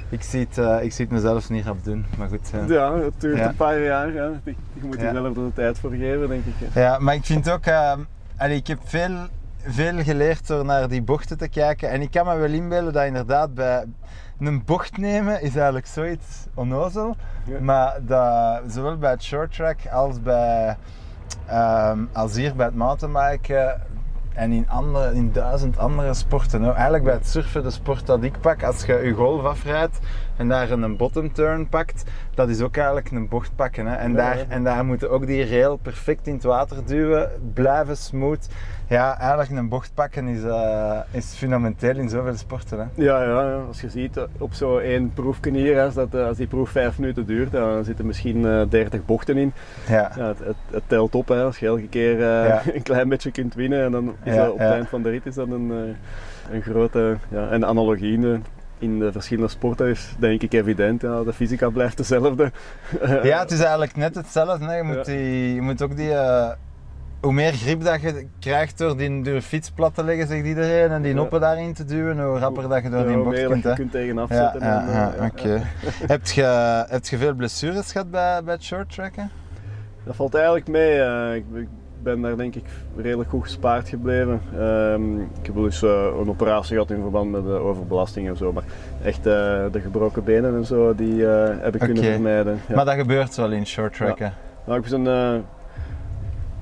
Ik 0.09 0.23
zie, 0.23 0.41
het, 0.41 0.59
eh, 0.59 0.83
ik 0.83 0.93
zie 0.93 1.05
het 1.05 1.15
mezelf 1.15 1.51
niet 1.51 1.65
rap 1.67 1.85
doen, 1.85 2.05
maar 2.19 2.29
goed. 2.29 2.51
Ja. 2.53 2.65
Ja, 2.75 2.97
het 2.99 3.21
duurt 3.21 3.39
Ja. 3.39 3.49
een 3.49 3.57
paar 3.57 3.81
jaar. 3.83 4.13
Ja. 4.13 4.31
Je 4.45 4.55
je 4.75 4.81
moet 4.87 5.01
Ja. 5.01 5.15
er 5.15 5.35
de 5.35 5.51
tijd 5.55 5.79
voor 5.79 5.91
geven, 5.91 6.29
denk 6.29 6.45
ik. 6.45 6.55
ja. 6.75 6.99
Maar 6.99 7.15
ik 7.15 7.25
vind 7.25 7.51
ook, 7.51 7.63
allee, 8.37 8.57
ik 8.57 8.67
heb 8.67 8.79
veel, 8.85 9.11
veel 9.65 10.03
geleerd 10.03 10.47
door 10.47 10.65
naar 10.65 10.89
die 10.89 11.03
bochten 11.03 11.39
te 11.39 11.49
kijken. 11.49 11.91
En 11.91 12.03
ik 12.03 12.11
kan 12.11 12.27
me 12.27 12.37
wel 12.37 12.51
inbeelden 12.51 12.93
dat 12.93 13.05
inderdaad 13.05 13.55
bij 13.55 13.85
een 14.39 14.65
bocht 14.65 14.97
nemen 14.97 15.43
is 15.43 15.55
eigenlijk 15.55 15.87
zoiets 15.87 16.47
onnozel. 16.55 17.17
Ja. 17.45 17.61
Maar 17.61 17.99
dat, 18.01 18.73
zowel 18.73 18.97
bij 18.97 19.11
het 19.11 19.23
short 19.23 19.55
track 19.55 19.79
als, 19.93 20.23
bij, 20.23 20.77
ehm, 21.47 21.99
als 22.13 22.35
hier 22.35 22.55
bij 22.57 22.67
het 22.67 22.75
mountainbiken 22.75 23.81
en 24.35 24.53
in, 24.53 24.69
andere, 24.69 25.15
in 25.15 25.33
duizend 25.33 25.79
andere 25.79 26.15
sporten. 26.15 26.61
Nou, 26.61 26.73
eigenlijk 26.73 27.05
bij 27.05 27.15
het 27.15 27.29
surfen, 27.29 27.63
de 27.63 27.71
sport 27.71 28.07
dat 28.07 28.23
ik 28.23 28.41
pak, 28.41 28.63
als 28.63 28.85
je 28.85 28.93
je 28.93 29.13
golf 29.13 29.45
afrijdt 29.45 29.99
en 30.37 30.49
daar 30.49 30.71
een 30.71 30.97
bottom 30.97 31.33
turn 31.33 31.69
pakt, 31.69 32.05
dat 32.35 32.49
is 32.49 32.61
ook 32.61 32.77
eigenlijk 32.77 33.11
een 33.11 33.29
bocht 33.29 33.51
pakken. 33.57 33.87
Hè. 33.87 33.95
En, 33.95 34.11
Ja, 34.11 34.17
daar, 34.17 34.39
ja. 34.39 34.45
en 34.49 34.65
daar 34.65 34.85
moeten 34.85 35.11
ook 35.11 35.27
die 35.27 35.49
rail 35.49 35.77
perfect 35.77 36.27
in 36.27 36.35
het 36.35 36.43
water 36.43 36.77
duwen, 36.87 37.31
blijven 37.55 37.97
smooth. 37.97 38.49
Ja, 38.89 39.19
eigenlijk 39.19 39.51
een 39.51 39.69
bocht 39.69 39.91
pakken 39.95 40.27
is, 40.27 40.43
eh, 40.43 40.99
is 41.11 41.35
fundamenteel 41.35 41.97
in 41.97 42.09
zoveel 42.09 42.37
sporten. 42.37 42.79
Hè. 42.79 43.03
Ja, 43.03 43.23
ja, 43.23 43.63
als 43.67 43.81
je 43.81 43.91
ziet 43.91 44.17
eh, 44.17 44.23
op 44.39 44.53
zo'n 44.55 44.81
één 44.81 45.13
proefje 45.15 45.51
hier, 45.51 45.81
als, 45.81 45.95
dat, 45.95 46.15
eh, 46.15 46.27
als 46.27 46.37
die 46.37 46.47
proef 46.47 46.71
vijf 46.71 46.99
minuten 46.99 47.27
duurt, 47.27 47.53
dan 47.53 47.85
zitten 47.85 48.07
misschien 48.07 48.47
eh 48.47 48.63
30 48.69 49.05
bochten 49.05 49.37
in. 49.37 49.53
Ja. 49.89 50.13
Ja, 50.17 50.27
het, 50.27 50.39
het, 50.39 50.57
het 50.71 50.83
telt 50.87 51.15
op, 51.15 51.29
hè. 51.29 51.43
als 51.43 51.59
je 51.59 51.67
elke 51.67 51.89
keer 51.89 52.23
een 52.75 52.83
klein 52.83 53.09
beetje 53.09 53.31
kunt 53.31 53.55
winnen 53.55 53.85
en 53.85 53.93
dan 53.93 54.15
is 54.23 54.35
Ja, 54.35 54.45
dat 54.45 54.53
op 54.53 54.59
het 54.59 54.71
eind 54.71 54.89
van 54.89 55.03
de 55.03 55.11
rit 55.11 55.27
is 55.27 55.35
dat 55.35 55.49
een, 55.49 55.97
een 56.51 56.63
grote 56.63 57.17
ja, 57.29 57.49
en 57.49 57.65
analogie 57.67 58.19
in 58.83 58.99
de, 58.99 59.13
verschillende 59.13 59.51
sporten 59.51 59.87
is 59.89 60.15
denk 60.19 60.43
ik 60.43 60.53
evident. 60.53 61.03
Ja, 61.03 61.23
de 61.23 61.33
fysica 61.33 61.69
blijft 61.71 61.97
dezelfde. 61.97 62.53
Ja, 63.23 63.39
het 63.41 63.51
is 63.51 63.61
eigenlijk 63.61 63.97
net 63.97 64.15
hetzelfde. 64.15 64.65
Hè. 64.67 64.77
Je, 64.77 64.83
moet 64.83 64.95
Ja. 64.97 65.03
die, 65.03 65.55
je 65.55 65.61
moet 65.61 65.83
ook 65.83 65.97
die. 65.97 66.13
eh, 66.15 66.51
hoe 67.21 67.33
meer 67.33 67.53
grip 67.53 67.83
dat 67.85 68.01
je 68.01 68.27
krijgt 68.41 68.79
door 68.79 68.97
die 68.97 69.23
door 69.23 69.35
de 69.35 69.43
fiets 69.43 69.71
plat 69.71 69.95
te 69.95 70.05
leggen, 70.05 70.27
zegt 70.27 70.45
iedereen, 70.47 70.91
en 70.91 71.03
die 71.03 71.15
noppen 71.15 71.41
daarin 71.41 71.75
te 71.75 71.85
duwen, 71.85 72.21
hoe 72.25 72.39
rapper 72.39 72.69
dat 72.69 72.83
je 72.83 72.89
door 72.91 73.07
die 73.07 73.17
bocht 73.17 73.45
kunt. 73.47 73.63
je 73.63 73.73
kunt 73.75 73.91
tegenaf 73.93 74.29
zetten. 74.33 74.61
ja, 74.61 75.13
eh, 75.19 75.25
oké. 75.25 75.63
Heb 76.13 76.27
je, 76.27 76.43
heb 76.89 77.05
je 77.07 77.17
veel 77.19 77.35
blessures 77.35 77.93
gehad 77.93 78.11
bij, 78.11 78.43
bij 78.45 78.55
het 78.55 78.63
short 78.63 78.93
tracken? 78.93 79.31
Dat 80.05 80.17
valt 80.17 80.35
eigenlijk 80.35 80.69
mee. 80.69 81.01
eh, 81.01 81.35
ik 81.35 81.45
ben 82.03 82.21
daar 82.21 82.37
denk 82.37 82.55
ik 82.55 82.65
redelijk 82.97 83.31
goed 83.31 83.43
gespaard 83.43 83.89
gebleven. 83.89 84.41
Ehm, 84.59 85.21
ik 85.21 85.47
heb 85.47 85.55
wel 85.55 85.65
eens 85.65 85.83
eh, 85.83 86.07
een 86.21 86.29
operatie 86.29 86.73
gehad 86.73 86.91
in 86.91 87.01
verband 87.01 87.31
met 87.31 87.45
de 87.45 87.53
overbelasting 87.53 88.29
en 88.29 88.37
zo. 88.37 88.53
Maar 88.53 88.65
echt 89.03 89.19
eh, 89.19 89.23
de 89.73 89.81
gebroken 89.83 90.25
benen 90.25 90.55
en 90.55 90.65
zo, 90.65 90.95
die 90.95 91.27
eh, 91.27 91.57
heb 91.61 91.75
ik 91.75 91.81
kunnen 91.81 92.05
vermijden. 92.05 92.61
Ja. 92.69 92.75
Maar 92.75 92.85
dat 92.85 92.95
gebeurt 92.95 93.37
wel 93.37 93.51
in 93.51 93.67
short 93.67 93.95
tracken. 93.95 94.33
Nou, 94.67 94.79
ik 94.79 94.85
heb 94.85 94.93
een, 94.93 95.45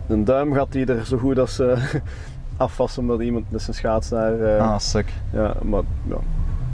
een 0.08 0.24
duim 0.24 0.52
gehad 0.52 0.72
die 0.72 0.86
er 0.86 1.06
zo 1.06 1.18
goed 1.18 1.38
als 1.38 1.62
af 2.56 2.76
was 2.76 2.98
omdat 2.98 3.20
iemand 3.20 3.50
met 3.50 3.62
zijn 3.62 3.76
schaats 3.76 4.08
daar... 4.08 4.58
Ah, 4.58 4.78
suk. 4.78 5.12
ja, 5.32 5.54
maar 5.62 5.82
ja, 6.08 6.16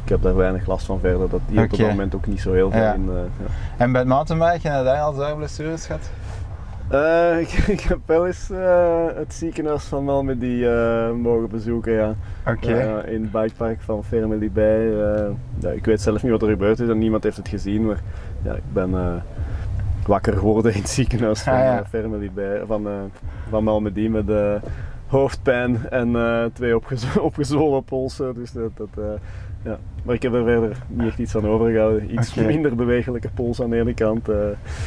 ik 0.02 0.09
heb 0.09 0.22
daar 0.22 0.37
weinig 0.37 0.66
last 0.66 0.87
van 0.87 1.00
verder. 1.00 1.29
Dat 1.29 1.40
die 1.48 1.62
op 1.62 1.70
het 1.70 1.81
moment 1.81 2.14
ook 2.14 2.26
niet 2.26 2.40
zo 2.40 2.52
heel 2.52 2.70
veel 2.70 2.81
Ja. 2.81 2.94
in... 2.94 3.11
ja. 3.12 3.46
En 3.76 3.92
bij 3.92 4.00
het 4.00 4.11
mountainbiken 4.11 4.70
heb 4.70 4.79
je 4.79 4.85
daar 4.85 5.00
al 5.00 5.12
zware 5.12 5.37
blessures 5.37 5.87
gehad? 5.87 6.11
Eh, 6.88 7.40
ik, 7.44 7.49
ik 7.53 7.81
heb 7.81 7.99
wel 8.07 8.27
eens 8.27 8.51
eh, 8.51 9.07
het 9.14 9.35
ziekenhuis 9.35 9.85
van 9.85 10.05
Malmedy 10.05 10.64
eh 10.64 11.11
mogen 11.12 11.49
bezoeken, 11.49 11.92
ja. 11.92 12.14
In 13.07 13.22
het 13.22 13.31
bikepark 13.33 13.81
van 13.81 14.05
Fermely 14.05 14.51
bij. 14.51 14.90
ja, 15.59 15.70
ik 15.70 15.85
weet 15.85 16.01
zelf 16.01 16.22
niet 16.22 16.33
wat 16.33 16.42
er 16.42 16.49
gebeurd 16.49 16.81
is 16.81 16.88
en 16.88 16.99
niemand 16.99 17.22
heeft 17.22 17.37
het 17.37 17.49
gezien, 17.49 17.87
maar 17.87 18.01
ja, 18.42 18.53
ik 18.55 18.72
ben 18.72 19.22
wakker 20.07 20.33
geworden 20.33 20.75
in 20.75 20.81
het 20.81 20.88
ziekenhuis 20.88 21.42
van 21.42 21.53
Ah, 21.53 21.59
ja. 21.59 22.31
bij, 22.35 22.62
van, 22.66 22.87
van 23.49 23.64
Malmedy 23.64 24.09
met 24.09 24.27
hoofdpijn 25.07 25.88
en 25.90 26.16
eh, 26.16 26.45
twee 26.53 26.77
opgezo- 26.77 27.21
opgezwollen 27.31 27.85
polsen. 27.85 28.35
Dus 28.35 28.53
dat, 28.53 28.71
dat, 28.77 28.88
eh, 28.99 29.05
ja. 29.62 29.79
Maar 30.03 30.14
ik 30.14 30.23
heb 30.23 30.35
er 30.35 30.45
verder 30.45 30.77
niet 30.88 31.07
echt 31.07 31.19
iets 31.19 31.37
aan 31.37 31.47
overgehouden. 31.47 32.12
Iets 32.14 32.35
minder 32.35 32.75
bewegelijke 32.77 33.29
pols 33.35 33.62
aan 33.62 33.71
de 33.71 33.77
ene 33.79 33.95
kant. 33.95 34.29
eh. 34.29 34.37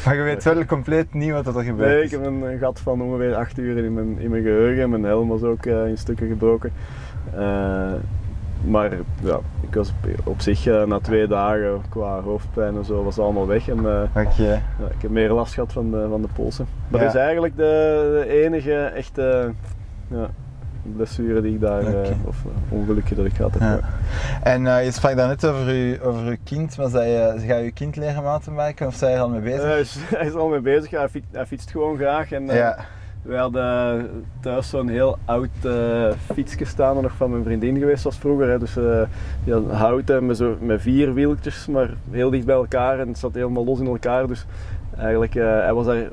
Maar 0.04 0.16
je 0.16 0.22
weet 0.22 0.44
wel 0.44 0.64
compleet 0.64 1.14
niet 1.14 1.32
wat 1.32 1.46
er 1.46 1.62
gebeurt. 1.62 1.90
Nee, 1.90 2.02
ik 2.02 2.10
heb 2.10 2.24
een, 2.24 2.58
gat 2.58 2.80
van 2.80 3.02
ongeveer 3.02 3.34
8 3.34 3.58
uur 3.58 3.84
in 3.84 3.94
mijn, 3.94 4.18
in 4.18 4.30
mijn 4.30 4.42
geheugen. 4.42 4.90
Mijn 4.90 5.04
helm 5.04 5.28
was 5.28 5.42
ook 5.42 5.66
in 5.66 5.98
stukken 5.98 6.28
gebroken. 6.28 6.72
Maar 8.64 8.90
ja, 9.22 9.40
ik 9.60 9.74
was 9.74 9.88
op, 9.90 10.26
op 10.26 10.40
zich 10.40 10.64
na 10.86 10.98
twee 11.00 11.26
dagen 11.26 11.80
qua 11.88 12.20
hoofdpijn 12.20 12.76
en 12.76 12.84
zo 12.84 13.04
was 13.04 13.16
het 13.16 13.24
allemaal 13.24 13.46
weg. 13.46 13.68
En 13.68 13.78
Oké. 13.78 14.42
ja, 14.42 14.54
ik 14.96 15.02
heb 15.02 15.10
meer 15.10 15.30
last 15.32 15.54
gehad 15.54 15.72
van 15.72 15.90
de, 15.90 16.06
van 16.10 16.22
de 16.22 16.28
polsen. 16.34 16.66
Maar 16.88 17.00
Ja. 17.00 17.06
dat 17.06 17.14
is 17.14 17.20
eigenlijk 17.20 17.56
de, 17.56 18.22
de 18.26 18.42
enige 18.44 18.74
echte 18.74 19.52
ja, 20.10 20.30
blessure 20.96 21.40
die 21.40 21.54
ik 21.54 21.60
daar, 21.60 21.86
eh, 21.86 22.10
of 22.24 22.44
eh, 22.44 22.72
ongelukje 22.78 23.14
dat 23.14 23.24
ik 23.24 23.34
gehad 23.34 23.52
heb. 23.52 23.60
Ja. 23.60 23.80
En 24.42 24.66
eh, 24.66 24.84
je 24.84 24.90
sprak 24.90 25.16
daarnet 25.16 25.46
over 25.46 25.72
je, 25.72 26.00
over 26.02 26.26
uw 26.26 26.36
kind. 26.44 26.76
Dat 26.76 26.92
je, 26.92 27.34
ga 27.46 27.56
je 27.56 27.72
kind 27.72 27.96
leren 27.96 28.22
mountainbiken 28.22 28.86
of 28.86 28.94
zijn 28.94 29.10
je 29.10 29.16
er 29.16 29.22
al 29.22 29.28
mee 29.28 29.40
bezig? 29.40 29.62
Hij, 29.62 29.80
is, 29.80 29.96
hij 30.16 30.26
is 30.26 30.34
al 30.34 30.48
mee 30.48 30.60
bezig, 30.60 30.90
hij, 30.90 31.08
fietst, 31.08 31.28
hij 31.32 31.46
fietst 31.46 31.70
gewoon 31.70 31.96
graag. 31.96 32.32
En, 32.32 32.46
ja. 32.46 32.76
We 33.22 33.36
hadden 33.36 34.24
thuis 34.40 34.68
zo'n 34.68 34.88
heel 34.88 35.18
oud 35.24 35.48
eh 35.62 36.10
fietsje 36.34 36.64
staan, 36.64 37.02
nog 37.02 37.12
van 37.16 37.30
mijn 37.30 37.44
vriendin 37.44 37.78
geweest 37.78 38.04
was 38.04 38.18
vroeger. 38.18 38.48
Hè. 38.48 38.58
Dus 38.58 38.76
eh 38.76 39.02
die 39.44 39.52
had 39.52 39.70
houten 39.70 40.26
met, 40.26 40.36
zo, 40.36 40.56
met 40.60 40.80
vier 40.80 41.14
wieltjes, 41.14 41.66
maar 41.66 41.90
heel 42.10 42.30
dicht 42.30 42.46
bij 42.46 42.54
elkaar 42.54 42.98
en 42.98 43.08
het 43.08 43.18
zat 43.18 43.34
helemaal 43.34 43.64
los 43.64 43.80
in 43.80 43.86
elkaar. 43.86 44.26
Dus 44.26 44.46
eigenlijk, 44.96 45.34
hij 45.34 45.74
was 45.74 45.86
daar 45.86 46.08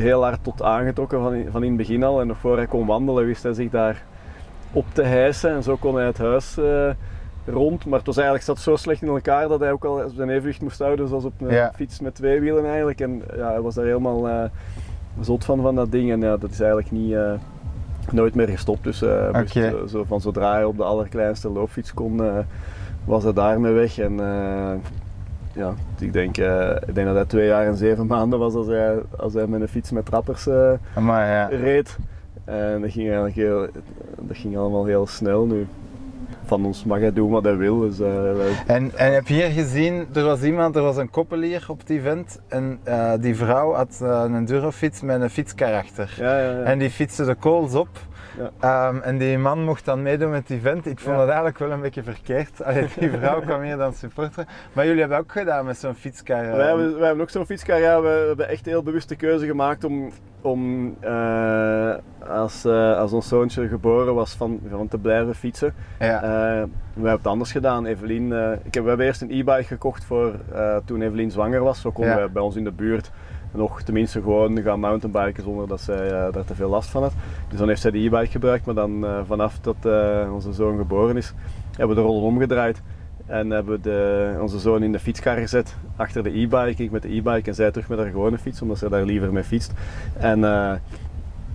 heel 0.00 0.22
hard 0.22 0.44
tot 0.44 0.62
aangetrokken 0.62 1.20
van 1.20 1.34
in, 1.34 1.48
van 1.50 1.62
in 1.62 1.68
het 1.68 1.76
begin 1.76 2.02
al. 2.02 2.20
En 2.20 2.26
nog 2.26 2.36
voor 2.38 2.56
hij 2.56 2.66
kon 2.66 2.86
wandelen 2.86 3.26
wist 3.26 3.42
hij 3.42 3.52
zich 3.52 3.70
daar 3.70 4.02
op 4.72 4.84
te 4.92 5.02
hijsen 5.02 5.50
en 5.50 5.62
zo 5.62 5.76
kon 5.76 5.94
hij 5.94 6.06
het 6.06 6.18
huis 6.18 6.56
eh, 6.58 6.90
rond. 7.46 7.86
Maar 7.86 7.98
het 7.98 8.06
was 8.06 8.16
eigenlijk, 8.16 8.46
zat 8.46 8.58
zo 8.58 8.76
slecht 8.76 9.02
in 9.02 9.08
elkaar 9.08 9.48
dat 9.48 9.60
hij 9.60 9.72
ook 9.72 9.84
al 9.84 10.02
zijn 10.16 10.30
evenwicht 10.30 10.62
moest 10.62 10.78
houden 10.78 11.08
zoals 11.08 11.24
op 11.24 11.32
een 11.40 11.54
Ja. 11.54 11.72
fiets 11.74 12.00
met 12.00 12.14
twee 12.14 12.40
wielen 12.40 12.66
eigenlijk. 12.66 13.00
En 13.00 13.22
ja, 13.36 13.48
hij 13.50 13.60
was 13.60 13.74
daar 13.74 13.84
helemaal 13.84 14.28
eh, 14.28 14.44
zot 15.20 15.44
van, 15.44 15.60
van 15.60 15.74
dat 15.74 15.92
ding. 15.92 16.10
En 16.12 16.20
ja, 16.20 16.36
dat 16.36 16.50
is 16.50 16.60
eigenlijk 16.60 16.90
niet, 16.90 17.12
eh, 17.12 17.32
nooit 18.10 18.34
meer 18.34 18.48
gestopt. 18.48 18.84
Dus 18.84 19.02
moest, 19.02 19.72
zo 19.88 20.04
van 20.04 20.20
zodra 20.20 20.52
hij 20.52 20.64
op 20.64 20.76
de 20.76 20.84
allerkleinste 20.84 21.50
loopfiets 21.50 21.94
kon, 21.94 22.20
was 23.04 23.22
hij 23.22 23.32
daarmee 23.32 23.72
weg. 23.72 23.98
En 23.98 24.20
ja, 25.52 25.74
ik 25.98 26.12
denk, 26.12 26.36
eh, 26.36 26.76
ik 26.86 26.94
denk 26.94 27.06
dat 27.06 27.16
hij 27.16 27.24
twee 27.24 27.46
jaar 27.46 27.66
en 27.66 27.76
zeven 27.76 28.06
maanden 28.06 28.38
was 28.38 28.54
als 28.54 28.66
hij, 28.66 28.98
als 29.16 29.34
hij 29.34 29.46
met 29.46 29.60
een 29.60 29.68
fiets 29.68 29.90
met 29.90 30.06
trappers 30.06 30.46
eh, 30.46 30.72
ja. 30.94 31.46
reed. 31.46 31.98
En 32.44 32.80
dat 32.80 32.90
ging 32.90 33.06
eigenlijk 33.06 33.36
heel, 33.36 33.66
dat 34.20 34.36
ging 34.36 34.56
allemaal 34.56 34.84
heel 34.84 35.06
snel 35.06 35.46
nu. 35.46 35.66
Van 36.50 36.64
ons 36.64 36.84
mag 36.84 36.98
hij 36.98 37.12
doen 37.12 37.30
wat 37.30 37.44
hij 37.44 37.56
wil. 37.56 37.78
Dus, 37.78 38.00
eh, 38.00 38.30
En, 38.66 38.90
en 38.96 39.12
heb 39.12 39.26
je 39.28 39.34
hier 39.34 39.50
gezien, 39.50 40.06
er 40.14 40.24
was 40.24 40.42
iemand, 40.42 40.76
er 40.76 40.82
was 40.82 40.96
een 40.96 41.10
koppelier 41.10 41.64
op 41.68 41.78
het 41.78 41.90
event 41.90 42.40
en 42.48 42.78
eh, 42.82 43.12
die 43.20 43.36
vrouw 43.36 43.72
had 43.72 44.00
eh, 44.02 44.24
een 44.26 44.44
durofiets 44.44 45.00
met 45.02 45.20
een 45.20 45.30
fietskar 45.30 45.74
achter. 45.74 46.14
ja, 46.18 46.38
ja, 46.38 46.50
ja. 46.50 46.62
En 46.62 46.78
die 46.78 46.90
fietste 46.90 47.24
de 47.24 47.34
kools 47.34 47.74
op. 47.74 47.88
Ja. 48.38 48.50
Ehm, 48.60 49.00
en 49.02 49.18
die 49.18 49.38
man 49.38 49.64
mocht 49.64 49.84
dan 49.84 50.02
meedoen 50.02 50.30
met 50.30 50.48
het 50.48 50.58
event. 50.58 50.86
Ik 50.86 50.98
vond 50.98 51.10
Ja. 51.14 51.20
dat 51.20 51.26
eigenlijk 51.28 51.58
wel 51.58 51.70
een 51.70 51.80
beetje 51.80 52.02
verkeerd. 52.02 52.62
Allee, 52.64 52.86
die 52.98 53.10
vrouw 53.20 53.40
kwam 53.40 53.62
hier 53.62 53.76
dan 53.76 53.92
supporteren. 53.92 54.46
Maar 54.72 54.84
jullie 54.84 55.00
hebben 55.00 55.18
ook 55.18 55.32
gedaan 55.32 55.64
met 55.64 55.78
zo'n 55.78 55.94
fietskar. 55.94 56.56
Wij 56.56 56.66
hebben, 56.66 56.98
wij 56.98 57.06
hebben 57.06 57.22
ook 57.24 57.30
zo'n 57.30 57.46
fietskar. 57.46 57.80
Ja, 57.80 58.00
we, 58.00 58.08
we 58.08 58.26
hebben 58.26 58.48
echt 58.48 58.66
heel 58.66 58.82
bewust 58.82 59.08
de 59.08 59.16
keuze 59.16 59.46
gemaakt 59.46 59.84
om, 59.84 60.10
om 60.40 60.94
als, 62.28 62.64
eh, 62.64 62.96
als 62.96 63.12
ons 63.12 63.28
zoontje 63.28 63.68
geboren 63.68 64.14
was, 64.14 64.34
van, 64.34 64.60
van 64.70 64.88
te 64.88 64.98
blijven 64.98 65.34
fietsen. 65.34 65.74
Ja. 65.98 66.22
Eh, 66.22 66.62
we 66.92 67.00
hebben 67.06 67.12
het 67.12 67.26
anders 67.26 67.52
gedaan. 67.52 67.86
Evelien, 67.86 68.32
eh, 68.32 68.52
ik 68.62 68.74
heb, 68.74 68.82
we 68.82 68.88
hebben 68.88 69.06
eerst 69.06 69.22
een 69.22 69.30
e-bike 69.30 69.62
gekocht 69.64 70.04
voor 70.04 70.32
toen 70.84 71.02
Evelien 71.02 71.30
zwanger 71.30 71.62
was. 71.62 71.80
Zo 71.80 71.90
konden 71.90 72.16
Ja. 72.16 72.22
we 72.22 72.30
bij 72.30 72.42
ons 72.42 72.56
in 72.56 72.64
de 72.64 72.72
buurt 72.72 73.10
nog 73.52 73.82
tenminste 73.82 74.20
gewoon 74.20 74.62
gaan 74.62 74.80
mountainbiken 74.80 75.42
zonder 75.42 75.68
dat 75.68 75.80
zij 75.80 76.08
daar 76.08 76.44
te 76.44 76.54
veel 76.54 76.68
last 76.68 76.90
van 76.90 77.02
had. 77.02 77.12
Dus 77.48 77.58
dan 77.58 77.68
heeft 77.68 77.80
zij 77.80 77.90
de 77.90 77.98
e-bike 77.98 78.26
gebruikt, 78.30 78.66
maar 78.66 78.74
dan 78.74 79.06
vanaf 79.26 79.58
dat 79.60 79.76
onze 80.32 80.52
zoon 80.52 80.76
geboren 80.76 81.16
is, 81.16 81.32
hebben 81.76 81.96
we 81.96 82.02
de 82.02 82.08
rollen 82.08 82.22
omgedraaid. 82.22 82.82
En 83.26 83.50
hebben 83.50 83.74
we 83.74 83.80
de, 83.80 84.36
onze 84.40 84.58
zoon 84.58 84.82
in 84.82 84.92
de 84.92 84.98
fietskar 84.98 85.36
gezet, 85.36 85.76
achter 85.96 86.22
de 86.22 86.30
e-bike, 86.38 86.82
ik 86.82 86.90
met 86.90 87.02
de 87.02 87.08
e-bike 87.08 87.48
en 87.48 87.54
zij 87.54 87.70
terug 87.70 87.88
met 87.88 87.98
haar 87.98 88.10
gewone 88.10 88.38
fiets, 88.38 88.62
omdat 88.62 88.78
ze 88.78 88.88
daar 88.88 89.04
liever 89.04 89.32
mee 89.32 89.44
fietst. 89.44 89.72
En 90.18 90.44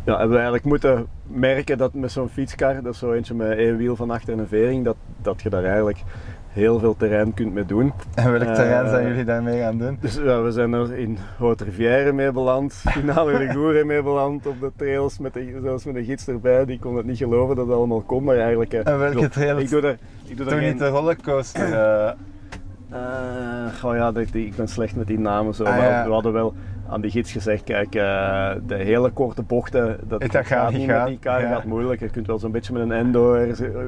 ja, 0.05 0.11
hebben 0.11 0.29
we 0.29 0.35
eigenlijk 0.35 0.65
moeten 0.65 1.07
merken 1.23 1.77
dat 1.77 1.93
met 1.93 2.11
zo'n 2.11 2.29
fietskar, 2.29 2.81
dat 2.81 2.93
is 2.93 2.99
zo 2.99 3.11
eentje 3.11 3.33
met 3.33 3.57
één 3.57 3.77
wiel 3.77 3.95
van 3.95 4.11
achter 4.11 4.33
en 4.33 4.39
een 4.39 4.47
vering, 4.47 4.83
dat, 4.85 4.95
dat 5.21 5.41
je 5.41 5.49
daar 5.49 5.63
eigenlijk 5.63 6.03
heel 6.49 6.79
veel 6.79 6.95
terrein 6.97 7.33
kunt 7.33 7.53
mee 7.53 7.65
doen. 7.65 7.93
En 8.13 8.31
welk 8.31 8.43
terrein 8.55 8.83
eh, 8.85 8.89
zijn 8.89 9.07
jullie 9.07 9.23
daarmee 9.23 9.59
gaan 9.59 9.77
doen? 9.77 9.97
Dus 10.01 10.15
ja, 10.15 10.41
we 10.41 10.51
zijn 10.51 10.73
er 10.73 10.97
in 10.97 11.17
Haute 11.37 11.63
Rivière 11.63 12.11
mee 12.11 12.31
beland, 12.31 12.73
Finale 12.97 13.37
Rigoure 13.37 13.83
mee 13.85 14.03
beland 14.03 14.47
op 14.47 14.59
de 14.59 14.71
trails, 14.75 15.19
met 15.19 15.33
de, 15.33 15.59
zelfs 15.63 15.85
met 15.85 15.95
een 15.95 16.03
gids 16.05 16.27
erbij. 16.27 16.65
Die 16.65 16.79
kon 16.79 16.95
het 16.95 17.05
niet 17.05 17.17
geloven 17.17 17.55
dat 17.55 17.67
het 17.67 17.75
allemaal 17.75 18.01
kon, 18.01 18.23
maar 18.23 18.37
eigenlijk... 18.37 18.73
eh, 18.73 18.93
En 18.93 18.99
welke 18.99 19.29
trails? 19.29 19.61
Ik 19.61 19.69
doe 19.69 19.81
daar, 19.81 19.97
ik 20.25 20.37
doe 20.37 20.45
Toen 20.45 20.57
geen... 20.57 20.67
niet 20.69 20.79
de 20.79 20.87
rollercoaster. 20.87 21.73
eh, 21.73 22.11
Eh, 22.89 23.73
goh 23.79 23.95
ja, 23.95 24.11
ik 24.31 24.55
ben 24.55 24.67
slecht 24.67 24.95
met 24.95 25.07
die 25.07 25.19
namen 25.19 25.53
zo. 25.53 25.63
Ah, 25.63 25.77
maar 25.77 25.89
ja. 25.89 26.05
we 26.05 26.11
hadden 26.11 26.33
wel 26.33 26.53
aan 26.89 27.01
die 27.01 27.11
gids 27.11 27.31
gezegd, 27.31 27.63
kijk, 27.63 27.95
eh, 27.95 28.51
de 28.67 28.75
hele 28.75 29.09
korte 29.09 29.41
bochten, 29.43 29.97
dat, 30.07 30.19
Dat 30.21 30.31
gaat 30.31 30.45
gaat 30.45 30.71
niet 30.73 30.87
met 30.87 31.05
die 31.05 31.19
kar, 31.19 31.41
ja. 31.41 31.47
gaat 31.53 31.63
moeilijk. 31.63 31.99
Je 31.99 32.09
kunt 32.09 32.27
wel 32.27 32.39
zo'n 32.39 32.51
beetje 32.51 32.73
met 32.73 32.81
een 32.81 32.91
endo 32.91 33.35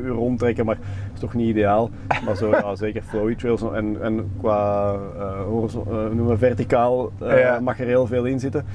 u 0.04 0.10
rondtrekken, 0.10 0.66
maar 0.66 0.76
dat 0.76 0.86
is 1.14 1.20
toch 1.20 1.34
niet 1.34 1.48
ideaal. 1.48 1.90
Maar 2.26 2.36
zo, 2.36 2.50
ja, 2.62 2.76
zeker 2.76 3.02
flowy 3.02 3.36
trails 3.36 3.62
en, 3.74 3.98
en 4.02 4.32
qua 4.40 4.94
eh, 5.18 5.42
horizon- 5.44 5.86
eh, 5.88 5.94
hoe 6.06 6.14
noemen 6.14 6.38
verticaal 6.38 7.12
eh, 7.22 7.40
Ja. 7.40 7.60
mag 7.60 7.80
er 7.80 7.86
heel 7.86 8.08
veel 8.08 8.26
in 8.26 8.40
zitten. 8.40 8.66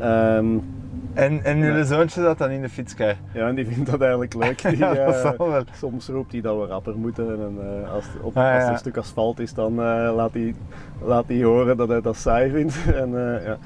Ehm, 0.00 0.46
en, 1.14 1.44
en 1.44 1.58
jullie 1.58 1.84
zoontje 1.84 2.22
zat 2.22 2.38
dan 2.38 2.50
in 2.50 2.62
de 2.62 2.68
fietskar. 2.68 3.16
ja, 3.32 3.48
en 3.48 3.54
die 3.54 3.66
vindt 3.66 3.90
dat 3.90 4.00
eigenlijk 4.00 4.34
leuk. 4.34 4.62
Die, 4.68 4.76
Ja, 4.76 4.94
dat 4.94 5.36
eh, 5.38 5.60
soms 5.72 6.08
roept 6.08 6.32
hij 6.32 6.40
dat 6.40 6.58
we 6.60 6.66
rapper 6.66 6.96
moeten. 6.98 7.30
En 7.30 7.58
eh, 7.60 7.92
als, 7.92 8.04
het 8.04 8.22
op, 8.22 8.36
Ah, 8.36 8.54
als 8.54 8.64
er 8.64 8.70
een 8.70 8.78
stuk 8.78 8.96
asfalt 8.96 9.38
is, 9.38 9.54
dan 9.54 9.72
eh, 9.72 10.12
laat, 10.14 10.32
hij, 10.32 10.54
laat 11.02 11.24
hij 11.26 11.42
horen 11.42 11.76
dat 11.76 11.88
hij 11.88 12.00
dat 12.00 12.16
saai 12.16 12.50
vindt. 12.50 12.92
en, 13.02 13.10
ja. 13.44 13.58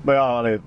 Maar 0.00 0.14
ja, 0.14 0.20
allee, 0.20 0.60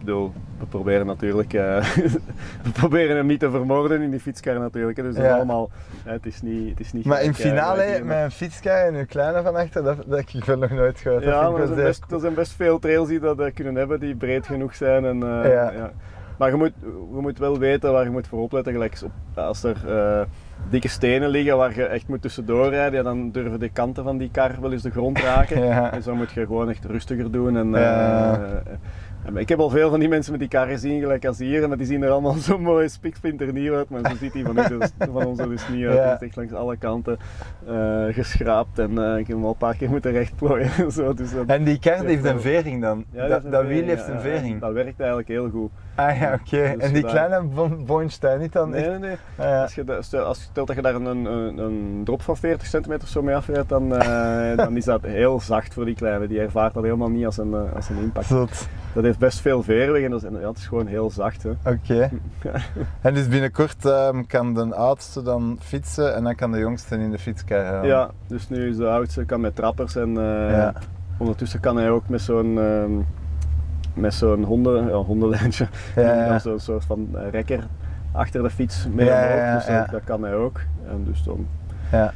bedoel, 0.00 0.32
we 0.58 0.66
proberen 0.66 1.06
natuurlijk 1.06 1.52
eh, 1.52 1.84
we 2.64 2.70
proberen 2.72 3.16
hem 3.16 3.26
niet 3.26 3.40
te 3.40 3.50
vermoorden 3.50 4.02
in 4.02 4.10
die 4.10 4.20
fietskar 4.20 4.58
natuurlijk. 4.58 4.96
Dus 4.96 5.14
dat 5.14 5.24
is 5.24 5.30
Ja. 5.30 5.36
allemaal, 5.36 5.70
het 6.04 6.26
is 6.26 6.42
niet, 6.42 6.68
het 6.70 6.80
is 6.80 6.92
niet 6.92 7.04
Maar 7.04 7.22
in 7.22 7.34
gelijk, 7.34 7.56
eh, 7.56 7.64
finale 7.66 8.04
met 8.04 8.16
een 8.24 8.30
fietskar 8.30 8.86
en 8.86 8.94
uw 8.94 9.06
kleine 9.06 9.42
van 9.42 9.56
achter, 9.56 9.82
dat, 9.82 9.96
dat 10.06 10.18
ik 10.18 10.44
wel 10.44 10.58
nog 10.58 10.70
nooit 10.70 10.98
gehoord. 10.98 11.24
Ja, 11.24 11.50
maar 11.50 11.60
er 11.60 11.66
zijn, 11.66 11.78
best, 11.78 12.04
er 12.12 12.20
zijn 12.20 12.34
best 12.34 12.52
veel 12.52 12.78
trails 12.78 13.08
die 13.08 13.20
dat 13.20 13.40
eh, 13.40 13.54
kunnen 13.54 13.74
hebben, 13.74 14.00
die 14.00 14.14
breed 14.16 14.46
genoeg 14.46 14.74
zijn. 14.74 15.04
En, 15.04 15.18
Ja. 15.18 15.42
ja. 15.72 15.90
Maar 16.38 16.50
je 16.50 16.56
moet, 16.56 16.72
je 17.14 17.20
moet 17.20 17.38
wel 17.38 17.58
weten 17.58 17.92
waar 17.92 18.04
je 18.04 18.10
moet 18.10 18.26
voor 18.28 18.40
opletten. 18.40 18.72
Gelijk 18.72 18.98
als 19.34 19.62
er 19.62 19.76
dikke 20.70 20.88
stenen 20.88 21.28
liggen 21.28 21.56
waar 21.56 21.74
je 21.74 21.84
echt 21.84 22.08
moet 22.08 22.22
tussendoor 22.22 22.68
rijden, 22.68 22.98
ja, 22.98 23.02
dan 23.02 23.30
durven 23.30 23.60
de 23.60 23.68
kanten 23.68 24.04
van 24.04 24.18
die 24.18 24.30
kar 24.30 24.60
wel 24.60 24.72
eens 24.72 24.82
de 24.82 24.90
grond 24.90 25.18
raken. 25.18 25.64
Ja. 25.70 25.90
Dus 25.90 26.04
dan 26.04 26.16
moet 26.16 26.32
je 26.32 26.46
gewoon 26.46 26.70
echt 26.70 26.84
rustiger 26.84 27.30
doen. 27.30 27.56
En, 27.56 27.74
ik 29.34 29.48
heb 29.48 29.58
al 29.58 29.70
veel 29.70 29.90
van 29.90 30.00
die 30.00 30.08
mensen 30.08 30.30
met 30.30 30.40
die 30.40 30.48
kar 30.48 30.66
gezien, 30.66 31.00
gelijk 31.00 31.24
als 31.26 31.38
hier, 31.38 31.68
maar 31.68 31.76
die 31.76 31.86
zien 31.86 32.02
er 32.02 32.10
allemaal 32.10 32.32
zo 32.48 32.58
mooi 32.58 32.88
spiksplinternieuw 32.88 33.74
uit. 33.74 33.88
Maar 33.90 34.00
zo 34.10 34.16
ziet 34.16 34.32
die 34.32 34.44
van, 34.44 34.54
dus, 34.54 34.90
van 35.12 35.24
ons 35.24 35.38
er 35.38 35.48
dus 35.48 35.68
niet 35.68 35.86
uit. 35.86 35.96
Ja. 35.96 36.04
Die 36.04 36.12
is 36.14 36.20
echt 36.26 36.36
langs 36.36 36.52
alle 36.52 36.76
kanten 36.76 37.18
eh, 37.66 38.04
geschraapt 38.10 38.78
en 38.78 38.98
eh, 38.98 39.18
ik 39.18 39.26
heb 39.26 39.36
hem 39.36 39.44
al 39.44 39.50
een 39.50 39.56
paar 39.56 39.76
keer 39.76 39.90
moeten 39.90 40.12
rechtplooien. 40.12 40.70
en 40.78 40.92
zo, 40.92 41.14
dus 41.14 41.32
dat- 41.34 41.46
En 41.46 41.64
die 41.64 41.78
kar 41.78 42.04
heeft 42.04 42.24
een 42.24 42.40
vering 42.40 42.82
dan? 42.82 43.04
ja, 43.12 43.26
dat, 43.40 43.66
wiel 43.66 43.84
heeft 43.84 44.08
een 44.08 44.14
ja. 44.14 44.20
vering? 44.20 44.60
Dat 44.60 44.72
werkt 44.72 44.98
eigenlijk 44.98 45.28
heel 45.28 45.50
goed. 45.50 45.70
Ah 45.94 46.18
ja, 46.20 46.32
oké. 46.32 46.74
Dus 46.74 46.86
en 46.86 46.92
die 46.92 47.02
daar- 47.02 47.10
kleine 47.10 47.42
boontje 47.86 48.20
daar 48.20 48.38
niet 48.38 48.52
dan 48.52 48.70
Nee, 48.70 48.88
nee, 48.88 48.98
nee. 48.98 49.16
Ah. 49.36 49.60
Als 49.62 49.74
je, 49.74 49.84
da- 49.84 50.02
stel, 50.02 50.24
als, 50.24 50.40
stel 50.42 50.64
dat 50.64 50.76
je 50.76 50.82
daar 50.82 50.94
een, 50.94 51.04
een, 51.06 51.58
een 51.58 52.00
drop 52.04 52.22
van 52.22 52.36
40 52.36 52.66
centimeter 52.66 53.08
zo 53.08 53.22
mee 53.22 53.34
afrijdt, 53.34 53.68
dan, 53.68 53.94
eh, 53.96 54.56
dan 54.64 54.76
is 54.76 54.84
dat 54.84 55.02
heel 55.02 55.40
zacht 55.40 55.74
voor 55.74 55.84
die 55.84 55.94
kleine. 55.94 56.26
Die 56.26 56.40
ervaart 56.40 56.74
dat 56.74 56.82
helemaal 56.82 57.08
niet 57.10 57.24
als 57.26 57.38
een, 57.38 57.54
als 57.74 57.88
een 57.88 57.96
impact. 57.98 58.26
Zot. 58.26 58.68
Dat 58.94 59.04
heeft 59.04 59.18
best 59.18 59.40
veel 59.40 59.62
veerweg 59.62 60.02
en 60.02 60.10
dat 60.10 60.22
is, 60.22 60.28
ja, 60.40 60.48
het 60.48 60.56
is 60.58 60.66
gewoon 60.66 60.86
heel 60.86 61.10
zacht. 61.10 61.44
Oké. 61.64 62.10
En 63.00 63.14
dus 63.14 63.28
binnenkort 63.28 63.84
ehm, 63.84 64.22
kan 64.26 64.54
de 64.54 64.74
oudste 64.74 65.22
dan 65.22 65.58
fietsen 65.60 66.14
en 66.14 66.24
dan 66.24 66.34
kan 66.34 66.52
de 66.52 66.58
jongste 66.58 66.96
in 66.96 67.10
de 67.10 67.18
fietskar 67.18 67.64
gaan. 67.64 67.86
Ja, 67.86 68.10
dus 68.26 68.48
nu 68.48 68.68
is 68.68 68.76
de 68.76 68.88
oudste 68.88 69.24
kan 69.24 69.40
met 69.40 69.56
trappers 69.56 69.96
en 69.96 70.08
eh, 70.18 70.50
Ja. 70.50 70.72
ondertussen 71.18 71.60
kan 71.60 71.76
hij 71.76 71.90
ook 71.90 72.08
met 72.08 72.20
zo'n 72.20 72.58
ehm, 72.58 72.90
met 73.94 74.14
zo'n 74.14 74.44
honden, 74.44 74.84
ja, 74.88 74.92
hondenlijntje, 74.94 75.66
Ja, 75.96 76.38
zo'n 76.38 76.58
soort 76.60 76.84
van 76.84 77.08
eh, 77.14 77.30
rekker 77.30 77.66
achter 78.12 78.42
de 78.42 78.50
fiets 78.50 78.86
mee 78.92 79.06
Ja, 79.06 79.22
omhoog. 79.34 79.64
dus 79.64 79.90
dat 79.90 80.04
kan 80.04 80.22
hij 80.22 80.34
ook. 80.34 80.60
En 80.88 81.04
dus 81.04 81.22
dan 81.22 81.46
Ja. 81.92 82.12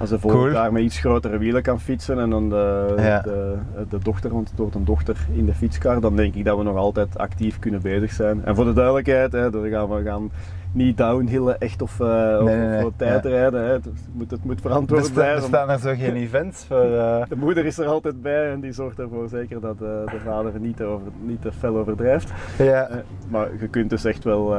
Als 0.00 0.08
volgend 0.10 0.32
Cool. 0.42 0.52
jaar 0.52 0.72
met 0.72 0.82
iets 0.82 0.98
grotere 0.98 1.38
wielen 1.38 1.62
kan 1.62 1.80
fietsen 1.80 2.18
en 2.18 2.30
dan 2.30 2.48
de, 2.48 2.94
Ja. 2.96 3.20
de, 3.20 3.54
de 3.88 3.98
dochter, 3.98 4.30
want 4.30 4.50
het 4.50 4.58
wordt 4.58 4.74
een 4.74 4.84
dochter 4.84 5.16
in 5.32 5.46
de 5.46 5.54
fietskar, 5.54 6.00
dan 6.00 6.16
denk 6.16 6.34
ik 6.34 6.44
dat 6.44 6.56
we 6.58 6.62
nog 6.62 6.76
altijd 6.76 7.18
actief 7.18 7.58
kunnen 7.58 7.82
bezig 7.82 8.12
zijn. 8.12 8.44
En 8.44 8.54
voor 8.54 8.64
de 8.64 8.72
duidelijkheid, 8.72 9.32
hè, 9.32 9.50
dan 9.50 9.68
gaan 9.68 9.88
we 9.88 10.02
gaan 10.02 10.30
niet 10.72 10.96
downhillen 10.96 11.58
echt 11.58 11.82
of, 11.82 12.00
of, 12.00 12.06
Nee, 12.06 12.38
nee, 12.56 12.64
of 12.64 12.70
nee. 12.70 12.80
voor 12.80 12.92
tijd 12.96 13.22
Ja. 13.24 13.30
rijden. 13.30 13.64
Hè. 13.64 13.72
Het, 13.72 13.86
moet, 14.12 14.30
het 14.30 14.44
moet 14.44 14.60
verantwoord 14.60 15.00
Besta- 15.00 15.14
blijven. 15.20 15.40
bestaan 15.40 15.70
er 15.70 15.78
zo 15.78 15.94
geen 15.94 16.14
events 16.16 16.64
voor... 16.64 16.76
eh, 16.94 17.22
De 17.28 17.36
moeder 17.36 17.66
is 17.66 17.78
er 17.78 17.86
altijd 17.86 18.22
bij 18.22 18.50
en 18.52 18.60
die 18.60 18.72
zorgt 18.72 18.98
ervoor 18.98 19.28
zeker 19.28 19.60
dat 19.60 19.74
eh, 19.74 19.80
de 19.80 20.20
vader 20.24 20.52
niet 20.60 20.76
te, 20.76 20.84
over, 20.84 21.06
niet 21.26 21.42
te 21.42 21.52
fel 21.52 21.76
overdrijft. 21.76 22.32
ja, 22.58 22.88
maar 23.28 23.48
je 23.60 23.68
kunt 23.68 23.90
dus 23.90 24.04
echt 24.04 24.24
wel 24.24 24.54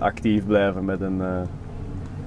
actief 0.00 0.46
blijven 0.46 0.84
met 0.84 1.00
een, 1.00 1.22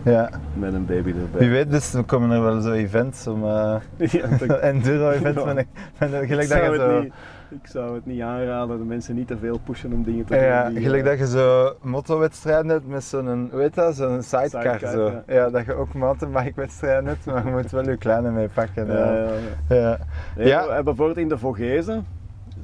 ja. 0.03 0.29
met 0.53 0.73
een 0.73 0.85
baby 0.85 1.09
erbij. 1.09 1.39
Wie 1.39 1.49
weet, 1.49 1.71
dus 1.71 1.93
er 1.93 2.03
komen 2.03 2.31
er 2.31 2.43
wel 2.43 2.61
zo 2.61 2.71
events 2.71 3.27
om... 3.27 3.43
eh 3.43 3.75
Ja, 4.11 4.27
dat- 4.47 4.59
enduro-events 4.71 5.39
Ja. 5.43 5.45
met, 5.53 5.57
een- 5.57 5.67
met 5.97 6.13
een- 6.13 6.21
ik, 6.21 6.27
gelijk 6.27 6.49
dat 6.49 6.57
zou 6.57 6.73
je 6.73 6.81
het 6.81 6.91
zo... 6.91 7.01
niet, 7.01 7.13
ik 7.61 7.67
zou 7.67 7.95
het 7.95 8.05
niet 8.05 8.21
aanraden, 8.21 8.77
de 8.77 8.83
mensen 8.83 9.15
niet 9.15 9.27
te 9.27 9.37
veel 9.37 9.59
pushen 9.63 9.93
om 9.93 10.03
dingen 10.03 10.25
te 10.25 10.35
Ja, 10.35 10.63
doen. 10.63 10.73
die, 10.73 10.83
gelijk 10.83 11.03
eh, 11.03 11.09
dat 11.09 11.19
je 11.19 11.27
zo 11.27 11.73
motowedstrijden 11.81 12.71
hebt 12.71 12.87
met 12.87 13.03
zo'n, 13.03 13.49
heet 13.55 13.75
dat, 13.75 13.95
zo'n 13.95 14.21
sidecar, 14.23 14.61
Sidecar, 14.79 14.91
zo. 14.91 15.05
ja. 15.09 15.23
Ja. 15.27 15.49
dat 15.49 15.65
je 15.65 15.73
ook 15.73 15.93
mountainbike-wedstrijden 15.93 17.05
hebt, 17.05 17.25
maar 17.25 17.45
je 17.45 17.51
moet 17.51 17.71
wel 17.71 17.89
je 17.89 17.97
kleine 17.97 18.31
mee 18.31 18.47
pakken. 18.53 18.87
ja, 18.87 18.93
Ja, 18.93 19.13
ja, 19.13 19.29
ja. 19.69 19.75
ja. 19.75 19.97
Nee, 20.37 20.47
Ja. 20.47 20.57
we 20.59 20.65
hebben 20.67 20.83
Bijvoorbeeld 20.83 21.17
in 21.17 21.29
de 21.29 21.37
Vogezen 21.37 22.05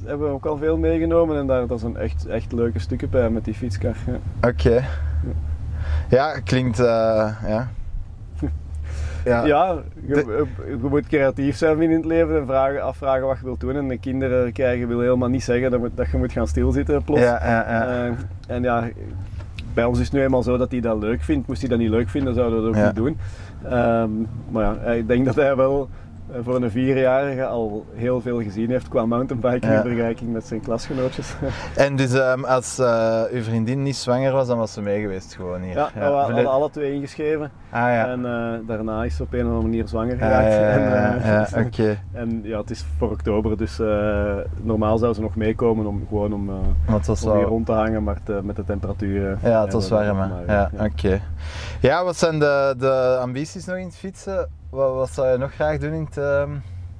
hebben 0.05 0.27
we 0.27 0.33
ook 0.33 0.45
al 0.45 0.57
veel 0.57 0.77
meegenomen 0.77 1.37
en 1.37 1.47
daar 1.47 1.67
dat 1.67 1.79
zijn 1.79 1.97
echt, 1.97 2.25
echt 2.25 2.51
leuke 2.51 2.79
stukken 2.79 3.09
bij 3.09 3.29
met 3.29 3.45
die 3.45 3.53
fietskar. 3.53 3.95
Ja. 4.07 4.49
Oké. 4.49 4.83
Ja, 6.09 6.39
klinkt. 6.39 6.79
eh, 6.79 6.85
ja. 7.47 7.67
ja. 9.25 9.45
Ja, 9.45 9.75
je, 10.07 10.45
je 10.67 10.77
moet 10.81 11.07
creatief 11.07 11.55
zijn 11.57 11.81
in 11.81 11.91
het 11.91 12.05
leven 12.05 12.37
en 12.39 12.45
vragen, 12.45 12.81
afvragen 12.83 13.27
wat 13.27 13.37
je 13.37 13.43
wilt 13.45 13.59
doen. 13.59 13.75
En 13.75 13.87
de 13.87 13.97
kinderen 13.97 14.51
krijgen 14.53 14.87
wil 14.87 14.99
helemaal 14.99 15.29
niet 15.29 15.43
zeggen 15.43 15.71
dat, 15.71 15.81
dat 15.95 16.09
je 16.11 16.17
moet 16.17 16.31
gaan 16.31 16.47
stilzitten 16.47 17.03
plots. 17.03 17.21
Ja, 17.21 17.39
ja, 17.45 17.65
ja. 17.71 18.05
Eh, 18.05 18.11
en 18.47 18.63
ja, 18.63 18.87
bij 19.73 19.83
ons 19.85 19.99
is 19.99 20.05
het 20.05 20.13
nu 20.13 20.21
eenmaal 20.21 20.43
zo 20.43 20.57
dat 20.57 20.71
hij 20.71 20.79
dat 20.79 20.99
leuk 20.99 21.21
vindt. 21.21 21.47
Moest 21.47 21.59
hij 21.61 21.69
dat 21.69 21.79
niet 21.79 21.89
leuk 21.89 22.09
vinden, 22.09 22.33
zouden 22.33 22.57
we 22.59 22.65
dat 22.65 22.75
ook 22.75 22.79
Ja. 22.81 22.85
niet 22.85 22.95
doen. 22.95 23.17
Ehm, 23.63 24.09
maar 24.49 24.63
ja, 24.63 24.91
ik 24.91 25.07
denk 25.07 25.25
dat 25.25 25.35
hij 25.35 25.55
wel 25.55 25.89
voor 26.43 26.55
een 26.55 26.71
vierjarige 26.71 27.45
al 27.45 27.85
heel 27.93 28.21
veel 28.21 28.41
gezien 28.41 28.69
heeft 28.69 28.87
qua 28.87 29.05
mountainbiking 29.05 29.73
in 29.73 29.81
vergelijking 29.81 30.33
met 30.33 30.45
zijn 30.47 30.61
klasgenootjes. 30.61 31.33
En 31.75 31.95
dus 31.95 32.13
ehm, 32.13 32.43
als 32.43 32.79
eh, 32.79 33.21
uw 33.31 33.41
vriendin 33.43 33.83
niet 33.83 33.95
zwanger 33.95 34.31
was, 34.31 34.47
dan 34.47 34.57
was 34.57 34.73
ze 34.73 34.81
mee 34.81 35.01
geweest 35.01 35.35
gewoon 35.35 35.61
hier. 35.61 35.73
ja, 35.75 35.89
we 35.93 35.99
hadden 36.01 36.45
alle 36.47 36.69
twee 36.69 36.93
ingeschreven. 36.93 37.51
Ah 37.69 37.79
ja. 37.81 38.07
En 38.07 38.25
eh, 38.25 38.67
daarna 38.67 39.03
is 39.03 39.15
ze 39.15 39.23
op 39.23 39.33
een 39.33 39.39
of 39.39 39.45
andere 39.45 39.61
manier 39.63 39.87
zwanger 39.87 40.13
Ah, 40.13 40.19
geraakt. 40.19 40.53
ja, 40.53 40.59
ja, 40.59 40.69
En, 40.75 40.81
ja, 40.81 41.15
eh, 41.45 41.51
ja, 41.51 41.61
oké. 41.65 41.97
En 42.11 42.39
ja, 42.43 42.59
het 42.59 42.69
is 42.69 42.85
voor 42.97 43.11
oktober, 43.11 43.57
dus 43.57 43.79
eh, 43.79 44.35
normaal 44.61 44.97
zou 44.97 45.13
ze 45.13 45.21
nog 45.21 45.35
meekomen 45.35 45.85
om 45.85 46.05
gewoon 46.07 46.33
om, 46.33 46.49
eh, 46.49 46.55
om 46.95 47.01
hier 47.37 47.43
rond 47.45 47.65
te 47.65 47.71
hangen, 47.71 48.03
maar 48.03 48.17
eh, 48.25 48.39
met 48.39 48.55
de 48.55 48.63
temperaturen. 48.63 49.39
Ja, 49.43 49.61
het 49.63 49.73
was 49.73 49.89
warm. 49.89 50.05
hè. 50.07 50.13
maar, 50.13 50.29
Ja, 50.47 50.69
ja. 50.77 50.85
oké. 50.85 51.21
Ja, 51.81 52.03
wat 52.03 52.17
zijn 52.17 52.39
de, 52.39 52.75
de 52.77 53.17
ambities 53.21 53.65
nog 53.65 53.75
in 53.77 53.85
het 53.85 53.95
fietsen? 53.95 54.49
Wat, 54.75 54.93
wat 54.93 55.09
zou 55.09 55.27
je 55.31 55.37
nog 55.37 55.53
graag 55.53 55.77
doen 55.77 55.93
in 55.93 56.03
het... 56.05 56.17
ehm, 56.17 56.49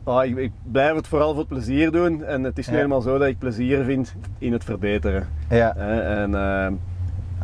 Ah, 0.03 0.25
ik, 0.25 0.37
ik 0.37 0.51
blijf 0.71 0.95
het 0.95 1.07
vooral 1.07 1.29
voor 1.29 1.39
het 1.39 1.47
plezier 1.47 1.91
doen 1.91 2.23
en 2.23 2.43
het 2.43 2.57
is 2.57 2.65
nu 2.67 2.73
Ja. 2.73 2.77
helemaal 2.79 3.01
zo 3.01 3.17
dat 3.17 3.27
ik 3.27 3.37
plezier 3.39 3.83
vind 3.83 4.15
in 4.37 4.53
het 4.53 4.63
verbeteren. 4.63 5.27
Ja, 5.49 5.75
En 5.75 6.35
eh, 6.35 6.67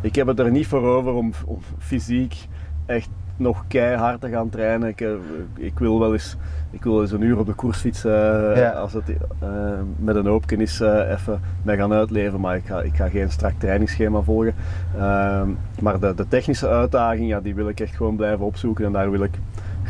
ik 0.02 0.16
heb 0.16 0.28
het 0.28 0.40
er 0.40 0.52
niet 0.52 0.68
voor 0.68 0.82
over 0.84 1.14
om, 1.14 1.32
om 1.46 1.60
fysiek 1.80 2.48
echt 2.86 3.10
nog 3.38 3.64
keihard 3.68 4.22
te 4.22 4.30
gaan 4.30 4.50
trainen. 4.50 4.88
Ik, 4.90 5.02
eh, 5.02 5.10
ik 5.58 5.80
wil 5.80 6.00
wel 6.00 6.14
eens, 6.14 6.38
ik 6.72 6.84
wil 6.84 7.02
eens 7.02 7.12
een 7.12 7.22
uur 7.22 7.38
op 7.40 7.46
de 7.46 7.54
koers 7.54 7.78
fietsen 7.80 8.52
eh, 8.54 8.62
Ja. 8.62 8.70
als 8.70 8.94
het 8.94 9.04
eh, 9.40 9.50
met 9.98 10.16
een 10.16 10.26
hoopje 10.26 10.58
is 10.58 10.82
eh, 10.82 11.12
even 11.12 11.42
mij 11.64 11.78
gaan 11.78 11.94
uitleven. 11.94 12.40
Maar 12.40 12.56
ik 12.56 12.66
ga, 12.66 12.82
ik 12.82 12.96
ga 12.96 13.10
geen 13.10 13.32
strak 13.32 13.54
trainingsschema 13.58 14.22
volgen. 14.22 14.54
Ehm, 14.98 15.50
maar 15.82 16.00
de, 16.00 16.14
de 16.16 16.28
technische 16.28 16.68
uitdaging, 16.68 17.28
ja, 17.30 17.40
die 17.42 17.56
wil 17.56 17.70
ik 17.70 17.80
echt 17.80 17.96
gewoon 17.96 18.16
blijven 18.16 18.46
opzoeken 18.46 18.86
en 18.86 18.92
daar 18.92 19.12
wil 19.12 19.24
ik 19.24 19.34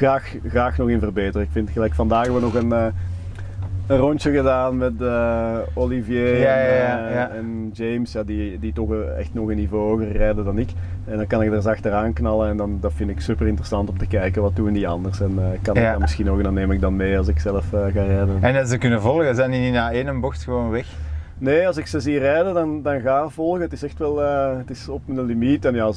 graag, 0.01 0.35
graag 0.47 0.77
nog 0.77 0.89
in 0.89 0.99
verbeteren. 0.99 1.41
Ik 1.41 1.51
vind 1.51 1.69
gelijk 1.69 1.93
vandaag 1.93 2.23
hebben 2.23 2.41
we 2.41 2.45
nog 2.45 2.63
een, 2.63 2.71
eh, 2.71 2.85
een 3.87 3.97
rondje 3.97 4.31
gedaan 4.31 4.77
met 4.77 5.01
eh, 5.01 5.57
Olivier 5.73 6.39
Ja, 6.39 6.55
en, 6.55 6.75
ja, 6.75 7.07
eh, 7.07 7.13
ja. 7.13 7.29
en 7.29 7.69
James, 7.73 8.11
ja, 8.11 8.23
die, 8.23 8.59
die 8.59 8.73
toch 8.73 8.93
echt 9.17 9.33
nog 9.33 9.49
een 9.49 9.55
niveau 9.55 9.89
hoger 9.89 10.11
rijden 10.11 10.45
dan 10.45 10.57
ik. 10.57 10.69
En 11.05 11.17
dan 11.17 11.27
kan 11.27 11.41
ik 11.41 11.47
er 11.47 11.55
eens 11.55 11.65
achteraan 11.65 12.13
knallen 12.13 12.49
en 12.49 12.57
dan, 12.57 12.77
dat 12.81 12.93
vind 12.93 13.09
ik 13.09 13.19
super 13.19 13.47
interessant 13.47 13.89
om 13.89 13.97
te 13.97 14.07
kijken 14.07 14.41
wat 14.41 14.55
doen 14.55 14.73
die 14.73 14.87
anders. 14.87 15.21
En 15.21 15.39
kan 15.61 15.75
ik 15.75 15.99
misschien 15.99 16.29
ook 16.29 16.37
en 16.37 16.43
dan 16.43 16.53
neem 16.53 16.71
ik 16.71 16.81
dan 16.81 16.95
mee 16.95 17.17
als 17.17 17.27
ik 17.27 17.39
zelf 17.39 17.65
ga 17.69 17.87
rijden. 17.87 18.37
en 18.41 18.53
dat 18.53 18.69
ze 18.69 18.77
kunnen 18.77 19.01
volgen, 19.01 19.35
zijn 19.35 19.51
die 19.51 19.61
niet 19.61 19.73
na 19.73 19.91
één 19.91 20.19
bocht 20.19 20.43
gewoon 20.43 20.69
weg? 20.69 20.85
Nee, 21.37 21.67
als 21.67 21.77
ik 21.77 21.87
ze 21.87 21.99
zie 21.99 22.19
rijden, 22.19 22.53
dan, 22.53 22.81
dan 22.81 23.01
ga 23.01 23.23
ik 23.23 23.29
volgen. 23.29 23.61
Het 23.61 23.73
is 23.73 23.83
echt 23.83 23.97
wel 23.97 24.17
het 24.57 24.69
is 24.69 24.89
op 24.89 25.01
mijn 25.05 25.25
limiet. 25.25 25.65
En 25.65 25.75
ja, 25.75 25.91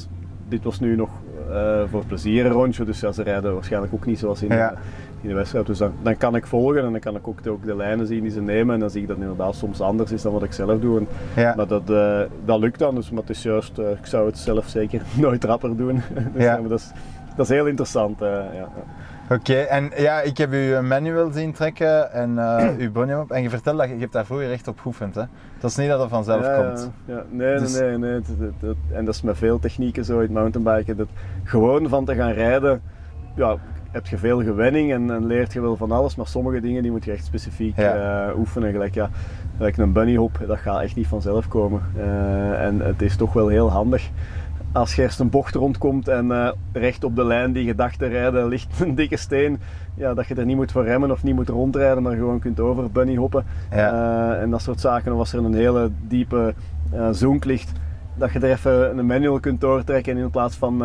dit 0.47 0.63
was 0.63 0.79
nu 0.79 0.95
nog 0.95 1.09
eh, 1.49 1.81
voor 1.89 2.05
plezier 2.05 2.45
een 2.45 2.51
rondje, 2.51 2.85
dus 2.85 2.99
ja, 2.99 3.11
ze 3.11 3.23
rijden 3.23 3.53
waarschijnlijk 3.53 3.93
ook 3.93 4.05
niet 4.05 4.19
zoals 4.19 4.41
in, 4.43 4.55
Ja. 4.55 4.73
in 5.21 5.29
de 5.29 5.35
wedstrijd. 5.35 5.65
Dus 5.65 5.77
dan, 5.77 5.91
dan 6.01 6.17
kan 6.17 6.35
ik 6.35 6.45
volgen 6.47 6.83
en 6.85 6.91
dan 6.91 6.99
kan 6.99 7.15
ik 7.15 7.27
ook 7.27 7.43
de, 7.43 7.49
ook 7.49 7.65
de 7.65 7.75
lijnen 7.75 8.07
zien 8.07 8.21
die 8.21 8.31
ze 8.31 8.41
nemen. 8.41 8.73
En 8.73 8.79
dan 8.79 8.89
zie 8.89 9.01
ik 9.01 9.07
dat 9.07 9.17
het 9.17 9.25
inderdaad 9.25 9.55
soms 9.55 9.81
anders 9.81 10.11
is 10.11 10.21
dan 10.21 10.33
wat 10.33 10.43
ik 10.43 10.53
zelf 10.53 10.79
doe. 10.79 10.99
En, 10.99 11.07
Ja. 11.35 11.53
Maar 11.55 11.67
dat, 11.67 11.89
eh, 11.89 12.19
dat 12.45 12.59
lukt 12.59 12.79
dan, 12.79 12.95
dus, 12.95 13.09
maar 13.09 13.21
het 13.21 13.29
is 13.29 13.43
juist, 13.43 13.77
eh, 13.77 13.89
ik 13.89 14.05
zou 14.05 14.25
het 14.25 14.37
zelf 14.37 14.67
zeker 14.67 15.01
nooit 15.17 15.43
rapper 15.43 15.77
doen. 15.77 16.01
dus, 16.33 16.43
maar 16.45 16.67
dat, 16.67 16.79
is, 16.79 16.91
dat 17.35 17.45
is 17.49 17.51
heel 17.55 17.65
interessant. 17.67 18.19
ja, 18.19 18.69
Oké, 19.29 19.53
en 19.53 19.91
ja, 19.97 20.21
ik 20.21 20.37
heb 20.37 20.53
u 20.53 20.73
een 20.75 20.87
manual 20.87 21.31
zien 21.31 21.51
trekken 21.53 22.11
en 22.11 22.39
eh 22.39 22.67
uw 22.83 22.91
bonje 22.91 23.19
op. 23.19 23.31
En 23.31 23.41
je 23.41 23.49
vertelt 23.49 23.77
dat 23.77 23.87
je, 23.87 23.93
je 23.93 23.99
hebt 23.99 24.13
daar 24.13 24.25
vroeger 24.25 24.51
echt 24.51 24.67
op 24.67 24.79
geoefend, 24.79 25.15
hè? 25.15 25.23
Dat 25.59 25.69
is 25.69 25.75
niet 25.77 25.89
dat 25.89 25.99
het 25.99 26.09
vanzelf 26.09 26.45
ja, 26.45 26.55
komt. 26.63 26.91
Ja, 27.05 27.13
ja. 27.15 27.23
Nee, 27.29 27.59
Dus- 27.59 27.79
nee, 27.79 27.89
nee. 27.97 27.97
nee. 27.97 28.13
Het- 28.61 28.75
en 28.91 29.05
dat 29.05 29.13
is 29.13 29.21
met 29.21 29.37
veel 29.37 29.59
technieken 29.59 30.05
zo 30.05 30.13
in 30.15 30.21
het 30.21 30.31
mountainbiken. 30.31 30.97
Dat 30.97 31.07
gewoon 31.43 31.89
van 31.89 32.05
te 32.05 32.15
gaan 32.15 32.31
rijden, 32.31 32.81
ja, 33.35 33.57
heb 33.91 34.07
je 34.07 34.17
veel 34.17 34.43
gewenning 34.43 34.91
en, 34.93 35.11
en 35.11 35.25
leert 35.25 35.53
je 35.53 35.61
wel 35.61 35.75
van 35.77 35.91
alles. 35.91 36.15
Maar 36.15 36.27
sommige 36.27 36.59
dingen 36.61 36.81
die 36.81 36.91
moet 36.91 37.05
je 37.05 37.11
echt 37.11 37.25
specifiek 37.25 37.77
Ja. 37.77 38.27
eh, 38.27 38.37
oefenen. 38.37 38.71
Gelijk, 38.71 38.93
ja, 38.93 39.09
gelijk 39.57 39.77
een 39.77 39.91
bunny 39.93 40.15
hop, 40.15 40.39
dat 40.47 40.57
gaat 40.57 40.81
echt 40.81 40.95
niet 40.95 41.07
vanzelf 41.07 41.47
komen. 41.47 41.81
Eh, 41.97 42.65
en 42.65 42.79
het 42.79 43.01
is 43.01 43.15
toch 43.15 43.33
wel 43.33 43.47
heel 43.47 43.71
handig. 43.71 44.09
Als 44.75 44.95
je 44.95 45.01
eerst 45.01 45.19
een 45.19 45.29
bocht 45.29 45.55
rondkomt 45.55 46.07
en 46.07 46.31
eh, 46.31 46.51
recht 46.73 47.03
op 47.03 47.15
de 47.15 47.25
lijn 47.25 47.53
die 47.53 47.65
je 47.65 47.75
dacht 47.75 47.99
te 47.99 48.05
rijden 48.05 48.47
ligt 48.55 48.79
een 48.79 48.95
dikke 48.95 49.17
steen, 49.17 49.59
ja, 49.93 50.13
dat 50.13 50.27
je 50.27 50.35
er 50.35 50.45
niet 50.45 50.55
moet 50.55 50.71
voor 50.71 50.83
remmen 50.83 51.11
of 51.11 51.23
niet 51.23 51.35
moet 51.35 51.49
rondrijden, 51.49 52.03
maar 52.03 52.15
gewoon 52.15 52.39
kunt 52.39 52.59
over 52.59 52.91
bunny 52.91 53.15
hoppen. 53.15 53.45
Ja. 53.71 54.33
Eh, 54.33 54.41
en 54.41 54.49
dat 54.49 54.61
soort 54.61 54.79
zaken. 54.79 55.13
Of 55.13 55.19
als 55.19 55.33
er 55.33 55.45
een 55.45 55.53
hele 55.53 55.91
diepe 56.07 56.53
ligt, 57.39 57.71
dat 58.15 58.31
je 58.31 58.39
er 58.39 58.51
even 58.51 58.97
een 58.97 59.05
manual 59.05 59.39
kunt 59.39 59.61
doortrekken 59.61 60.17
en 60.17 60.23
in 60.23 60.29
plaats 60.29 60.55
van 60.55 60.79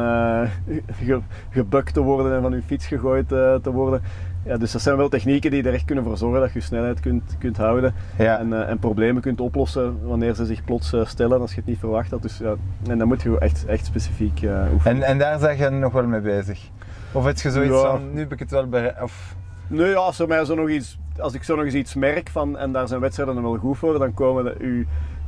ge, 1.03 1.21
gebukt 1.51 1.95
te 1.95 2.01
worden 2.01 2.35
en 2.35 2.43
van 2.43 2.53
je 2.53 2.63
fiets 2.63 2.87
gegooid 2.87 3.29
te 3.29 3.71
worden. 3.73 4.03
Ja, 4.45 4.57
dus 4.57 4.73
dat 4.73 4.81
zijn 4.83 4.97
wel 4.97 5.09
technieken 5.09 5.51
die 5.51 5.63
er 5.63 5.73
echt 5.73 5.85
kunnen 5.85 6.05
voor 6.05 6.17
zorgen 6.17 6.41
dat 6.41 6.53
je 6.53 6.61
snelheid 6.61 7.01
kunt, 7.01 7.37
kunt 7.39 7.57
houden 7.57 7.95
Ja. 8.19 8.39
en, 8.39 8.53
eh, 8.53 8.69
en 8.71 8.79
problemen 8.79 9.23
kunt 9.23 9.41
oplossen 9.41 9.99
wanneer 10.03 10.35
ze 10.35 10.45
zich 10.47 10.65
plots 10.65 10.93
eh, 10.93 11.07
stellen 11.07 11.41
als 11.41 11.51
je 11.51 11.57
het 11.57 11.67
niet 11.67 11.79
verwacht 11.79 12.11
had. 12.11 12.23
Dus, 12.23 12.39
ja, 12.39 12.55
en 12.89 12.99
dan 12.99 13.09
moet 13.09 13.23
je 13.23 13.39
echt, 13.39 13.65
echt 13.67 13.87
specifiek 13.87 14.43
eh, 14.43 14.63
oefenen. 14.73 15.03
En, 15.03 15.09
en 15.09 15.19
daar 15.19 15.39
zijn 15.39 15.57
je 15.59 15.69
nog 15.71 15.93
wel 15.93 16.07
mee 16.07 16.21
bezig? 16.21 16.69
Of 17.13 17.25
heb 17.25 17.39
je 17.39 17.51
zoiets 17.51 17.75
Ja. 17.75 17.81
van, 17.91 18.13
nu 18.13 18.19
heb 18.21 18.33
ik 18.33 18.39
het 18.39 18.51
wel 18.51 18.69
bereikt? 18.69 19.03
Of... 19.03 19.35
Nee, 19.67 19.89
ja, 19.89 19.95
als, 19.97 20.19
er 20.19 20.29
mij 20.29 20.45
zo 20.45 20.55
nog 20.55 20.69
iets, 20.69 20.99
als 21.19 21.35
ik 21.35 21.43
zo 21.43 21.57
nog 21.57 21.65
eens 21.65 21.75
iets 21.75 21.95
merk 21.95 22.29
van, 22.31 22.59
en 22.59 22.73
daar 22.73 22.89
zijn 22.89 23.01
wedstrijden 23.01 23.35
dan 23.35 23.45
wel 23.45 23.57
goed 23.57 23.79
voor, 23.79 23.99
dan 23.99 24.15
komen 24.15 24.45
de, 24.45 24.55
uw, 24.59 24.85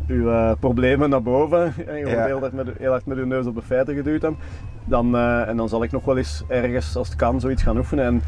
uw 0.07 0.55
problemen 0.61 1.11
naar 1.11 1.23
boven. 1.23 1.75
En 1.87 1.97
je 1.99 2.05
wordt 2.05 2.25
heel, 2.27 2.41
hard 2.41 2.53
met, 2.53 2.69
heel 2.79 2.91
hard 2.91 3.07
met 3.07 3.17
je 3.19 3.27
neus 3.27 3.47
op 3.47 3.55
de 3.55 3.63
feiten 3.63 3.95
geduwd. 3.95 4.21
Dan. 4.21 4.37
Dan, 4.85 5.17
en 5.17 5.57
dan 5.57 5.69
zal 5.69 5.83
ik 5.83 5.91
nog 5.91 6.05
wel 6.05 6.17
eens 6.17 6.45
ergens, 6.49 6.97
als 6.97 7.09
het 7.09 7.17
kan, 7.17 7.41
zoiets 7.41 7.63
gaan 7.63 7.77
oefenen. 7.77 8.05
En, 8.05 8.15
en 8.15 8.23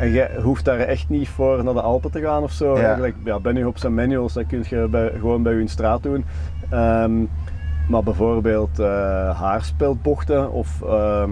je 0.00 0.40
hoeft 0.42 0.64
daar 0.64 0.78
echt 0.78 1.08
niet 1.08 1.28
voor 1.28 1.64
naar 1.64 1.74
de 1.74 1.80
Alpen 1.80 2.10
te 2.10 2.20
gaan 2.20 2.42
of 2.42 2.52
zo. 2.52 2.76
Ja. 2.76 2.84
Eigenlijk, 2.84 3.16
ja, 3.24 3.40
Benny 3.40 3.62
Hops 3.62 3.84
en 3.84 3.94
manuals, 3.94 4.32
dat 4.32 4.46
kun 4.46 4.64
je 4.68 4.88
bij, 4.88 5.10
gewoon 5.18 5.42
bij 5.42 5.54
je 5.54 5.60
in 5.60 5.68
straat 5.68 6.02
doen. 6.02 6.24
Ehm, 6.70 7.24
maar 7.88 8.02
bijvoorbeeld 8.02 8.78
eh 8.78 9.40
haarspeldbochten 9.40 10.52
of, 10.52 10.82
ehm, 10.82 11.30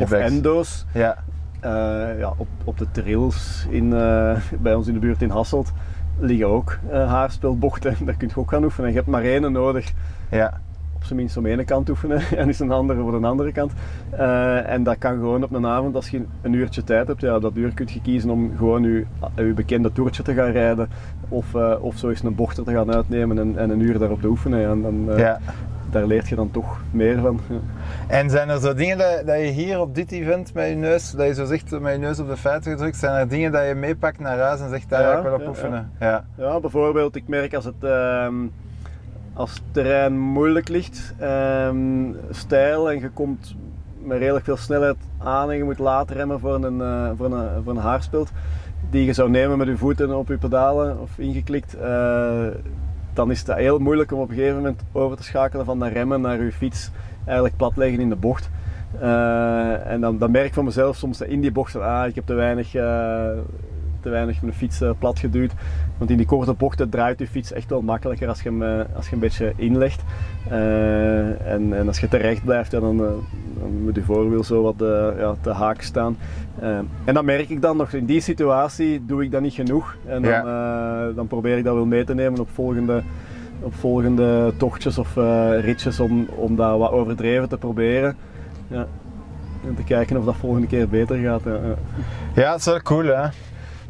of 0.00 0.12
endo's. 0.12 0.86
Ja. 0.92 1.16
Eh, 1.60 2.18
ja, 2.18 2.32
op, 2.36 2.48
op 2.64 2.78
de 2.78 2.86
trails 2.90 3.66
in, 3.70 3.92
eh, 3.92 4.36
bij 4.60 4.74
ons 4.74 4.86
in 4.86 4.94
de 4.94 5.00
buurt 5.00 5.22
in 5.22 5.30
Hasselt 5.30 5.72
liggen 6.18 6.46
ook 6.46 6.78
haarspeelbochten. 6.90 7.96
Daar 8.06 8.14
kun 8.14 8.28
je 8.34 8.40
ook 8.40 8.50
gaan 8.50 8.64
oefenen. 8.64 8.90
Je 8.90 8.96
hebt 8.96 9.08
maar 9.08 9.22
één 9.22 9.52
nodig 9.52 9.92
Ja. 10.30 10.60
Op 11.02 11.08
zijn 11.08 11.18
minst 11.18 11.36
om 11.36 11.46
ene 11.46 11.64
kant 11.64 11.88
oefenen 11.88 12.22
en 12.40 12.48
is 12.48 12.58
een 12.58 12.70
andere 12.70 13.00
voor 13.00 13.20
de 13.20 13.26
andere 13.26 13.52
kant. 13.52 13.72
Eh, 14.10 14.68
en 14.68 14.82
dat 14.82 14.98
kan 14.98 15.12
gewoon 15.12 15.42
op 15.42 15.52
een 15.52 15.66
avond, 15.66 15.94
als 15.94 16.08
je 16.08 16.22
een 16.42 16.52
uurtje 16.52 16.84
tijd 16.84 17.06
hebt, 17.06 17.20
ja, 17.20 17.38
dat 17.38 17.56
uur 17.56 17.74
kun 17.74 17.88
je 17.92 18.00
kiezen 18.00 18.30
om 18.30 18.52
gewoon 18.56 18.82
je, 18.82 19.06
je 19.36 19.52
bekende 19.52 19.92
toertje 19.92 20.22
te 20.22 20.34
gaan 20.34 20.50
rijden 20.50 20.88
of, 21.28 21.54
eh, 21.54 21.74
of 21.80 21.98
zo 21.98 22.08
eens 22.08 22.22
een 22.22 22.34
bocht 22.34 22.58
er 22.58 22.64
te 22.64 22.72
gaan 22.72 22.94
uitnemen 22.94 23.38
en, 23.38 23.58
en 23.58 23.70
een 23.70 23.80
uur 23.80 23.98
daarop 23.98 24.20
te 24.20 24.26
oefenen. 24.26 24.68
En 24.68 24.82
dan, 24.82 25.10
eh, 25.10 25.18
ja. 25.18 25.38
Daar 25.90 26.06
leert 26.06 26.28
je 26.28 26.34
dan 26.34 26.50
toch 26.50 26.80
meer 26.90 27.20
van. 27.20 27.40
En 28.06 28.30
zijn 28.30 28.48
er 28.48 28.60
zo 28.60 28.74
dingen 28.74 28.98
dat, 28.98 29.22
dat 29.26 29.38
je 29.38 29.46
hier 29.46 29.80
op 29.80 29.94
dit 29.94 30.12
event 30.12 30.54
met 30.54 30.68
je 30.68 30.74
neus, 30.74 31.10
dat 31.10 31.26
je 31.26 31.34
zo 31.34 31.44
zegt 31.44 31.80
met 31.80 31.92
je 31.92 31.98
neus 31.98 32.18
op 32.18 32.28
de 32.28 32.36
feiten 32.36 32.72
gedrukt, 32.72 32.96
zijn 32.96 33.14
er 33.14 33.28
dingen 33.28 33.52
dat 33.52 33.66
je 33.66 33.74
meepakt 33.74 34.18
naar 34.18 34.38
huis 34.38 34.60
en 34.60 34.68
zegt 34.68 34.88
daar 34.88 35.02
Ja, 35.02 35.10
ga 35.10 35.16
ik 35.16 35.22
wel 35.22 35.34
op 35.34 35.40
ja, 35.40 35.48
oefenen? 35.48 35.90
Ja. 36.00 36.24
Ja, 36.36 36.60
bijvoorbeeld, 36.60 37.16
ik 37.16 37.28
merk 37.28 37.54
als 37.54 37.64
het, 37.64 37.84
ehm, 37.84 38.34
als 39.34 39.52
het 39.52 39.62
terrein 39.70 40.18
moeilijk 40.18 40.68
ligt, 40.68 41.14
ehm, 41.18 42.12
stijl 42.30 42.90
en 42.90 43.00
je 43.00 43.10
komt 43.10 43.54
met 44.02 44.18
redelijk 44.18 44.44
veel 44.44 44.56
snelheid 44.56 44.96
aan 45.18 45.50
en 45.50 45.56
je 45.56 45.64
moet 45.64 45.78
later 45.78 46.16
remmen 46.16 46.40
voor 46.40 46.54
een, 46.54 46.80
eh, 46.80 47.10
voor 47.16 47.32
een, 47.32 47.62
voor 47.64 47.76
een 47.76 48.26
die 48.90 49.04
je 49.04 49.12
zou 49.12 49.30
nemen 49.30 49.58
met 49.58 49.66
je 49.66 49.76
voeten 49.76 50.18
op 50.18 50.28
je 50.28 50.38
pedalen 50.38 51.00
of 51.00 51.18
ingeklikt, 51.18 51.74
eh, 51.74 52.46
dan 53.12 53.30
is 53.30 53.38
het 53.38 53.56
heel 53.56 53.78
moeilijk 53.78 54.12
om 54.12 54.20
op 54.20 54.28
een 54.28 54.34
gegeven 54.34 54.56
moment 54.56 54.80
over 54.92 55.16
te 55.16 55.22
schakelen 55.22 55.64
van 55.64 55.78
dat 55.78 55.92
remmen 55.92 56.20
naar 56.20 56.42
je 56.42 56.52
fiets 56.52 56.90
eigenlijk 57.24 57.56
platleggen 57.56 58.00
in 58.00 58.08
de 58.08 58.16
bocht. 58.16 58.50
Eh, 59.00 59.86
en 59.86 60.00
dan, 60.00 60.18
dan 60.18 60.30
merk 60.30 60.46
ik 60.46 60.54
van 60.54 60.64
mezelf 60.64 60.96
soms 60.96 61.20
in 61.20 61.40
die 61.40 61.52
bocht 61.52 61.76
ah, 61.76 62.06
ik 62.06 62.14
heb 62.14 62.26
te 62.26 62.34
weinig, 62.34 62.74
eh, 62.74 63.30
te 64.02 64.10
weinig 64.10 64.42
met 64.42 64.50
de 64.50 64.56
fiets 64.56 64.80
eh, 64.80 64.90
plat 64.98 65.18
geduwd. 65.18 65.52
Want 65.98 66.10
in 66.10 66.16
die 66.16 66.26
korte 66.26 66.52
bochten 66.52 66.88
draait 66.88 67.18
je 67.18 67.26
fiets 67.26 67.52
echt 67.52 67.70
wel 67.70 67.82
makkelijker 67.82 68.28
als 68.28 68.42
je 68.42 68.48
hem, 68.48 68.62
eh, 68.62 68.96
als 68.96 69.08
je 69.08 69.14
een 69.14 69.20
beetje 69.20 69.52
inlegt. 69.56 70.02
Eh, 70.48 71.52
en, 71.52 71.78
en 71.78 71.86
als 71.86 72.00
je 72.00 72.08
terecht 72.08 72.44
blijft, 72.44 72.72
ja, 72.72 72.80
dan, 72.80 72.96
dan 72.96 73.82
moet 73.82 73.94
je 73.94 74.02
voorwiel 74.02 74.44
zo 74.44 74.62
wat 74.62 74.74
ja, 75.18 75.34
te 75.40 75.50
haak 75.50 75.82
staan. 75.82 76.16
En 77.04 77.14
dan 77.14 77.24
merk 77.24 77.48
ik 77.48 77.62
dan 77.62 77.76
nog, 77.76 77.92
in 77.92 78.04
die 78.04 78.20
situatie 78.20 79.06
doe 79.06 79.24
ik 79.24 79.30
dat 79.30 79.40
niet 79.40 79.54
genoeg. 79.54 79.96
En 80.06 80.22
dan, 80.22 80.44
dan 81.14 81.26
probeer 81.26 81.58
ik 81.58 81.64
dat 81.64 81.74
wel 81.74 81.86
mee 81.86 82.04
te 82.04 82.14
nemen 82.14 82.40
op 82.40 82.48
volgende, 82.52 83.02
op 83.60 83.74
volgende 83.74 84.52
tochtjes 84.56 84.98
of 84.98 85.14
ritjes 85.60 86.00
om, 86.00 86.26
om 86.36 86.56
dat 86.56 86.78
wat 86.78 86.90
overdreven 86.90 87.48
te 87.48 87.58
proberen. 87.58 88.16
Ja. 88.68 88.86
En 89.66 89.74
te 89.74 89.84
kijken 89.84 90.16
of 90.16 90.24
dat 90.24 90.36
volgende 90.36 90.66
keer 90.66 90.88
beter 90.88 91.16
gaat. 91.16 91.42
ja, 92.34 92.54
is 92.54 92.64
wel 92.64 92.80
cool 92.80 93.04
hè. 93.04 93.28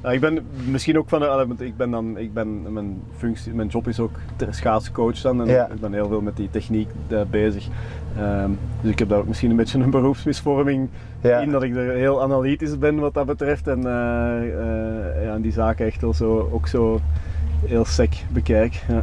Ja, 0.03 0.11
ik 0.11 0.21
ben 0.21 0.47
misschien 0.69 0.99
ook 0.99 1.09
van 1.09 1.21
de, 1.21 1.65
ik 1.65 1.77
ben 1.77 1.91
dan, 1.91 2.19
ik 2.19 2.35
ben, 2.35 2.73
mijn 2.73 3.03
functie, 3.17 3.55
mijn 3.55 3.69
job 3.69 3.89
is 3.89 4.01
ook 4.01 4.11
ter 4.37 4.55
schaatscoach 4.55 5.21
dan 5.21 5.41
en 5.41 5.47
Ja. 5.49 5.69
ik 5.69 5.81
ben 5.81 5.93
heel 5.93 6.09
veel 6.09 6.21
met 6.21 6.37
die 6.37 6.51
techniek 6.51 6.89
eh, 7.09 7.21
bezig. 7.31 7.67
Ehm, 8.19 8.51
dus 8.81 8.91
ik 8.91 8.99
heb 8.99 9.09
daar 9.09 9.19
ook 9.19 9.27
misschien 9.27 9.51
een 9.51 9.57
beetje 9.57 9.79
een 9.79 9.91
beroepsmisvorming 9.91 10.89
Ja. 11.21 11.39
in 11.39 11.51
dat 11.51 11.63
ik 11.63 11.77
er 11.77 11.91
heel 11.95 12.23
analytisch 12.23 12.79
ben 12.79 12.99
wat 12.99 13.15
dat 13.15 13.27
betreft 13.27 13.69
en, 13.69 13.87
eh, 13.87 13.93
eh, 14.37 15.25
ja, 15.25 15.35
en 15.35 15.41
die 15.43 15.53
zaken 15.53 15.87
echt 15.87 16.01
wel 16.01 16.15
zo, 16.15 16.49
ook 16.53 16.67
zo 16.69 17.01
heel 17.67 17.85
sec 17.85 18.15
bekijk. 18.33 18.83
Ja. 18.89 19.03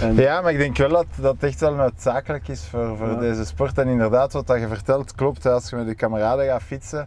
En, 0.00 0.14
Ja, 0.14 0.40
maar 0.40 0.52
ik 0.52 0.58
denk 0.58 0.76
wel 0.76 0.88
dat 0.88 1.06
dat 1.20 1.36
echt 1.40 1.60
wel 1.60 1.74
noodzakelijk 1.74 2.48
is 2.48 2.64
voor, 2.64 2.96
voor 2.96 3.18
deze 3.20 3.44
sport. 3.46 3.78
En 3.78 3.88
inderdaad, 3.88 4.32
wat 4.32 4.46
dat 4.46 4.60
je 4.60 4.68
vertelt 4.68 5.14
klopt. 5.14 5.46
Als 5.46 5.70
je 5.70 5.76
met 5.76 5.86
je 5.86 5.94
kameraden 5.94 6.46
gaat 6.46 6.62
fietsen. 6.62 7.06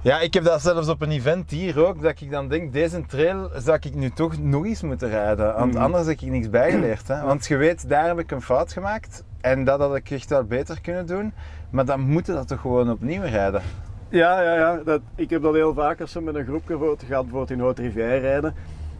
Ja, 0.00 0.20
ik 0.20 0.34
heb 0.34 0.44
dat 0.44 0.62
zelfs 0.62 0.88
op 0.88 1.02
een 1.02 1.10
event 1.10 1.50
hier 1.50 1.86
ook, 1.86 2.02
dat 2.02 2.20
ik 2.20 2.30
dan 2.30 2.48
denk, 2.48 2.72
deze 2.72 3.06
trail 3.06 3.50
zou 3.56 3.78
ik 3.80 3.94
nu 3.94 4.10
toch 4.10 4.38
nog 4.42 4.64
eens 4.64 4.82
moeten 4.82 5.08
rijden. 5.08 5.54
Want 5.54 5.72
Mhm. 5.74 5.82
anders 5.82 6.06
heb 6.06 6.20
ik 6.20 6.28
niks 6.30 6.50
bijgeleerd. 6.50 7.08
Hè. 7.08 7.22
Want 7.22 7.46
je 7.46 7.56
weet, 7.56 7.88
daar 7.88 8.06
heb 8.06 8.18
ik 8.18 8.30
een 8.30 8.42
fout 8.42 8.72
gemaakt. 8.72 9.24
En 9.40 9.64
dat 9.64 9.78
had 9.80 9.96
ik 9.96 10.10
echt 10.10 10.30
wel 10.30 10.44
beter 10.44 10.80
kunnen 10.80 11.06
doen. 11.06 11.32
Maar 11.70 11.84
dan 11.84 12.00
moeten 12.00 12.34
dat 12.34 12.48
toch 12.48 12.60
gewoon 12.60 12.90
opnieuw 12.90 13.22
rijden. 13.22 13.62
Ja, 14.08 14.42
ja, 14.42 14.54
ja. 14.54 14.80
Dat, 14.84 15.00
ik 15.14 15.30
heb 15.30 15.42
dat 15.42 15.54
heel 15.54 15.74
vaak 15.74 16.00
als 16.00 16.12
we 16.12 16.20
met 16.20 16.34
een 16.34 16.44
groepje 16.44 16.76
gaat 16.78 16.98
bijvoorbeeld 17.22 17.50
in 17.50 17.60
Haute 17.60 17.82
Rivière 17.82 18.18
rijden. 18.18 18.54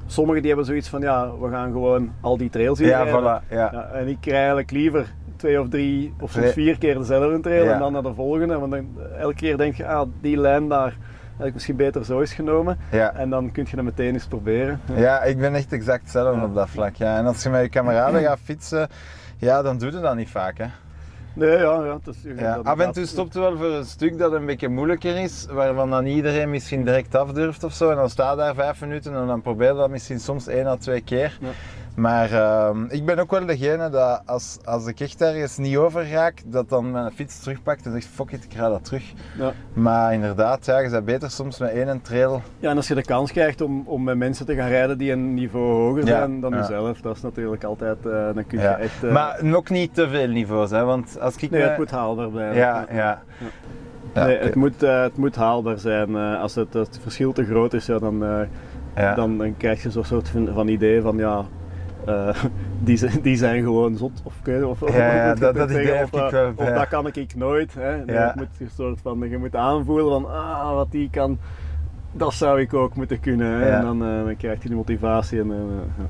Sommigen 0.07 0.41
die 0.41 0.51
hebben 0.51 0.67
zoiets 0.67 0.89
van, 0.89 1.01
ja, 1.01 1.39
we 1.41 1.49
gaan 1.51 1.73
gewoon 1.73 2.13
al 2.21 2.37
die 2.37 2.51
trails 2.51 2.79
hier 2.79 2.89
Ja, 2.89 3.03
rijden. 3.03 3.21
voilà, 3.23 3.49
ja. 3.51 3.69
Ja, 3.73 3.89
en 3.93 4.09
ik 4.09 4.25
rij 4.25 4.37
eigenlijk 4.37 4.71
liever 4.71 5.15
twee 5.39 5.61
of 5.61 5.69
drie 5.69 6.15
of 6.21 6.31
soms 6.31 6.53
vier 6.53 6.79
keer 6.79 6.99
dezelfde 6.99 7.41
trail 7.41 7.65
Ja. 7.65 7.73
en 7.73 7.79
dan 7.79 7.93
naar 7.93 8.03
de 8.03 8.15
volgende. 8.15 8.59
Want 8.59 8.73
dan, 8.73 8.87
elke 9.19 9.35
keer 9.35 9.57
denk 9.57 9.75
je, 9.75 9.87
ah, 9.87 10.09
die 10.21 10.37
lijn 10.37 10.69
daar 10.69 10.97
heb 11.37 11.47
ik 11.47 11.55
misschien 11.55 11.77
beter 11.77 12.05
zo 12.05 12.21
eens 12.21 12.33
genomen. 12.33 12.79
Ja. 12.91 13.15
En 13.15 13.31
dan 13.31 13.53
kun 13.53 13.67
je 13.71 13.77
dat 13.77 13.85
meteen 13.85 14.13
eens 14.15 14.27
proberen. 14.27 14.81
Ja, 14.95 15.23
ik 15.23 15.39
ben 15.39 15.55
echt 15.55 15.73
exact 15.73 16.03
hetzelfde 16.03 16.41
Ja. 16.41 16.47
op 16.47 16.55
dat 16.55 16.69
vlak. 16.69 16.95
Ja. 16.95 17.19
En 17.19 17.27
als 17.27 17.43
je 17.43 17.51
met 17.51 17.63
je 17.63 17.69
kameraden 17.69 18.23
gaat 18.23 18.39
fietsen, 18.45 18.89
ja, 19.37 19.63
dan 19.63 19.79
doe 19.79 19.91
je 19.93 20.01
dat 20.01 20.17
niet 20.17 20.31
vaak. 20.31 20.59
Hè. 20.59 20.67
Nee, 21.35 21.51
ja, 21.59 21.85
ja. 21.85 21.99
Het 22.05 22.15
is, 22.17 22.17
Ja, 22.39 22.61
af 22.63 22.79
en 22.79 22.93
toe 22.93 23.07
stopt 23.07 23.35
het 23.35 23.43
wel 23.43 23.57
voor 23.57 23.67
een 23.73 23.85
stuk 23.85 24.19
dat 24.19 24.33
een 24.33 24.47
beetje 24.47 24.69
moeilijker 24.69 25.17
is, 25.17 25.47
waarvan 25.51 25.91
dan 25.91 26.07
iedereen 26.07 26.51
misschien 26.51 26.85
direct 26.85 27.15
afdurft 27.15 27.65
of 27.65 27.73
zo. 27.73 27.91
En 27.91 27.97
dan 27.97 28.11
staat 28.11 28.37
daar 28.37 28.55
vijf 28.55 28.81
minuten 28.81 29.15
en 29.15 29.27
dan 29.27 29.41
probeer 29.43 29.69
je 29.69 29.75
dat 29.75 29.91
misschien 29.91 30.21
soms 30.21 30.47
één 30.47 30.67
à 30.67 30.77
twee 30.77 31.01
keer. 31.01 31.39
Ja. 31.41 31.49
Maar 31.99 32.33
ehm, 32.33 32.85
ik 32.89 33.05
ben 33.07 33.19
ook 33.19 33.31
wel 33.31 33.47
degene 33.47 33.91
dat 33.91 34.23
als, 34.27 34.59
als 34.65 34.87
ik 34.87 35.01
echt 35.01 35.23
ergens 35.23 35.57
niet 35.57 35.77
over 35.77 36.11
raak, 36.11 36.43
dat 36.47 36.69
dan 36.69 36.91
mijn 36.91 37.13
fiets 37.13 37.39
terugpakt 37.41 37.87
en 37.87 37.93
zegt 37.93 38.07
fuck 38.07 38.31
it, 38.33 38.45
ik 38.45 38.55
ga 38.55 38.69
dat 38.69 38.85
terug. 38.85 39.13
Ja. 39.39 39.53
Maar 39.73 40.13
inderdaad, 40.15 40.67
ja, 40.67 40.79
je 40.79 40.91
bent 40.91 41.05
beter 41.05 41.31
soms 41.31 41.59
met 41.59 41.71
één 41.71 42.03
trail. 42.03 42.43
Ja, 42.59 42.71
en 42.71 42.77
als 42.77 42.89
je 42.89 42.95
de 42.95 43.03
kans 43.03 43.33
krijgt 43.33 43.61
om, 43.61 43.83
om 43.87 44.05
met 44.05 44.17
mensen 44.17 44.47
te 44.47 44.55
gaan 44.55 44.69
rijden 44.69 44.99
die 44.99 45.13
een 45.13 45.35
niveau 45.35 45.65
hoger 45.73 46.07
Ja, 46.07 46.19
zijn 46.19 46.41
dan 46.41 46.53
jezelf, 46.53 47.01
dat 47.01 47.17
is 47.17 47.23
natuurlijk 47.23 47.65
altijd, 47.65 48.07
eh, 48.07 48.13
dan 48.35 48.47
kun 48.47 48.59
je 48.61 48.67
echt... 48.69 49.05
eh, 49.05 49.13
Maar 49.13 49.41
ook 49.55 49.71
niet 49.71 49.95
te 49.95 50.09
veel 50.09 50.29
niveaus, 50.29 50.71
hè, 50.71 50.85
want 50.85 51.21
als 51.21 51.37
ik 51.37 51.51
nee, 51.51 51.63
me- 51.63 51.69
het 51.69 51.79
moet 51.79 51.91
haalbaar 51.91 52.29
blijven. 52.31 52.57
Ja, 52.57 52.87
ja. 52.93 53.23
Ja, 54.15 54.25
nee, 54.27 54.39
het, 54.39 54.55
moet, 54.55 54.83
eh, 54.83 55.01
het 55.03 55.17
moet 55.17 55.37
haalbaar 55.37 55.79
zijn. 55.79 56.17
Als 56.17 56.55
het, 56.55 56.73
het 56.75 56.99
verschil 57.03 57.33
te 57.33 57.45
groot 57.45 57.73
is, 57.75 57.87
ja, 57.87 57.99
dan, 57.99 58.25
Ja. 58.97 59.15
dan, 59.15 59.39
dan 59.39 59.57
krijg 59.57 59.83
je 59.83 59.91
zo'n 59.91 60.05
soort 60.05 60.29
van, 60.29 60.49
van 60.55 60.69
idee 60.69 61.01
van 61.03 61.17
ja, 61.17 61.45
eh, 62.09 62.45
die, 62.89 62.97
zijn- 62.97 63.21
die 63.23 63.37
zijn 63.37 63.63
gewoon 63.63 63.97
zot. 63.97 64.21
Of, 64.25 64.35
of, 64.65 64.83
of, 64.83 64.97
Ja, 64.97 65.29
je 65.29 65.35
dat- 65.41 65.55
dat 65.55 65.69
zeggen, 65.71 65.87
idee 65.89 66.03
of, 66.05 66.11
heb 66.11 66.25
ik 66.25 66.31
wel 66.31 66.49
of 66.49 66.55
bij. 66.55 66.75
dat 66.75 66.89
kan 66.89 67.07
ik, 67.07 67.35
nooit. 67.35 67.75
Hè. 67.75 67.97
Nee, 68.05 68.17
Ja. 68.17 68.27
het 68.27 68.35
moet 68.37 68.47
een 68.61 68.71
soort 68.77 68.99
van, 69.03 69.29
je 69.31 69.39
moet 69.39 69.55
aanvoelen 69.57 70.11
van 70.23 70.31
ah, 70.33 70.75
wat 70.75 70.91
die 70.91 71.11
kan, 71.11 71.39
dat 72.13 72.33
zou 72.35 72.61
ik 72.61 72.75
ook 72.75 72.95
moeten 72.95 73.21
kunnen. 73.21 73.47
Hè. 73.61 73.71
En 73.71 73.83
dan, 73.83 74.03
eh, 74.03 74.25
dan 74.25 74.37
krijgt 74.37 74.59
hij 74.59 74.69
die 74.69 74.77
motivatie. 74.77 75.41
En, 75.41 75.51
eh. 75.51 76.05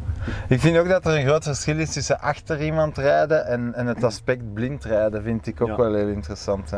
Ik 0.49 0.61
vind 0.61 0.79
ook 0.79 0.89
dat 0.89 1.07
er 1.07 1.17
een 1.19 1.27
groot 1.27 1.45
verschil 1.45 1.79
is 1.79 1.93
tussen 1.93 2.21
achter 2.21 2.63
iemand 2.63 2.99
rijden 2.99 3.47
en, 3.47 3.75
en 3.75 3.87
het 3.87 4.05
aspect 4.05 4.53
blind 4.53 4.85
rijden, 4.85 5.23
vind 5.23 5.47
ik 5.47 5.61
ook 5.61 5.77
wel 5.77 5.95
heel 5.95 6.09
interessant. 6.09 6.73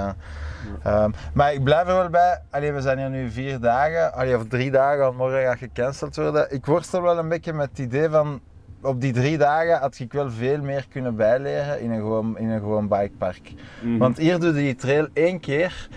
Ehm, 0.82 1.10
maar 1.32 1.52
ik 1.52 1.64
blijf 1.64 1.88
er 1.88 1.94
wel 1.94 2.08
bij, 2.08 2.38
allee, 2.50 2.72
we 2.72 2.80
zijn 2.80 2.98
hier 2.98 3.10
nu 3.10 3.30
vier 3.30 3.60
dagen, 3.60 4.12
allee, 4.12 4.36
of 4.36 4.44
drie 4.48 4.70
dagen, 4.70 4.98
want 5.00 5.16
morgen 5.16 5.42
gaat 5.42 5.58
gecanceld 5.58 6.16
worden. 6.16 6.54
Ik 6.54 6.66
worstel 6.66 7.02
wel 7.02 7.18
een 7.18 7.28
beetje 7.28 7.52
met 7.52 7.68
het 7.68 7.78
idee 7.78 8.08
van, 8.08 8.40
op 8.82 9.00
die 9.00 9.12
drie 9.12 9.38
dagen 9.38 9.78
had 9.78 9.98
ik 9.98 10.12
wel 10.12 10.30
veel 10.30 10.60
meer 10.60 10.86
kunnen 10.88 11.16
bijleren 11.16 11.80
in 11.80 11.90
een 11.90 12.00
gewoon, 12.00 12.38
in 12.38 12.48
een 12.48 12.60
gewoon 12.60 12.88
bikepark. 12.88 13.52
Mhm. 13.82 13.98
Want 13.98 14.18
hier 14.18 14.38
doe 14.38 14.48
je 14.48 14.54
die 14.54 14.74
trail 14.74 15.06
één 15.12 15.40
keer 15.40 15.88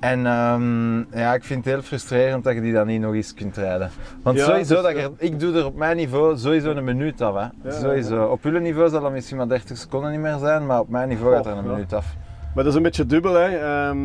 en 0.00 0.26
ehm, 0.26 0.98
ja, 1.18 1.34
ik 1.34 1.44
vind 1.44 1.64
het 1.64 1.74
heel 1.74 1.82
frustrerend 1.82 2.44
dat 2.44 2.54
je 2.54 2.60
die 2.60 2.72
dan 2.72 2.86
niet 2.86 3.00
nog 3.00 3.14
eens 3.14 3.34
kunt 3.34 3.56
rijden. 3.56 3.90
Want 4.22 4.38
Ja, 4.38 4.44
sowieso, 4.44 4.82
dus, 4.82 4.94
dat 4.94 5.12
ik 5.16 5.40
doe 5.40 5.56
er 5.56 5.64
op 5.64 5.76
mijn 5.76 5.96
niveau 5.96 6.38
sowieso 6.38 6.70
een 6.70 6.84
minuut 6.84 7.20
af. 7.20 7.34
Hè. 7.34 7.68
Ja, 7.68 7.80
sowieso. 7.80 8.24
Op 8.24 8.42
jullie 8.42 8.60
niveau 8.60 8.88
zal 8.88 9.00
dat 9.00 9.12
misschien 9.12 9.36
maar 9.36 9.48
30 9.48 9.78
seconden 9.78 10.10
niet 10.10 10.20
meer 10.20 10.38
zijn, 10.38 10.66
maar 10.66 10.80
op 10.80 10.88
mijn 10.88 11.08
niveau 11.08 11.34
gaat 11.34 11.46
er 11.46 11.56
een 11.56 11.66
minuut 11.66 11.92
af. 11.92 12.14
Maar 12.54 12.64
dat 12.64 12.72
is 12.72 12.74
een 12.74 12.82
beetje 12.82 13.06
dubbel. 13.06 13.34
Hè. 13.34 13.58
Ehm, 13.58 13.98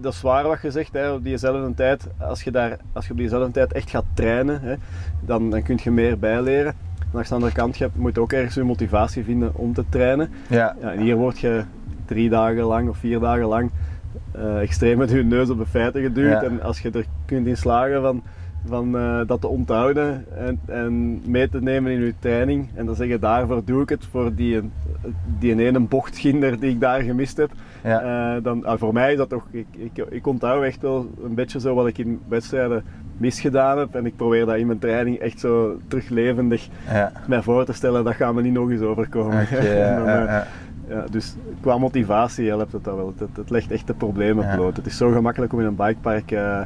dat 0.00 0.12
is 0.12 0.20
waar 0.20 0.46
wat 0.46 0.62
je 0.62 0.70
zegt. 0.70 0.92
Hè. 0.92 1.12
Op 1.12 1.24
diezelfde 1.24 1.74
tijd, 1.74 2.06
als 2.18 2.42
je, 2.42 2.50
daar, 2.50 2.76
als 2.92 3.06
je 3.06 3.12
op 3.12 3.18
diezelfde 3.18 3.50
tijd 3.50 3.72
echt 3.72 3.90
gaat 3.90 4.04
trainen, 4.14 4.60
hè, 4.60 4.74
dan, 5.20 5.50
dan 5.50 5.62
kun 5.62 5.78
je 5.82 5.90
meer 5.90 6.18
bijleren. 6.18 6.74
Langs 7.12 7.28
de 7.28 7.34
andere 7.34 7.52
kant, 7.52 7.78
je 7.78 7.88
moet 7.94 8.18
ook 8.18 8.32
ergens 8.32 8.54
je 8.54 8.62
motivatie 8.62 9.24
vinden 9.24 9.54
om 9.54 9.74
te 9.74 9.84
trainen. 9.88 10.30
Ja, 10.48 10.76
Ja, 10.80 10.90
en 10.90 11.00
hier 11.00 11.16
word 11.16 11.38
je 11.38 11.62
drie 12.04 12.28
dagen 12.28 12.64
lang 12.64 12.88
of 12.88 12.96
vier 12.96 13.20
dagen 13.20 13.46
lang 13.46 13.70
eh, 14.32 14.60
extreem 14.60 14.98
met 14.98 15.10
je 15.10 15.24
neus 15.24 15.50
op 15.50 15.58
de 15.58 15.66
feiten 15.66 16.02
geduwd. 16.02 16.30
Ja. 16.30 16.42
En 16.42 16.62
als 16.62 16.80
je 16.80 16.90
er 16.90 17.04
kunt 17.24 17.46
in 17.46 17.56
slagen 17.56 18.02
van, 18.02 18.22
van 18.66 18.96
eh, 18.96 19.20
dat 19.26 19.40
te 19.40 19.48
onthouden 19.48 20.24
en, 20.36 20.60
en 20.66 21.22
mee 21.30 21.48
te 21.48 21.62
nemen 21.62 21.92
in 21.92 22.00
je 22.00 22.14
training. 22.18 22.68
En 22.74 22.86
dan 22.86 22.94
zeg 22.94 23.08
je 23.08 23.18
daarvoor 23.18 23.64
doe 23.64 23.82
ik 23.82 23.88
het, 23.88 24.06
voor 24.10 24.34
die, 24.34 24.60
die 25.38 25.64
ene 25.64 25.80
bochtginder 25.80 26.60
die 26.60 26.70
ik 26.70 26.80
daar 26.80 27.00
gemist 27.00 27.36
heb. 27.36 27.50
Ja. 27.82 28.00
Eh, 28.36 28.42
dan, 28.42 28.64
ah, 28.64 28.78
voor 28.78 28.92
mij 28.92 29.12
is 29.12 29.18
dat 29.18 29.28
toch, 29.28 29.46
ik, 29.50 29.66
ik, 29.70 30.04
ik 30.08 30.26
onthoud 30.26 30.62
echt 30.62 30.82
wel 30.82 31.10
een 31.24 31.34
beetje 31.34 31.60
zo 31.60 31.74
wat 31.74 31.86
ik 31.86 31.98
in 31.98 32.20
wedstrijden 32.28 32.84
misgedaan 33.16 33.78
heb. 33.78 33.94
En 33.94 34.06
ik 34.06 34.16
probeer 34.16 34.46
dat 34.46 34.56
in 34.56 34.66
mijn 34.66 34.78
training 34.78 35.18
echt 35.18 35.40
zo 35.40 35.78
terug 35.88 36.08
levendig 36.08 36.68
ja. 36.90 37.12
mij 37.26 37.42
voor 37.42 37.64
te 37.64 37.72
stellen. 37.72 38.04
Dat 38.04 38.14
gaat 38.14 38.34
me 38.34 38.42
niet 38.42 38.52
nog 38.52 38.70
eens 38.70 38.80
overkomen. 38.80 39.46
Dan, 39.50 40.08
eh, 40.08 40.40
ja. 40.88 41.04
dus 41.10 41.36
qua 41.60 41.78
motivatie 41.78 42.48
helpt 42.48 42.72
het 42.72 42.84
dat 42.84 42.96
wel. 42.96 43.14
Het, 43.18 43.36
het 43.36 43.50
legt 43.50 43.70
echt 43.70 43.86
de 43.86 43.94
problemen 43.94 44.54
bloot. 44.54 44.76
Het 44.76 44.86
is 44.86 44.96
zo 44.96 45.10
gemakkelijk 45.10 45.52
om 45.52 45.60
in 45.60 45.66
een 45.66 45.76
bikepark 45.76 46.30
eh, 46.30 46.60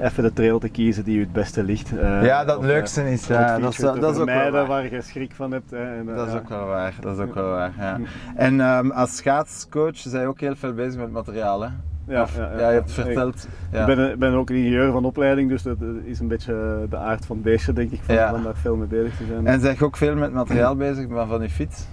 even 0.00 0.22
de 0.22 0.32
trail 0.32 0.58
te 0.58 0.68
kiezen 0.68 1.04
die 1.04 1.14
je 1.14 1.20
het 1.20 1.32
beste 1.32 1.62
ligt. 1.62 1.98
eh, 1.98 2.24
Ja, 2.24 2.44
dat 2.44 2.56
of, 2.58 2.64
leukste 2.64 3.00
eh, 3.00 3.12
is, 3.12 3.26
ja, 3.26 3.58
dat 3.58 3.72
is- 3.72 3.76
dat 3.78 3.96
is 3.96 4.18
ook 4.18 4.24
wel 4.24 4.50
waar. 4.50 4.66
waar 4.66 4.90
je 4.94 5.00
schrik 5.02 5.32
van 5.34 5.52
hebt. 5.52 5.70
hè, 5.70 5.96
en, 5.98 6.08
eh, 6.08 6.16
Dat 6.16 6.28
is 6.28 6.34
ook 6.34 6.48
wel 6.48 6.66
waar, 6.66 6.94
dat 7.00 7.16
is 7.18 7.24
ook 7.24 7.34
wel 7.34 7.48
waar. 7.50 7.72
Ja. 7.78 7.98
En 8.46 8.60
ehm, 8.60 8.90
als 8.90 9.16
schaatscoach 9.16 9.96
zijn 9.96 10.22
je 10.22 10.28
ook 10.28 10.40
heel 10.40 10.56
veel 10.56 10.72
bezig 10.74 11.00
met 11.00 11.12
materiaal, 11.12 11.60
hè? 11.62 11.68
Ja, 12.08 12.22
Of- 12.22 12.36
ja, 12.36 12.50
ja. 12.52 12.58
ja, 12.60 12.68
je 12.68 12.74
hebt 12.74 12.92
verteld. 12.92 13.48
Ik 13.72 13.86
ben, 13.86 14.18
ben 14.18 14.32
ook 14.34 14.50
ingenieur 14.50 14.92
van 14.92 15.04
opleiding, 15.04 15.48
dus 15.48 15.62
dat 15.62 15.76
eh, 15.80 15.86
is 16.04 16.18
een 16.20 16.28
beetje 16.28 16.86
de 16.90 16.96
aard 16.96 17.26
van 17.26 17.36
het 17.36 17.44
beestje, 17.44 17.72
denk 17.72 17.90
ik, 17.92 18.00
van, 18.02 18.14
daar 18.16 18.54
veel 18.54 18.76
mee 18.76 18.86
bezig 18.88 19.16
te 19.16 19.24
zijn. 19.28 19.46
En 19.46 19.60
zeg 19.60 19.78
je 19.78 19.84
ook 19.84 19.96
veel 19.96 20.14
met 20.16 20.32
materiaal 20.32 20.76
bezig, 20.86 21.08
maar 21.08 21.26
van 21.26 21.42
je 21.42 21.50
fiets? 21.50 21.86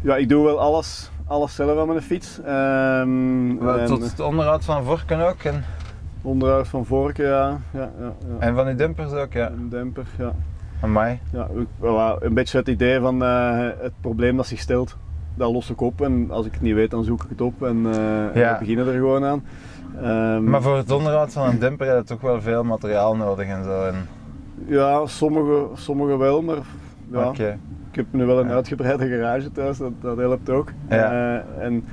Ja, 0.00 0.16
ik 0.16 0.28
doe 0.28 0.44
wel 0.44 0.60
alles, 0.60 1.10
alles 1.26 1.54
zelf 1.54 1.78
aan 1.78 1.86
mijn 1.86 2.02
fiets. 2.02 2.40
Ehm, 2.44 3.68
en 3.68 3.86
Tot 3.86 4.02
het 4.02 4.20
onderhoud 4.20 4.64
van 4.64 4.84
vorken 4.84 5.20
ook 5.28 5.42
en, 5.42 5.64
onderhoud 6.24 6.68
van 6.68 6.84
vorken, 6.86 7.24
ja. 7.26 7.58
ja, 7.72 7.90
ja, 8.00 8.12
ja. 8.28 8.38
en 8.38 8.54
van 8.54 8.68
je 8.68 8.74
dumpers 8.74 9.12
ook, 9.12 9.32
ja. 9.32 9.50
Een 9.50 9.68
demper, 9.68 10.06
ja. 10.18 10.32
Amai. 10.80 11.18
ja 11.32 11.48
een 12.20 12.34
beetje 12.34 12.58
het 12.58 12.68
idee 12.68 13.00
van 13.00 13.22
eh, 13.24 13.68
het 13.78 13.92
probleem 14.00 14.36
dat 14.36 14.46
zich 14.46 14.58
stelt, 14.60 14.96
dat 15.34 15.52
los 15.52 15.70
ik 15.70 15.80
op. 15.80 16.00
En 16.00 16.30
als 16.30 16.46
ik 16.46 16.52
het 16.52 16.60
niet 16.60 16.74
weet, 16.74 16.90
dan 16.90 17.04
zoek 17.04 17.22
ik 17.22 17.28
het 17.28 17.40
op 17.40 17.62
en, 17.62 17.86
eh, 17.86 18.24
en 18.24 18.40
Ja. 18.40 18.52
we 18.52 18.58
beginnen 18.58 18.86
er 18.86 18.92
gewoon 18.92 19.24
aan. 19.24 19.44
Ehm, 20.02 20.44
Maar 20.50 20.62
voor 20.62 20.76
het 20.76 20.90
onderhoud 20.90 21.32
van 21.32 21.48
een 21.48 21.58
demper 21.58 21.86
heb 21.86 21.96
je 21.96 22.04
toch 22.04 22.20
wel 22.20 22.40
veel 22.40 22.64
materiaal 22.64 23.16
nodig 23.16 23.46
en 23.48 23.64
zo. 23.64 23.84
En... 23.84 23.94
Ja, 24.66 25.06
sommige, 25.06 25.66
sommige 25.74 26.16
wel, 26.16 26.42
maar 26.42 26.58
ja, 27.10 27.28
Oké. 27.28 27.58
ik 27.90 27.96
heb 27.96 28.06
nu 28.10 28.24
wel 28.24 28.40
een 28.40 28.50
uitgebreide 28.50 29.08
garage 29.08 29.52
thuis, 29.52 29.78
dat, 29.78 29.92
dat 30.00 30.16
helpt 30.16 30.50
ook. 30.50 30.72
Ja. 30.88 31.12
Eh, 31.36 31.64
en 31.64 31.84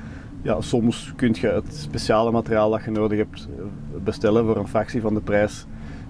ja, 0.42 0.62
soms 0.62 1.14
kun 1.16 1.36
je 1.40 1.48
het 1.48 1.76
speciale 1.76 2.32
materiaal 2.32 2.70
dat 2.70 2.84
je 2.84 2.92
nodig 2.92 3.18
hebt 3.18 3.48
eh, 3.58 3.64
bestellen 4.04 4.46
voor 4.46 4.58
een 4.58 4.68
fractie 4.68 5.02
van 5.02 5.14
de 5.14 5.22
prijs 5.22 5.66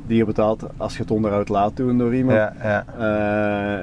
die 0.07 0.17
je 0.17 0.25
betaalt 0.25 0.65
als 0.77 0.95
je 0.95 1.01
het 1.01 1.11
onderhoud 1.11 1.49
laat 1.49 1.75
doen 1.75 1.97
door 1.97 2.15
iemand. 2.15 2.37
Ja, 2.37 2.53
ja. 2.61 2.85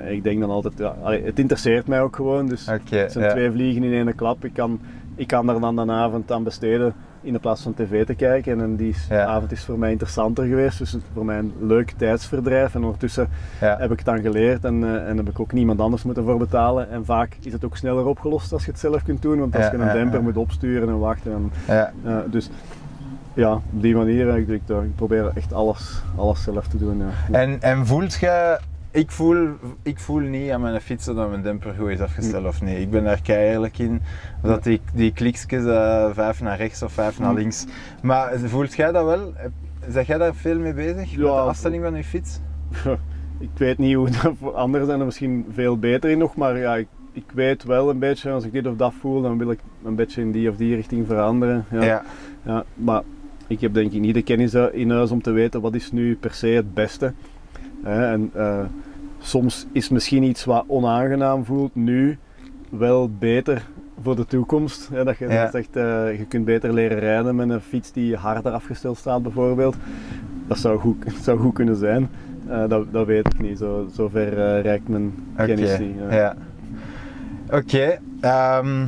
Eh, 0.04 0.12
ik 0.12 0.22
denk 0.22 0.40
dan 0.40 0.50
altijd, 0.50 0.78
ja, 0.78 0.94
allee, 1.02 1.24
het 1.24 1.38
interesseert 1.38 1.86
mij 1.86 2.00
ook 2.00 2.16
gewoon. 2.16 2.46
Dus 2.46 2.66
het 2.66 2.82
zijn 2.86 3.24
ja. 3.24 3.30
twee 3.30 3.50
vliegen 3.50 3.82
in 3.82 3.92
één 3.92 4.14
klap. 4.14 4.44
Ik 4.44 4.52
kan, 4.52 4.80
ik 5.14 5.26
kan 5.26 5.46
daar 5.46 5.61
dan 5.61 5.76
de 5.76 5.92
avond 5.92 6.32
aan 6.32 6.44
besteden 6.44 6.94
in 7.20 7.32
de 7.32 7.38
plaats 7.38 7.62
van 7.62 7.74
tv 7.74 8.06
te 8.06 8.14
kijken. 8.14 8.61
En 8.61 8.76
die 8.76 8.94
avond 9.11 9.52
is 9.52 9.64
voor 9.64 9.78
mij 9.78 9.90
interessanter 9.90 10.46
geweest. 10.46 10.78
Dus 10.78 10.92
het 10.92 11.02
is 11.02 11.09
voor 11.14 11.24
mij 11.24 11.38
een 11.38 11.52
leuk 11.61 11.90
tijdsverdrijf. 11.90 12.74
En 12.74 12.84
ondertussen 12.84 13.28
heb 13.59 13.90
ik 13.90 13.96
het 13.96 14.06
dan 14.06 14.20
geleerd 14.20 14.64
en, 14.64 14.84
eh, 14.84 15.09
en 15.09 15.16
heb 15.16 15.28
ik 15.28 15.40
ook 15.40 15.52
niemand 15.52 15.80
anders 15.80 16.02
moeten 16.02 16.24
voor 16.24 16.38
betalen. 16.38 16.90
En 16.90 17.04
vaak 17.04 17.36
is 17.42 17.52
het 17.52 17.64
ook 17.64 17.76
sneller 17.76 18.06
opgelost 18.06 18.52
als 18.52 18.64
je 18.64 18.70
het 18.70 18.80
zelf 18.80 19.02
kunt 19.02 19.22
doen. 19.22 19.38
Want 19.38 19.56
als 19.56 19.70
je 19.70 19.76
een 19.76 19.92
demper 19.92 20.22
moet 20.22 20.36
opsturen 20.36 20.88
en 20.88 20.98
wachten. 20.98 21.32
En, 21.32 21.52
eh, 22.04 22.16
dus 22.30 22.50
ja, 23.35 23.53
op 23.53 23.83
die 23.83 23.95
manier. 23.95 24.37
Ik, 24.37 24.49
ik, 24.49 24.62
ik 24.68 24.95
probeer 24.95 25.31
echt 25.35 25.53
alles, 25.53 26.03
alles 26.16 26.43
zelf 26.43 26.68
te 26.68 26.76
doen. 26.76 26.99
Ja. 26.99 27.39
En, 27.39 27.62
en 27.62 27.87
voelt 27.87 28.14
je, 28.14 28.59
ik 28.91 29.11
voel, 29.11 29.49
ik 29.83 29.99
voel 29.99 30.20
niet 30.20 30.51
aan 30.51 30.61
mijn 30.61 30.81
fietsen 30.81 31.14
dat 31.14 31.31
mijn 31.31 31.43
demper 31.43 31.74
goed 31.79 31.89
is 31.89 32.01
afgesteld 32.01 32.47
of 32.47 32.62
niet. 32.62 32.79
Ik 32.79 32.91
ben 32.91 33.05
daar 33.05 33.22
kei 33.22 33.51
eerlijk 33.51 33.79
in. 33.79 34.03
Of 34.43 34.49
dat 34.49 34.62
die, 34.62 34.81
die 34.95 35.12
kliksjes 35.12 35.64
eh, 35.64 36.11
vijf 36.12 36.41
naar 36.41 36.57
rechts 36.57 36.83
of 36.83 36.93
vijf 36.93 37.18
naar 37.18 37.35
links. 37.35 37.66
Maar 38.03 38.39
voelt 38.39 38.74
jij 38.74 38.93
dat 38.93 39.05
wel? 39.05 39.33
Zeg 39.89 40.07
jij 40.07 40.18
daar 40.18 40.35
veel 40.35 40.59
mee 40.59 40.74
bezig? 40.74 41.16
met 41.16 41.26
de 41.26 41.29
afstelling 41.29 41.83
van 41.83 41.95
je 41.95 42.05
fiets? 42.05 42.41
ik 43.39 43.51
weet 43.55 43.79
niet 43.79 43.95
hoe 43.95 44.11
dat 44.11 44.55
anderen 44.55 44.87
zijn 44.87 44.99
er 44.99 45.05
misschien 45.07 45.47
veel 45.53 45.79
beter 45.79 46.11
in 46.11 46.18
nog, 46.18 46.37
maar 46.37 46.59
ja, 46.59 46.76
ik, 46.76 46.89
ik 47.12 47.24
weet 47.35 47.64
wel 47.64 47.91
een 47.91 47.99
beetje, 47.99 48.31
als 48.31 48.45
ik 48.45 48.53
dit 48.53 48.66
of 48.66 48.76
dat 48.76 48.93
voel, 49.01 49.22
dan 49.22 49.39
wil 49.39 49.51
ik 49.51 49.61
een 49.85 49.95
beetje 49.95 50.20
in 50.20 50.33
die 50.33 50.51
of 50.51 50.57
die 50.57 50.74
richting 50.74 51.07
veranderen. 51.07 51.64
Ja. 51.70 51.85
Ja. 51.85 52.03
Ja, 52.43 52.64
maar 52.74 53.03
ik 53.49 53.61
heb 53.61 53.74
denk 53.74 53.92
ik 53.92 54.01
niet 54.01 54.14
de 54.14 54.22
kennis 54.22 54.55
in 54.55 54.90
huis 54.90 55.11
om 55.11 55.22
te 55.22 55.30
weten 55.30 55.61
wat 55.61 55.74
is 55.74 55.92
nu 55.92 56.16
per 56.16 56.32
se 56.34 56.46
het 56.46 56.74
beste. 56.74 57.12
Hè, 57.82 58.07
en 58.12 58.30
eh, 58.34 58.64
soms 59.18 59.66
is 59.72 59.88
misschien 59.88 60.22
iets 60.22 60.44
wat 60.44 60.64
onaangenaam 60.66 61.44
voelt 61.44 61.74
nu 61.74 62.18
wel 62.70 63.11
beter 63.18 63.66
voor 64.03 64.16
de 64.16 64.26
toekomst. 64.26 64.88
Hè, 64.92 65.05
dat 65.05 65.18
je 65.18 65.28
Ja. 65.28 65.51
zegt, 65.51 65.76
eh, 65.76 66.18
je 66.18 66.24
kunt 66.28 66.44
beter 66.44 66.72
leren 66.72 66.99
rijden 66.99 67.36
met 67.36 67.49
een 67.51 67.61
fiets 67.61 67.92
die 67.92 68.16
harder 68.16 68.53
afgesteld 68.53 68.96
staat 68.96 69.22
bijvoorbeeld. 69.22 69.76
Dat 70.46 70.59
zou 70.59 70.78
goed, 70.78 70.96
zou 71.22 71.38
goed 71.38 71.55
kunnen 71.55 71.76
zijn. 71.76 72.09
Eh, 72.49 72.68
dat, 72.68 72.92
dat 72.92 73.07
weet 73.07 73.26
ik 73.26 73.40
niet. 73.40 73.59
Zo, 73.59 73.86
zover 73.92 74.28
eh, 74.38 74.62
reikt 74.62 74.88
mijn 74.88 75.14
kennis 75.36 75.78
niet. 75.78 75.94
ja. 76.11 76.14
ja. 76.14 76.36
Oké, 77.51 77.99
ehm, 78.20 78.86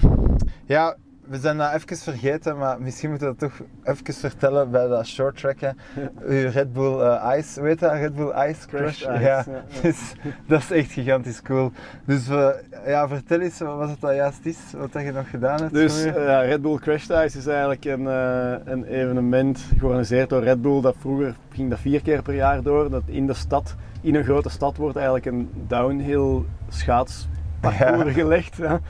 ja, 0.64 0.96
we 1.30 1.38
zijn 1.38 1.56
dat 1.56 1.72
even 1.72 1.96
vergeten, 1.96 2.56
maar 2.58 2.82
misschien 2.82 3.10
moeten 3.10 3.28
we 3.28 3.36
dat 3.38 3.50
toch 3.50 3.66
even 3.82 4.14
vertellen 4.14 4.70
bij 4.70 4.86
dat 4.86 5.06
short 5.06 5.36
tracken. 5.36 5.76
Uw 6.28 6.50
Red 6.50 6.72
Bull 6.72 7.00
eh, 7.00 7.38
Ice, 7.38 7.62
weet 7.62 7.78
dat? 7.78 7.92
Red 7.92 8.14
Bull 8.14 8.32
Ice 8.48 8.66
Crush? 8.66 9.00
Ice, 9.00 9.10
ja, 9.12 9.20
ja, 9.20 9.44
ja. 9.46 9.62
Dus, 9.82 10.12
dat 10.46 10.60
is 10.60 10.70
echt 10.70 10.92
gigantisch 10.92 11.42
cool. 11.42 11.72
Dus 12.04 12.28
we, 12.28 12.62
ja, 12.86 13.08
vertel 13.08 13.40
eens 13.40 13.58
wat 13.58 13.88
het 13.88 14.00
dat 14.00 14.14
juist 14.14 14.46
is, 14.46 14.58
wat 14.76 14.92
dat 14.92 15.02
je 15.02 15.12
nog 15.12 15.30
gedaan 15.30 15.60
hebt. 15.60 15.72
Dus 15.72 16.04
eh, 16.04 16.14
ja, 16.14 16.40
Red 16.40 16.62
Bull 16.62 16.78
Crash 16.78 17.08
Ice 17.08 17.38
is 17.38 17.46
eigenlijk 17.46 17.84
een, 17.84 18.08
eh, 18.08 18.72
een 18.72 18.84
evenement 18.84 19.66
georganiseerd 19.78 20.28
door 20.28 20.42
Red 20.42 20.62
Bull. 20.62 20.80
Dat 20.80 20.96
vroeger 20.98 21.34
ging 21.50 21.70
dat 21.70 21.78
vier 21.78 22.02
keer 22.02 22.22
per 22.22 22.34
jaar 22.34 22.62
door. 22.62 22.90
Dat 22.90 23.02
in 23.06 23.26
de 23.26 23.34
stad, 23.34 23.74
in 24.00 24.14
een 24.14 24.24
grote 24.24 24.48
stad, 24.48 24.76
wordt 24.76 24.96
eigenlijk 24.96 25.26
een 25.26 25.50
downhill 25.66 26.42
schaatsparcours 26.68 28.04
Ja. 28.04 28.12
gelegd. 28.12 28.56
Ja. 28.56 28.80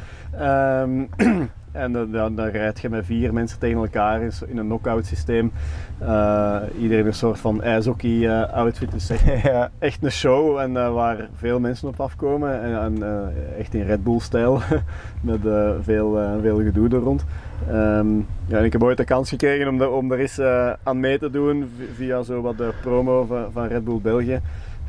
En 1.73 1.93
dan, 1.93 2.11
dan, 2.11 2.35
dan 2.35 2.47
rijd 2.47 2.81
je 2.81 2.89
met 2.89 3.05
vier 3.07 3.33
mensen 3.33 3.59
tegen 3.59 3.77
elkaar 3.79 4.23
in, 4.23 4.33
een 4.59 4.65
knock-out 4.67 5.07
systeem. 5.07 5.53
Eh, 5.99 6.57
iedereen 6.81 7.07
een 7.07 7.15
soort 7.15 7.39
van 7.39 7.63
ijshockey 7.63 8.29
eh, 8.29 8.53
outfit. 8.53 8.93
Dus 8.93 9.11
echt 9.11 9.43
ja, 9.43 9.71
echt 9.79 10.05
een 10.05 10.11
show 10.11 10.59
en 10.59 10.77
eh, 10.77 10.93
waar 10.93 11.29
veel 11.37 11.61
mensen 11.61 11.89
op 11.89 12.01
afkomen. 12.01 12.63
En, 12.63 12.81
en, 13.03 13.33
echt 13.59 13.75
in 13.75 13.83
Red 13.87 14.05
Bull-stijl, 14.05 14.61
met 15.21 15.47
eh, 15.47 15.71
veel, 15.83 16.19
veel 16.41 16.57
gedoe 16.63 16.89
er 16.89 16.99
rond. 16.99 17.25
Ehm, 17.69 18.17
ja, 18.47 18.59
en 18.59 18.65
ik 18.65 18.73
heb 18.73 18.83
ooit 18.83 18.97
de 18.97 19.05
kans 19.05 19.29
gekregen 19.29 19.69
om, 19.69 19.81
er- 19.81 19.91
om 19.91 20.13
er 20.13 20.19
eens 20.19 20.41
aan 20.83 21.01
mee 21.01 21.19
te 21.19 21.31
doen 21.31 21.71
vi- 21.77 21.89
via 21.95 22.23
zo 22.23 22.41
wat 22.41 22.59
de 22.59 22.71
promo 22.83 23.25
van, 23.25 23.47
van 23.53 23.67
Red 23.67 23.85
Bull 23.85 24.01
België. 24.03 24.41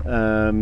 Ehm, 0.05 0.55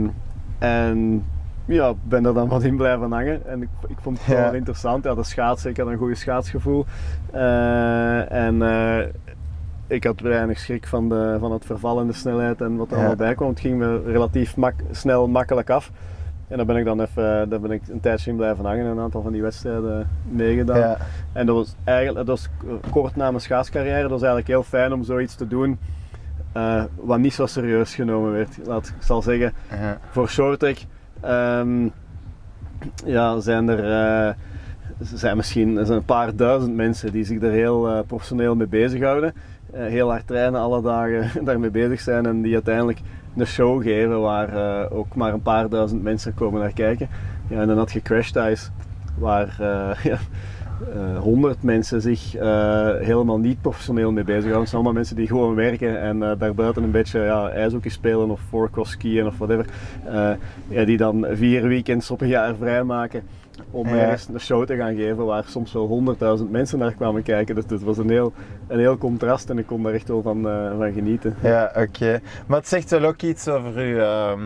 en 0.59 1.23
ja, 1.69 1.93
ben 2.03 2.25
er 2.25 2.33
dan 2.33 2.47
wat 2.47 2.63
in 2.63 2.75
blijven 2.77 3.11
hangen. 3.11 3.47
En 3.47 3.61
ik, 3.61 3.69
ik 3.87 3.97
vond 4.01 4.17
het 4.19 4.27
Ja. 4.37 4.41
wel 4.43 4.53
interessant. 4.53 5.03
Ja, 5.03 5.15
de 5.15 5.23
schaatsen, 5.23 5.69
ik 5.69 5.77
had 5.77 5.87
een 5.87 5.97
goed 5.97 6.17
schaatsgevoel. 6.17 6.85
Eh, 7.31 8.31
en 8.31 8.61
eh, 8.61 9.05
ik 9.87 10.03
had 10.03 10.19
weinig 10.19 10.59
schrik 10.59 10.87
van, 10.87 11.09
de, 11.09 11.37
van 11.39 11.51
het 11.51 11.65
verval 11.65 11.99
en 11.99 12.07
de 12.07 12.13
snelheid 12.13 12.61
en 12.61 12.75
wat 12.75 12.87
er 12.87 12.93
Ja. 12.93 12.97
allemaal 12.97 13.15
bij 13.17 13.35
kwam. 13.35 13.49
Het 13.49 13.59
ging 13.59 13.77
me 13.77 14.01
relatief 14.05 14.57
mak- 14.57 14.83
snel 14.91 15.27
makkelijk 15.27 15.69
af. 15.69 15.91
En 16.47 16.57
daar 16.57 16.65
ben 16.65 16.75
ik 16.77 16.85
dan 16.85 17.01
even 17.01 17.49
daar 17.49 17.59
ben 17.59 17.71
ik 17.71 17.81
een 17.87 17.99
tijdje 17.99 18.29
in 18.31 18.37
blijven 18.37 18.65
hangen 18.65 18.85
en 18.85 18.91
een 18.91 18.99
aantal 18.99 19.21
van 19.21 19.31
die 19.31 19.41
wedstrijden 19.41 20.09
meegedaan. 20.31 20.77
ja, 20.79 20.97
En 21.33 21.45
dat 21.45 21.55
was 21.55 21.75
eigenlijk 21.83 22.17
dat 22.17 22.27
was 22.27 22.49
kort 22.91 23.15
na 23.15 23.29
mijn 23.29 23.41
schaatscarrière. 23.41 24.01
Dat 24.01 24.09
was 24.09 24.19
eigenlijk 24.21 24.47
heel 24.51 24.63
fijn 24.63 24.93
om 24.93 25.03
zoiets 25.03 25.35
te 25.35 25.47
doen 25.47 25.79
eh, 26.51 26.83
wat 26.95 27.19
niet 27.19 27.33
zo 27.33 27.45
serieus 27.45 27.95
genomen 27.95 28.31
werd. 28.31 28.59
Laat 28.65 28.87
ik 28.87 29.03
zal 29.03 29.21
zeggen, 29.21 29.53
voor 30.09 30.29
shorttrack 30.29 30.77
ehm, 31.21 31.87
ja, 33.05 33.39
zijn 33.39 33.69
er 33.69 33.83
eh, 34.29 34.33
zijn 35.13 35.37
misschien 35.37 35.91
een 35.91 36.05
paar 36.05 36.35
duizend 36.35 36.75
mensen 36.75 37.11
die 37.11 37.23
zich 37.23 37.41
er 37.41 37.51
heel 37.51 37.89
eh, 37.89 37.99
professioneel 38.07 38.55
mee 38.55 38.67
bezighouden. 38.67 39.33
Eh, 39.73 39.85
heel 39.85 40.09
hard 40.09 40.27
trainen, 40.27 40.59
alle 40.59 40.81
dagen 40.81 41.29
daarmee 41.45 41.69
bezig 41.69 41.99
zijn 41.99 42.25
en 42.25 42.41
die 42.41 42.53
uiteindelijk 42.53 42.99
een 43.37 43.45
show 43.45 43.83
geven 43.83 44.21
waar 44.21 44.89
ook 44.91 45.15
maar 45.15 45.33
een 45.33 45.41
paar 45.41 45.69
duizend 45.69 46.03
mensen 46.03 46.33
komen 46.33 46.61
naar 46.61 46.73
kijken. 46.73 47.09
Ja, 47.47 47.61
en 47.61 47.67
dan 47.67 47.77
had 47.77 47.91
je 47.91 48.01
Crash 48.01 48.31
Ice, 48.31 48.69
waar 49.17 49.55
ja, 50.03 50.17
honderd 51.19 51.63
mensen 51.63 52.01
zich 52.01 52.35
eh, 52.35 52.95
helemaal 52.99 53.37
niet 53.37 53.61
professioneel 53.61 54.11
mee 54.11 54.23
bezighouden. 54.23 54.59
Het 54.59 54.69
zijn 54.69 54.81
allemaal 54.81 54.99
mensen 54.99 55.15
die 55.15 55.27
gewoon 55.27 55.55
werken 55.55 56.01
en 56.01 56.23
eh, 56.23 56.31
daarbuiten 56.37 56.83
een 56.83 56.91
beetje 56.91 57.19
ja, 57.19 57.49
ijshockey 57.49 57.91
spelen 57.91 58.29
of 58.29 58.41
fourcross 58.49 58.91
skiën 58.91 59.27
of 59.27 59.37
whatever. 59.37 59.65
Eh, 60.05 60.31
ja, 60.67 60.85
die 60.85 60.97
dan 60.97 61.25
vier 61.31 61.67
weekends 61.67 62.11
op 62.11 62.21
een 62.21 62.27
jaar 62.27 62.55
vrijmaken 62.55 63.23
om 63.71 63.87
ergens 63.87 64.27
een 64.27 64.39
show 64.39 64.65
te 64.65 64.75
gaan 64.75 64.95
geven 64.95 65.25
waar 65.25 65.43
soms 65.47 65.73
wel 65.73 65.87
honderdduizend 65.87 66.51
mensen 66.51 66.79
naar 66.79 66.93
kwamen 66.93 67.23
kijken. 67.23 67.55
Dus 67.55 67.63
het 67.67 67.83
was 67.83 67.97
een 67.97 68.09
heel, 68.09 68.33
een 68.67 68.79
heel 68.79 68.97
contrast 68.97 69.49
en 69.49 69.57
ik 69.57 69.65
kon 69.65 69.83
daar 69.83 69.93
echt 69.93 70.07
wel 70.07 70.21
van, 70.21 70.49
eh, 70.49 70.77
van 70.77 70.93
genieten. 70.93 71.35
Ja, 71.41 71.71
oké. 71.75 72.19
Maar 72.47 72.57
het 72.57 72.67
zegt 72.67 72.89
wel 72.89 73.03
ook 73.03 73.21
iets 73.21 73.47
over 73.47 73.75
uw, 73.75 73.97
ehm, 73.97 74.41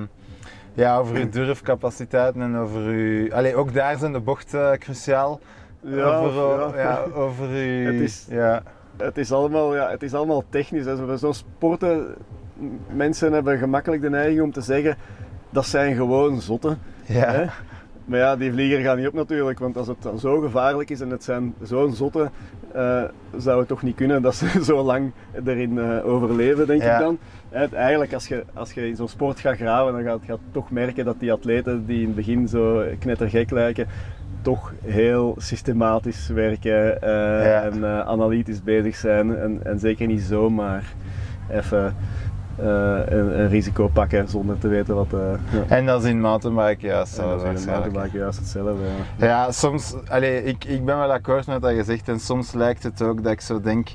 ja, 0.73 0.97
over 0.97 1.15
uw 1.15 1.29
durfcapaciteiten 1.29 2.41
en 2.41 2.57
over 2.57 2.81
uw... 2.81 3.33
Allee, 3.33 3.55
ook 3.55 3.73
daar 3.73 3.97
zijn 3.97 4.13
de 4.13 4.19
bochten 4.19 4.79
cruciaal. 4.79 5.39
Ja, 5.83 6.15
over, 6.17 6.77
ja. 6.77 6.83
ja, 6.83 7.03
over 7.13 7.47
uw... 7.47 7.85
Het 7.91 8.01
is- 8.01 8.27
Ja, 8.29 8.63
Het 8.97 9.17
is 9.17 9.31
allemaal, 9.31 9.75
ja, 9.75 9.89
het 9.89 10.03
is 10.03 10.13
allemaal 10.13 10.43
technisch. 10.49 10.83
Zo- 10.83 11.15
Zo'n 11.15 11.33
sporten, 11.33 12.15
mensen 12.93 13.33
hebben 13.33 13.57
gemakkelijk 13.57 14.01
de 14.01 14.09
neiging 14.09 14.41
om 14.41 14.51
te 14.51 14.61
zeggen 14.61 14.97
dat 15.49 15.65
zijn 15.65 15.95
gewoon 15.95 16.41
zotten. 16.41 16.77
ja. 17.05 17.31
Hè? 17.31 17.45
Maar 18.05 18.19
ja, 18.19 18.35
die 18.35 18.51
vlieger 18.51 18.79
gaat 18.81 18.97
niet 18.97 19.07
op 19.07 19.13
natuurlijk, 19.13 19.59
want 19.59 19.77
als 19.77 19.87
het 19.87 20.01
dan 20.01 20.19
zo 20.19 20.39
gevaarlijk 20.39 20.89
is 20.89 21.01
en 21.01 21.09
het 21.09 21.23
zijn 21.23 21.53
zo'n 21.61 21.93
zotten, 21.93 22.31
eh, 22.73 23.03
zou 23.37 23.59
het 23.59 23.67
toch 23.67 23.81
niet 23.83 23.95
kunnen 23.95 24.21
dat 24.21 24.35
ze 24.35 24.59
zo 24.63 24.81
lang 24.83 25.11
erin 25.45 25.79
eh, 25.79 26.05
overleven, 26.07 26.67
denk 26.67 26.81
Ja. 26.81 26.93
ik 26.93 26.99
dan. 26.99 27.17
Eigenlijk, 27.73 28.13
als 28.13 28.27
je, 28.27 28.43
als 28.53 28.73
je 28.73 28.87
in 28.87 28.95
zo'n 28.95 29.07
sport 29.07 29.39
gaat 29.39 29.55
graven, 29.55 29.93
dan 29.93 30.03
gaat 30.03 30.25
je 30.25 30.37
toch 30.51 30.71
merken 30.71 31.05
dat 31.05 31.19
die 31.19 31.31
atleten 31.31 31.85
die 31.85 31.99
in 31.99 32.05
het 32.05 32.15
begin 32.15 32.47
zo 32.47 32.83
knettergek 32.99 33.51
lijken, 33.51 33.87
toch 34.43 34.73
heel 34.83 35.35
systematisch 35.37 36.27
werken 36.27 37.01
eh, 37.01 37.09
Ja. 37.45 37.61
en 37.61 37.83
eh, 37.83 37.99
analytisch 37.99 38.63
bezig 38.63 38.95
zijn. 38.95 39.37
En, 39.37 39.59
en 39.63 39.79
zeker 39.79 40.07
niet 40.07 40.21
zomaar 40.21 40.83
even 41.49 41.95
eh, 42.55 42.65
een, 43.05 43.39
een 43.39 43.49
risico 43.49 43.87
pakken 43.87 44.27
zonder 44.27 44.57
te 44.57 44.67
weten 44.67 44.95
wat... 44.95 45.07
ja. 45.11 45.63
En 45.67 45.85
dat 45.85 46.03
is 46.03 46.09
in 46.09 46.21
mountainbike 46.21 46.87
juist 46.87 47.17
En 47.17 47.27
dat 47.27 47.43
is 47.43 47.63
in 47.63 47.69
mountainbike 47.69 48.17
juist 48.17 48.39
hetzelfde. 48.39 48.83
Ja. 49.17 49.25
Ja, 49.25 49.51
soms, 49.51 49.95
allee, 50.07 50.43
ik, 50.43 50.65
ik 50.65 50.85
ben 50.85 50.97
wel 50.97 51.11
akkoord 51.11 51.47
met 51.47 51.61
dat 51.61 51.71
gezegd 51.73 52.07
en 52.07 52.19
soms 52.19 52.51
lijkt 52.51 52.83
het 52.83 53.01
ook 53.01 53.23
dat 53.23 53.31
ik 53.31 53.41
zo 53.41 53.61
denk, 53.61 53.87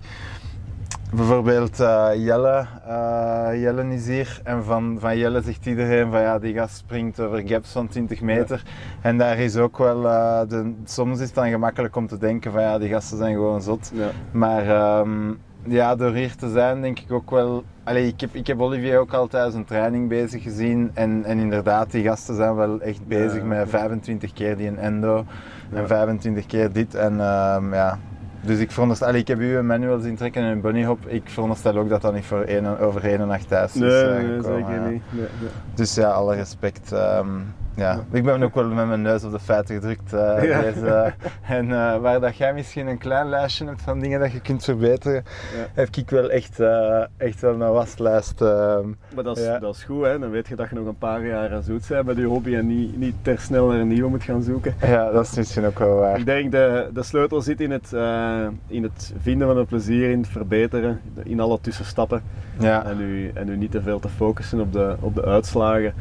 bijvoorbeeld 1.14 1.80
eh, 1.80 2.08
Jelle, 2.16 2.66
eh, 2.86 3.60
Jelle 3.62 3.94
is 3.94 4.06
hier 4.06 4.40
en 4.44 4.64
van, 4.64 4.96
van 5.00 5.18
Jelle 5.18 5.42
zegt 5.42 5.66
iedereen 5.66 6.10
van 6.10 6.20
ja, 6.20 6.38
die 6.38 6.54
gast 6.54 6.76
springt 6.76 7.20
over 7.20 7.42
gaps 7.48 7.72
van 7.72 7.88
20 7.88 8.20
meter 8.20 8.62
en 9.00 9.18
daar 9.18 9.38
is 9.38 9.56
ook 9.56 9.78
wel, 9.78 10.08
eh, 10.08 10.40
de, 10.48 10.74
soms 10.84 11.18
is 11.20 11.26
het 11.26 11.34
dan 11.34 11.48
gemakkelijk 11.50 11.96
om 11.96 12.06
te 12.06 12.18
denken 12.18 12.52
van 12.52 12.62
ja, 12.62 12.78
die 12.78 12.88
gasten 12.88 13.18
zijn 13.18 13.34
gewoon 13.34 13.62
zot, 13.62 13.90
Ja. 13.94 14.08
maar 14.30 14.68
ehm, 14.68 15.32
ja, 15.62 15.96
door 15.96 16.12
hier 16.12 16.36
te 16.36 16.50
zijn 16.50 16.80
denk 16.82 16.98
ik 16.98 17.12
ook 17.12 17.30
wel. 17.30 17.64
Allee, 17.84 18.06
ik, 18.06 18.20
heb, 18.20 18.34
ik 18.34 18.46
heb 18.46 18.60
Olivier 18.60 18.98
ook 18.98 19.12
al 19.12 19.26
tijdens 19.26 19.54
een 19.54 19.64
training 19.64 20.08
bezig 20.08 20.42
gezien. 20.42 20.90
En, 20.94 21.24
en 21.24 21.38
inderdaad, 21.38 21.90
die 21.90 22.02
gasten 22.04 22.36
zijn 22.36 22.54
wel 22.54 22.80
echt 22.80 23.06
bezig 23.06 23.36
Ja, 23.36 23.44
met 23.44 23.58
ja. 23.58 23.66
25 23.66 24.32
keer 24.32 24.56
die 24.56 24.68
een 24.68 24.78
endo 24.78 25.24
en 25.72 25.86
25 25.86 26.46
keer 26.46 26.72
dit. 26.72 26.94
En 26.94 27.20
ehm, 27.20 27.74
ja, 27.74 27.98
Dus 28.40 28.58
ik 28.58 28.70
veronderstel, 28.70 29.14
ik 29.14 29.28
heb 29.28 29.38
u 29.38 29.56
een 29.56 29.66
manual 29.66 30.00
zien 30.00 30.16
trekken 30.16 30.42
en 30.42 30.48
een 30.48 30.60
bunny 30.60 30.84
hop. 30.84 31.06
Ik 31.06 31.22
veronderstel 31.24 31.76
ook 31.76 31.88
dat 31.88 32.02
dat 32.02 32.14
niet 32.14 32.24
voor 32.24 32.40
één, 32.40 32.78
over 32.78 33.04
één 33.04 33.26
nacht 33.26 33.48
thuis 33.48 33.74
is 33.76 33.82
eh, 33.82 34.08
nee, 34.08 34.36
gekomen, 34.36 34.44
zeker 34.44 34.74
ja. 34.74 34.88
niet. 34.88 35.02
Nee, 35.10 35.26
nee. 35.40 35.50
Dus 35.74 35.94
ja, 35.94 36.10
alle 36.10 36.34
respect. 36.34 36.92
ehm, 36.92 37.28
ja. 37.78 38.00
Ik 38.10 38.24
ben 38.24 38.42
ook 38.42 38.54
wel 38.54 38.68
met 38.68 38.86
mijn 38.86 39.02
neus 39.02 39.24
op 39.24 39.32
de 39.32 39.38
feiten 39.38 39.74
gedrukt. 39.74 40.12
eh, 40.12 40.44
Ja. 40.44 40.60
deze, 40.60 41.12
en 41.48 41.72
eh, 41.72 41.96
waar 41.96 42.20
dat 42.20 42.36
jij 42.36 42.54
misschien 42.54 42.86
een 42.86 42.98
klein 42.98 43.28
lijstje 43.28 43.64
hebt 43.66 43.82
van 43.82 44.00
dingen 44.00 44.20
dat 44.20 44.32
je 44.32 44.40
kunt 44.40 44.64
verbeteren, 44.64 45.24
Ja. 45.56 45.66
heb 45.74 45.88
ik 45.96 46.10
wel 46.10 46.30
echt, 46.30 46.60
eh, 46.60 47.02
echt 47.16 47.40
wel 47.40 47.52
een 47.52 47.72
waslijst. 47.72 48.40
ehm. 48.40 48.88
Maar 49.14 49.24
dat 49.24 49.36
is, 49.38 49.44
Ja. 49.44 49.58
dat 49.58 49.74
is 49.74 49.84
goed, 49.84 50.04
hè? 50.04 50.18
dan 50.18 50.30
weet 50.30 50.48
je 50.48 50.56
dat 50.56 50.68
je 50.68 50.74
nog 50.74 50.86
een 50.86 50.98
paar 50.98 51.26
jaar 51.26 51.52
aan 51.54 51.62
zoet 51.62 51.88
bent 51.88 52.06
met 52.06 52.16
je 52.16 52.24
hobby 52.24 52.54
en 52.54 52.66
niet, 52.66 52.96
niet 52.98 53.14
ter 53.22 53.38
snel 53.40 53.66
naar 53.68 53.78
een 53.78 53.88
nieuwe 53.88 54.10
moet 54.10 54.22
gaan 54.22 54.42
zoeken. 54.42 54.74
ja, 54.86 55.10
dat 55.10 55.24
is 55.26 55.34
misschien 55.36 55.66
ook 55.66 55.78
wel 55.78 55.96
waar. 55.96 56.18
Ik 56.18 56.24
denk 56.26 56.50
de, 56.52 56.88
de 56.92 57.02
sleutel 57.02 57.40
zit 57.40 57.60
in 57.60 57.70
het, 57.70 57.92
eh, 57.92 58.46
in 58.66 58.82
het 58.82 59.12
vinden 59.20 59.46
van 59.48 59.56
het 59.56 59.68
plezier, 59.68 60.10
in 60.10 60.18
het 60.18 60.28
verbeteren, 60.28 61.00
in 61.22 61.40
alle 61.40 61.58
tussenstappen. 61.60 62.22
Ja, 62.58 62.84
En 62.84 63.00
u, 63.00 63.30
en 63.34 63.48
u 63.48 63.56
niet 63.56 63.70
te 63.70 63.82
veel 63.82 63.98
te 64.00 64.08
focussen 64.08 64.60
op 64.60 64.72
de, 64.72 64.94
op 65.00 65.14
de 65.14 65.24
uitslagen. 65.24 65.94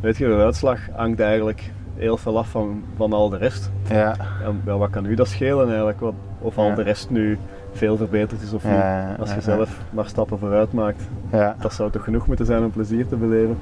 Weet 0.00 0.16
je, 0.16 0.26
de 0.26 0.34
uitslag 0.34 0.78
hangt 0.92 1.20
eigenlijk 1.20 1.70
heel 1.96 2.16
veel 2.16 2.38
af 2.38 2.48
van, 2.48 2.82
van 2.96 3.12
al 3.12 3.28
de 3.28 3.36
rest. 3.36 3.70
ja, 3.88 4.14
En 4.44 4.60
wel, 4.64 4.78
wat 4.78 4.90
kan 4.90 5.06
u 5.06 5.14
dat 5.14 5.28
schelen 5.28 5.66
eigenlijk? 5.68 6.00
Wat, 6.00 6.14
of 6.38 6.58
al 6.58 6.68
Ja. 6.68 6.74
de 6.74 6.82
rest 6.82 7.10
nu 7.10 7.38
veel 7.72 7.96
verbeterd 7.96 8.42
is 8.42 8.52
of 8.52 8.64
niet. 8.64 8.72
ja, 8.72 9.16
Als 9.18 9.34
je 9.34 9.40
zelf 9.40 9.80
maar 9.90 10.06
stappen 10.06 10.38
vooruit 10.38 10.72
maakt. 10.72 11.02
ja. 11.32 11.56
Dat 11.60 11.72
zou 11.72 11.90
toch 11.90 12.04
genoeg 12.04 12.26
moeten 12.26 12.46
zijn 12.46 12.64
om 12.64 12.70
plezier 12.70 13.06
te 13.08 13.16
beleven? 13.16 13.58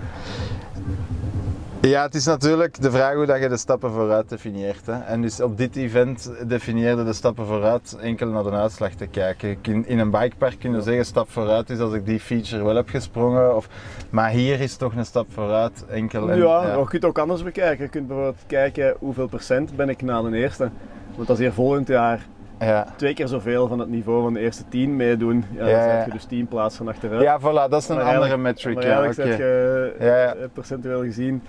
Ja, 1.89 2.03
het 2.03 2.15
is 2.15 2.27
natuurlijk 2.27 2.83
de 2.83 2.91
vraag 2.91 3.15
hoe 3.15 3.27
dat 3.27 3.41
je 3.41 3.49
de 3.49 3.57
stappen 3.57 3.91
vooruit 3.91 4.29
definieert. 4.29 4.87
Hè. 4.87 4.93
En 5.01 5.23
dus 5.23 5.41
op 5.41 5.57
dit 5.59 5.77
event 5.77 6.31
definieerde 6.47 7.05
de 7.05 7.13
stappen 7.13 7.47
vooruit 7.47 7.97
enkel 8.01 8.27
naar 8.29 8.43
de 8.43 8.51
uitslag 8.51 8.91
te 8.93 9.07
kijken. 9.07 9.57
In 9.87 9.99
een 9.99 10.11
bikepark 10.11 10.59
kun 10.59 10.73
je 10.75 10.81
zeggen 10.83 11.05
stap 11.05 11.31
vooruit 11.31 11.71
is 11.71 11.79
als 11.79 11.93
ik 11.93 12.07
die 12.07 12.21
feature 12.21 12.65
wel 12.65 12.75
heb 12.77 12.89
gesprongen. 12.89 13.57
Of, 13.57 13.69
maar 14.11 14.31
hier 14.31 14.61
is 14.61 14.77
toch 14.77 14.95
een 14.97 15.05
stap 15.07 15.27
vooruit 15.33 15.85
enkel. 15.89 16.31
en- 16.31 16.39
ja, 16.39 16.61
maar 16.61 16.69
je 16.71 16.75
kunt 16.77 16.93
het 16.93 17.05
ook 17.05 17.19
anders 17.19 17.43
bekijken. 17.43 17.85
Je 17.85 17.91
kunt 17.91 18.07
bijvoorbeeld 18.07 18.43
kijken 18.47 18.95
hoeveel 18.99 19.27
procent 19.29 19.77
ben 19.77 19.89
ik 19.89 20.03
na 20.03 20.23
de 20.23 20.37
eerste. 20.37 20.71
Want 21.17 21.29
als 21.29 21.39
hier 21.39 21.53
volgend 21.53 21.89
jaar 21.89 22.27
ja. 22.59 22.87
twee 22.97 23.15
keer 23.15 23.29
zoveel 23.29 23.69
van 23.69 23.79
het 23.79 23.89
niveau 23.89 24.23
van 24.23 24.33
de 24.33 24.41
eerste 24.41 24.65
tien 24.69 24.97
meedoen, 24.97 25.45
ja, 25.53 25.59
dan 25.59 25.69
Ja, 25.69 25.85
ja. 25.87 25.97
zet 25.97 26.05
je 26.05 26.11
dus 26.13 26.25
tien 26.25 26.47
plaatsen 26.49 26.89
achteruit. 26.89 27.23
ja, 27.23 27.41
voilà, 27.41 27.69
dat 27.71 27.83
is 27.83 27.89
een 27.89 27.97
Maar 27.97 28.15
andere 28.15 28.37
metric. 28.37 28.75
Maar 28.75 28.87
Ja, 28.87 29.13
zet 29.13 29.37
je 29.37 29.95
Ja, 29.99 30.07
ja. 30.07 30.35
eh, 30.35 30.45
percentueel 30.53 31.03
gezien, 31.03 31.43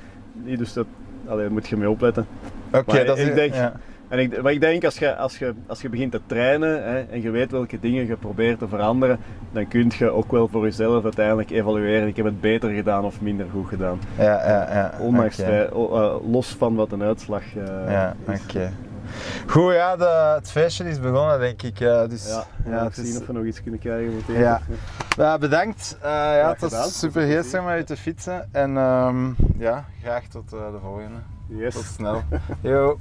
niet, 0.43 0.57
dus 0.57 0.73
dat, 0.73 0.85
allee, 1.27 1.49
moet 1.49 1.67
je 1.67 1.77
mee 1.77 1.89
opletten. 1.89 2.25
Oké, 2.73 3.03
dat 3.03 3.17
is 3.17 3.27
ik 3.27 3.35
denk- 3.35 3.53
ja. 3.53 3.73
En 4.07 4.19
ik, 4.19 4.41
maar 4.41 4.51
ik 4.51 4.59
denk 4.61 4.83
als 4.83 4.97
je, 4.99 5.15
als 5.15 5.37
je, 5.37 5.53
als 5.67 5.81
je 5.81 5.89
begint 5.89 6.11
te 6.11 6.19
trainen 6.25 6.83
hè, 6.83 6.99
en 6.99 7.21
je 7.21 7.29
weet 7.29 7.51
welke 7.51 7.79
dingen 7.79 8.07
je 8.07 8.15
probeert 8.15 8.59
te 8.59 8.67
veranderen, 8.67 9.17
dan 9.51 9.67
kun 9.67 9.91
je 9.97 10.09
ook 10.09 10.31
wel 10.31 10.47
voor 10.47 10.63
jezelf 10.63 11.03
uiteindelijk 11.03 11.49
evalueren. 11.49 12.07
Ik 12.07 12.15
heb 12.15 12.25
het 12.25 12.41
beter 12.41 12.69
gedaan 12.69 13.03
of 13.03 13.21
minder 13.21 13.45
goed 13.51 13.67
gedaan. 13.67 13.99
Ja, 14.17 14.23
ja, 14.49 14.73
ja. 14.73 14.91
Ondanks 14.99 15.39
eh, 15.39 15.61
los 16.31 16.55
van 16.57 16.75
wat 16.75 16.91
een 16.91 17.01
uitslag 17.03 17.41
eh, 17.55 17.91
Ja, 17.91 18.15
is. 18.31 18.41
oké. 18.43 18.71
Goed, 19.47 19.73
ja, 19.73 19.95
de, 19.95 20.33
het 20.35 20.51
feestje 20.51 20.83
is 20.89 20.99
begonnen, 20.99 21.39
denk 21.39 21.61
ik. 21.61 21.77
dus, 21.77 22.27
Ja, 22.27 22.43
ja, 22.65 22.83
het 22.83 22.95
zien 22.95 23.05
is- 23.05 23.17
of 23.19 23.25
we 23.27 23.33
nog 23.33 23.43
iets 23.45 23.61
kunnen 23.61 23.79
krijgen 23.79 24.15
meteen. 24.15 24.37
Ja. 24.39 24.61
Ja, 25.17 25.37
bedankt. 25.37 25.97
Eh, 26.01 26.09
ja, 26.11 26.49
het 26.59 26.71
was 26.71 26.99
super 26.99 27.21
geestig 27.27 27.59
om 27.61 27.71
je 27.71 27.83
te 27.83 27.97
fietsen. 27.97 28.49
En 28.51 28.77
ehm, 28.77 29.25
ja, 29.57 29.85
graag 30.03 30.23
tot 30.27 30.53
eh, 30.53 30.59
de 30.71 30.77
volgende. 30.81 31.17
Yes. 31.47 31.73
Tot 31.73 31.83
snel. 31.83 32.23
Yo. 32.61 32.99